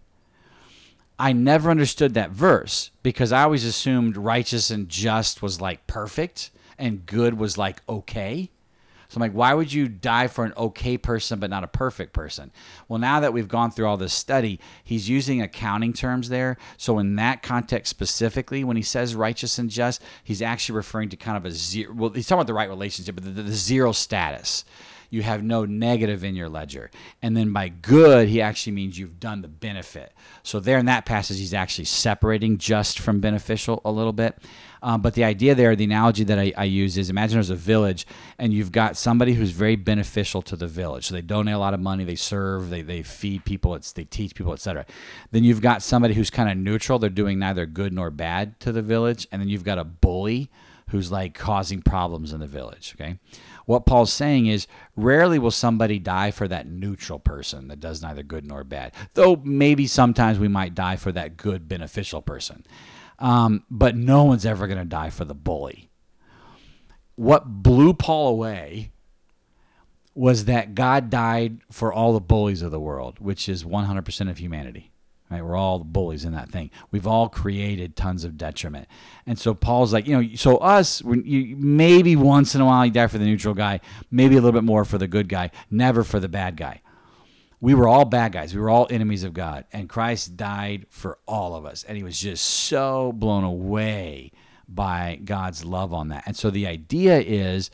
[1.19, 6.51] I never understood that verse because I always assumed righteous and just was like perfect
[6.77, 8.51] and good was like okay.
[9.09, 12.11] So I'm like, why would you die for an okay person but not a perfect
[12.11, 12.51] person?
[12.89, 16.57] Well, now that we've gone through all this study, he's using accounting terms there.
[16.75, 21.17] So in that context specifically, when he says righteous and just, he's actually referring to
[21.17, 21.93] kind of a zero.
[21.93, 24.65] Well, he's talking about the right relationship, but the, the, the zero status
[25.09, 26.89] you have no negative in your ledger.
[27.21, 30.13] And then by good, he actually means you've done the benefit.
[30.43, 34.37] So there in that passage, he's actually separating just from beneficial a little bit.
[34.81, 37.55] Um, but the idea there, the analogy that I, I, use is imagine there's a
[37.55, 38.05] village
[38.37, 41.07] and you've got somebody who's very beneficial to the village.
[41.07, 44.03] So they donate a lot of money, they serve, they, they feed people, it's, they
[44.03, 44.85] teach people, etc.
[45.31, 46.99] Then you've got somebody who's kind of neutral.
[46.99, 49.27] They're doing neither good nor bad to the village.
[49.31, 50.49] And then you've got a bully
[50.89, 52.95] who's like causing problems in the village.
[52.95, 53.19] Okay.
[53.67, 54.65] What Paul's saying is
[54.95, 59.41] rarely will somebody die for that neutral person that does neither good nor bad, though
[59.43, 62.65] maybe sometimes we might die for that good, beneficial person.
[63.19, 65.89] Um, but no one's ever going to die for the bully.
[67.15, 68.91] What blew Paul away
[70.15, 74.37] was that God died for all the bullies of the world, which is 100% of
[74.37, 74.93] humanity.
[75.29, 76.71] Right, we're all bullies in that thing.
[76.89, 78.87] We've all created tons of detriment,
[79.25, 82.91] and so Paul's like, you know, so us, you, maybe once in a while you
[82.91, 86.05] die for the neutral guy, maybe a little bit more for the good guy, never
[86.05, 86.81] for the bad guy.
[87.59, 88.53] We were all bad guys.
[88.53, 92.03] We were all enemies of God, and Christ died for all of us, and he
[92.03, 94.31] was just so blown away
[94.69, 96.23] by God's love on that.
[96.25, 97.71] And so the idea is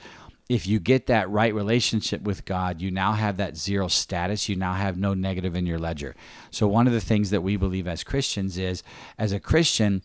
[0.49, 4.49] if you get that right relationship with God, you now have that zero status.
[4.49, 6.15] You now have no negative in your ledger.
[6.51, 8.83] So, one of the things that we believe as Christians is
[9.17, 10.01] as a Christian,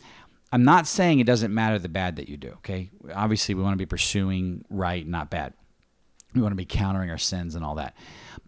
[0.53, 2.91] I'm not saying it doesn't matter the bad that you do, okay?
[3.13, 5.55] Obviously, we want to be pursuing right, not bad.
[6.35, 7.97] We want to be countering our sins and all that.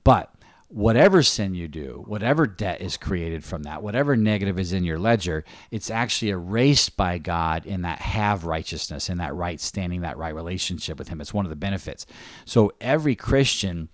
[0.04, 0.32] But
[0.70, 5.00] whatever sin you do, whatever debt is created from that, whatever negative is in your
[5.00, 10.16] ledger, it's actually erased by God in that have righteousness, in that right standing, that
[10.16, 11.20] right relationship with Him.
[11.20, 12.06] It's one of the benefits.
[12.44, 13.88] So every Christian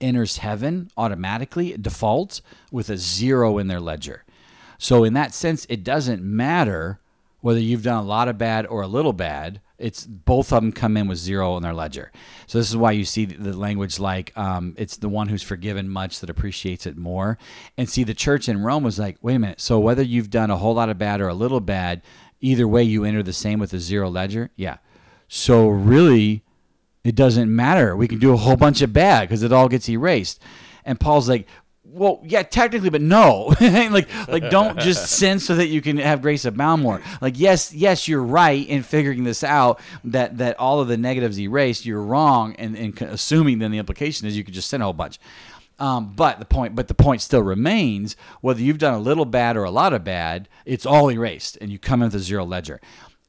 [0.00, 2.40] enters heaven automatically, default,
[2.72, 4.24] with a zero in their ledger.
[4.78, 6.98] So in that sense, it doesn't matter
[7.42, 10.72] whether you've done a lot of bad or a little bad it's both of them
[10.72, 12.12] come in with zero in their ledger.
[12.46, 15.88] So this is why you see the language like um, it's the one who's forgiven
[15.88, 17.38] much that appreciates it more.
[17.76, 19.60] And see, the church in Rome was like, wait a minute.
[19.60, 22.02] So whether you've done a whole lot of bad or a little bad,
[22.40, 24.50] either way you enter the same with a zero ledger.
[24.56, 24.78] Yeah.
[25.28, 26.44] So really,
[27.04, 27.96] it doesn't matter.
[27.96, 30.42] We can do a whole bunch of bad because it all gets erased.
[30.84, 31.46] And Paul's like,
[31.92, 33.54] well, yeah, technically, but no.
[33.60, 37.00] like, like, don't just sin so that you can have grace abound more.
[37.20, 39.80] Like, yes, yes, you're right in figuring this out.
[40.04, 41.86] That that all of the negatives erased.
[41.86, 44.92] You're wrong, and, and assuming then the implication is you could just sin a whole
[44.92, 45.18] bunch.
[45.78, 49.56] Um, but the point, but the point still remains: whether you've done a little bad
[49.56, 52.80] or a lot of bad, it's all erased, and you come into zero ledger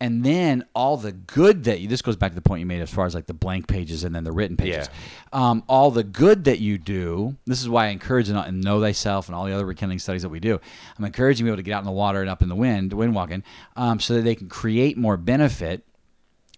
[0.01, 2.81] and then all the good that you this goes back to the point you made
[2.81, 4.89] as far as like the blank pages and then the written pages.
[5.31, 5.49] Yeah.
[5.49, 9.27] um, all the good that you do this is why i encourage and know thyself
[9.27, 10.59] and all the other rekindling studies that we do.
[10.97, 13.13] I'm encouraging people to get out in the water and up in the wind wind
[13.13, 13.43] walking
[13.75, 15.85] um, so that they can create more benefit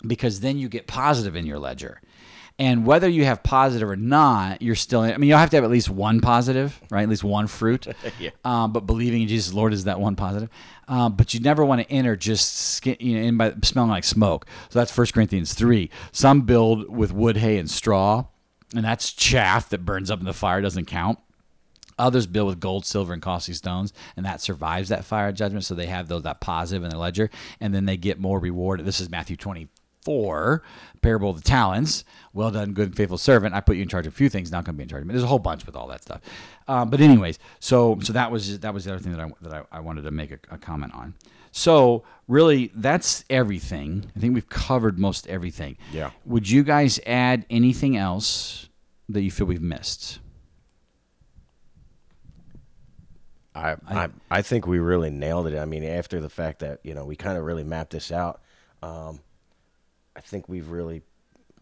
[0.08, 2.02] because then you get positive in your ledger
[2.64, 5.04] and whether you have positive or not, you're still.
[5.04, 7.04] In, I mean, you'll have to have at least one positive, right?
[7.04, 7.88] At least one fruit.
[8.20, 8.30] yeah.
[8.46, 10.50] Um, but believing in Jesus, Lord, is that one positive.
[10.88, 14.06] Um, but you never want to enter just skin, you know, in by smelling like
[14.06, 14.46] smoke.
[14.70, 15.90] So that's 1 Corinthians three.
[16.14, 18.28] Some build with wood, hay, and straw,
[18.74, 20.62] and that's chaff that burns up in the fire.
[20.62, 21.20] Doesn't count.
[22.00, 25.66] Others build with gold, silver, and costly stones, and that survives that fire judgment.
[25.66, 27.30] So they have those that positive in their ledger,
[27.60, 28.86] and then they get more reward.
[28.86, 29.36] This is Matthew
[30.04, 30.64] 24,
[31.02, 32.04] parable of the talents.
[32.34, 33.54] Well done, good and faithful servant.
[33.54, 34.52] I put you in charge of a few things.
[34.52, 35.10] Not going to be in charge of.
[35.10, 35.14] it.
[35.14, 36.22] There's a whole bunch with all that stuff.
[36.68, 39.54] Um, but anyways, so so that was that was the other thing that I that
[39.72, 41.14] I, I wanted to make a, a comment on.
[41.52, 44.12] So really, that's everything.
[44.16, 45.78] I think we've covered most everything.
[45.92, 46.12] Yeah.
[46.26, 48.70] Would you guys add anything else
[49.10, 50.20] that you feel we've missed?
[53.56, 55.58] I, I I think we really nailed it.
[55.58, 58.42] I mean, after the fact that you know we kind of really mapped this out,
[58.82, 59.20] um,
[60.16, 61.02] I think we've really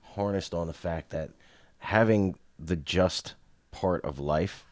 [0.02, 1.32] harnessed on the fact that
[1.80, 3.36] having the just
[3.72, 4.66] part of life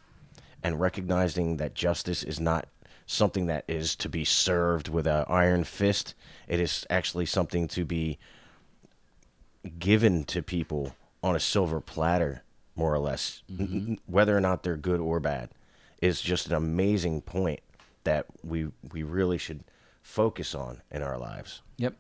[0.64, 2.68] and recognizing that justice is not
[3.06, 6.14] something that is to be served with an iron fist.
[6.48, 8.20] It is actually something to be
[9.80, 12.44] given to people on a silver platter,
[12.76, 13.92] more or less, mm-hmm.
[13.92, 15.50] n- whether or not they're good or bad,
[16.02, 17.62] is just an amazing point
[18.04, 19.64] that we we really should
[20.02, 21.62] focus on in our lives.
[21.78, 21.96] Yep.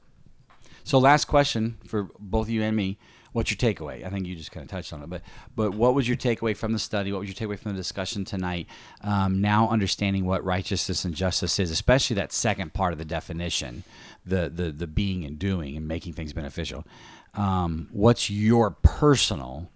[0.84, 2.98] So last question for both you and me.
[3.32, 4.04] What's your takeaway?
[4.04, 5.22] I think you just kind of touched on it, but
[5.56, 7.12] but what was your takeaway from the study?
[7.12, 8.66] What was your takeaway from the discussion tonight?
[9.02, 13.84] Um, now understanding what righteousness and justice is, especially that second part of the definition,
[14.26, 16.86] the the the being and doing and making things beneficial.
[17.36, 19.70] Um, what's your personal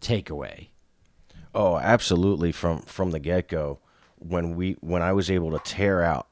[0.00, 0.68] takeaway?
[1.54, 2.50] Oh, absolutely.
[2.50, 3.78] From from the get go,
[4.18, 6.26] when we when I was able to tear out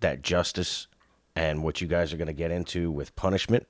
[0.00, 0.86] that justice
[1.36, 3.66] and what you guys are going to get into with punishment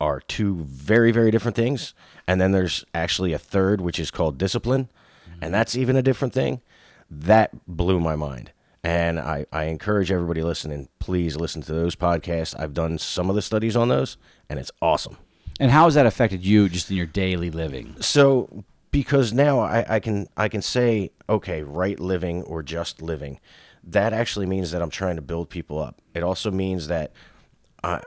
[0.00, 1.94] are two very very different things.
[2.26, 4.88] And then there's actually a third, which is called discipline,
[5.28, 5.44] mm-hmm.
[5.44, 6.60] and that's even a different thing.
[7.10, 8.52] That blew my mind.
[8.82, 12.54] And I, I encourage everybody listening, please listen to those podcasts.
[12.56, 14.16] I've done some of the studies on those,
[14.48, 15.16] and it's awesome.
[15.58, 17.96] And how has that affected you just in your daily living?
[18.00, 18.64] so
[18.96, 23.40] because now I, I can I can say okay right living or just living
[23.86, 27.12] that actually means that I'm trying to build people up it also means that
[27.82, 28.02] I,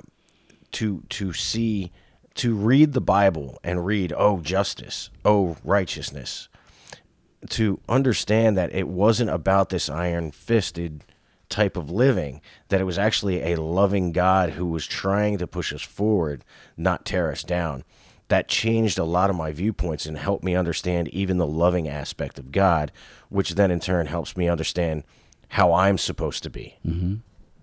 [0.73, 1.91] to to see
[2.35, 6.49] to read the Bible and read oh justice oh righteousness
[7.49, 11.05] to understand that it wasn't about this iron fisted
[11.47, 15.73] type of living, that it was actually a loving God who was trying to push
[15.73, 16.43] us forward,
[16.77, 17.83] not tear us down.
[18.27, 22.37] That changed a lot of my viewpoints and helped me understand even the loving aspect
[22.37, 22.91] of God,
[23.29, 25.03] which then in turn helps me understand
[25.49, 26.77] how I'm supposed to be.
[26.85, 27.15] Mm-hmm.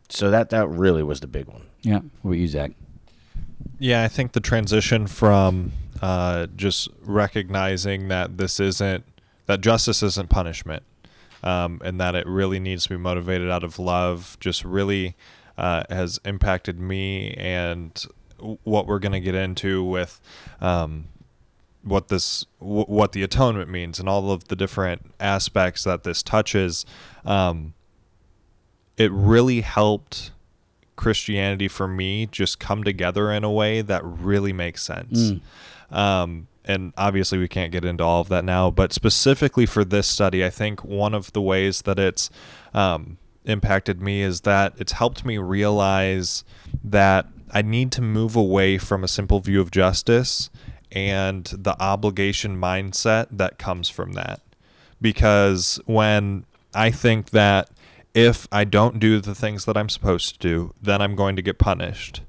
[0.08, 1.66] So that that really was the big one.
[1.82, 2.00] Yeah.
[2.22, 2.72] What about you, Zach?
[3.78, 9.04] Yeah, I think the transition from uh, just recognizing that this isn't
[9.46, 10.82] that justice isn't punishment,
[11.42, 15.16] um, and that it really needs to be motivated out of love, just really
[15.56, 18.04] uh, has impacted me and
[18.64, 20.20] what we're going to get into with
[20.60, 21.06] um,
[21.86, 26.22] what this w- what the atonement means and all of the different aspects that this
[26.22, 26.84] touches.
[27.24, 27.74] Um,
[28.96, 30.32] it really helped
[30.96, 35.32] Christianity for me just come together in a way that really makes sense.
[35.90, 40.08] Um, and obviously, we can't get into all of that now, but specifically for this
[40.08, 42.28] study, I think one of the ways that it's
[42.74, 46.42] um, impacted me is that it's helped me realize
[46.82, 50.50] that I need to move away from a simple view of justice
[50.92, 54.40] and the obligation mindset that comes from that.
[55.00, 56.44] Because when
[56.74, 57.70] I think that
[58.14, 61.42] if I don't do the things that I'm supposed to do, then I'm going to
[61.42, 62.22] get punished.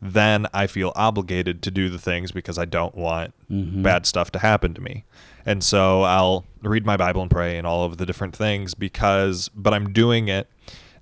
[0.00, 3.82] Then I feel obligated to do the things because I don't want mm-hmm.
[3.82, 5.04] bad stuff to happen to me.
[5.46, 9.48] And so I'll read my Bible and pray and all of the different things because,
[9.54, 10.48] but I'm doing it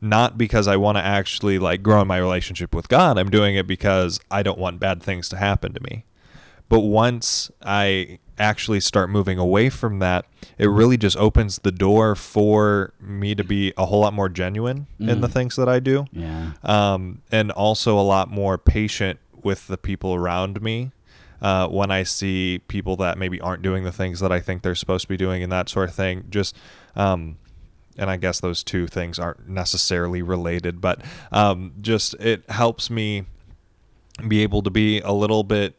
[0.02, 3.18] not because I want to actually like grow in my relationship with God.
[3.18, 6.04] I'm doing it because I don't want bad things to happen to me.
[6.72, 10.24] But once I actually start moving away from that,
[10.56, 14.86] it really just opens the door for me to be a whole lot more genuine
[14.98, 16.06] in the things that I do.
[16.12, 16.52] Yeah.
[16.62, 20.92] Um, and also a lot more patient with the people around me.
[21.42, 24.74] Uh, when I see people that maybe aren't doing the things that I think they're
[24.74, 26.56] supposed to be doing and that sort of thing, just,
[26.96, 27.36] um,
[27.98, 33.26] and I guess those two things aren't necessarily related, but um, just it helps me
[34.26, 35.74] be able to be a little bit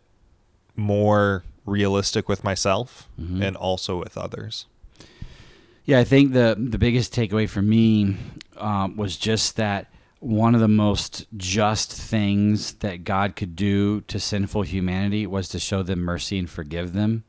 [0.75, 3.07] more realistic with myself
[3.41, 4.65] and also with others.
[5.85, 8.15] Yeah, I think the the biggest takeaway for me
[8.57, 9.87] um, was just that
[10.19, 15.59] one of the most just things that God could do to sinful humanity was to
[15.59, 17.25] show them mercy and forgive them.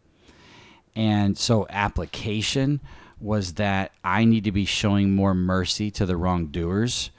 [0.94, 2.80] And so application
[3.18, 7.10] was that I need to be showing more mercy to the wrongdoers.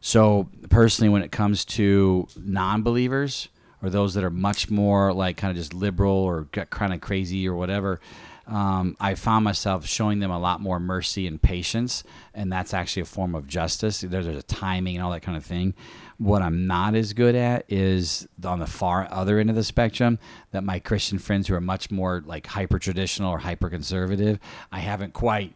[0.00, 3.48] So personally, when it comes to non-believers
[3.84, 7.46] or those that are much more like kind of just liberal or kind of crazy
[7.46, 8.00] or whatever,
[8.46, 12.04] um, I found myself showing them a lot more mercy and patience,
[12.34, 14.00] and that's actually a form of justice.
[14.00, 15.74] There's a timing and all that kind of thing.
[16.18, 20.18] What I'm not as good at is on the far other end of the spectrum
[20.52, 24.38] that my Christian friends who are much more like hyper traditional or hyper conservative,
[24.70, 25.54] I haven't quite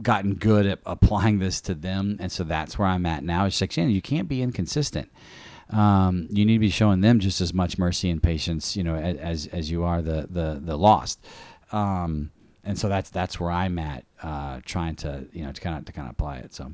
[0.00, 3.46] gotten good at applying this to them, and so that's where I'm at now.
[3.46, 5.10] It's like, you can't be inconsistent.
[5.70, 8.94] Um, you need to be showing them just as much mercy and patience, you know,
[8.94, 11.24] as as you are the the the lost.
[11.72, 12.30] Um,
[12.64, 15.84] and so that's that's where I'm at, uh, trying to you know to kind of
[15.86, 16.54] to kind of apply it.
[16.54, 16.72] So.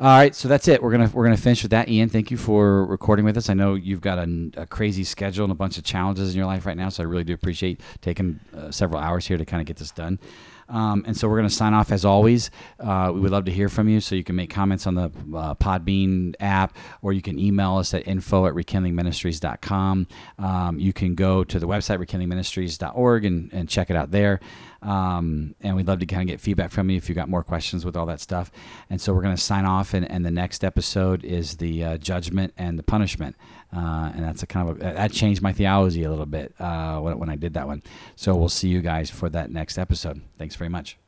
[0.00, 0.80] All right, so that's it.
[0.80, 1.88] We're gonna we're gonna finish with that.
[1.88, 3.50] Ian, thank you for recording with us.
[3.50, 6.46] I know you've got a, a crazy schedule and a bunch of challenges in your
[6.46, 9.60] life right now, so I really do appreciate taking uh, several hours here to kind
[9.60, 10.20] of get this done.
[10.68, 12.50] Um, and so we're going to sign off as always.
[12.78, 14.00] Uh, we would love to hear from you.
[14.00, 17.94] So you can make comments on the uh, Podbean app or you can email us
[17.94, 20.06] at info at rekindlingministries.com.
[20.38, 24.40] Um, you can go to the website rekindlingministries.org and, and check it out there.
[24.80, 27.42] Um, and we'd love to kind of get feedback from you if you got more
[27.42, 28.50] questions with all that stuff.
[28.88, 31.98] And so we're going to sign off, and, and the next episode is the uh,
[31.98, 33.36] judgment and the punishment.
[33.74, 36.98] Uh, and that's a kind of a, that changed my theology a little bit uh,
[37.00, 37.82] when, when I did that one.
[38.16, 40.22] So we'll see you guys for that next episode.
[40.38, 40.98] Thanks very much.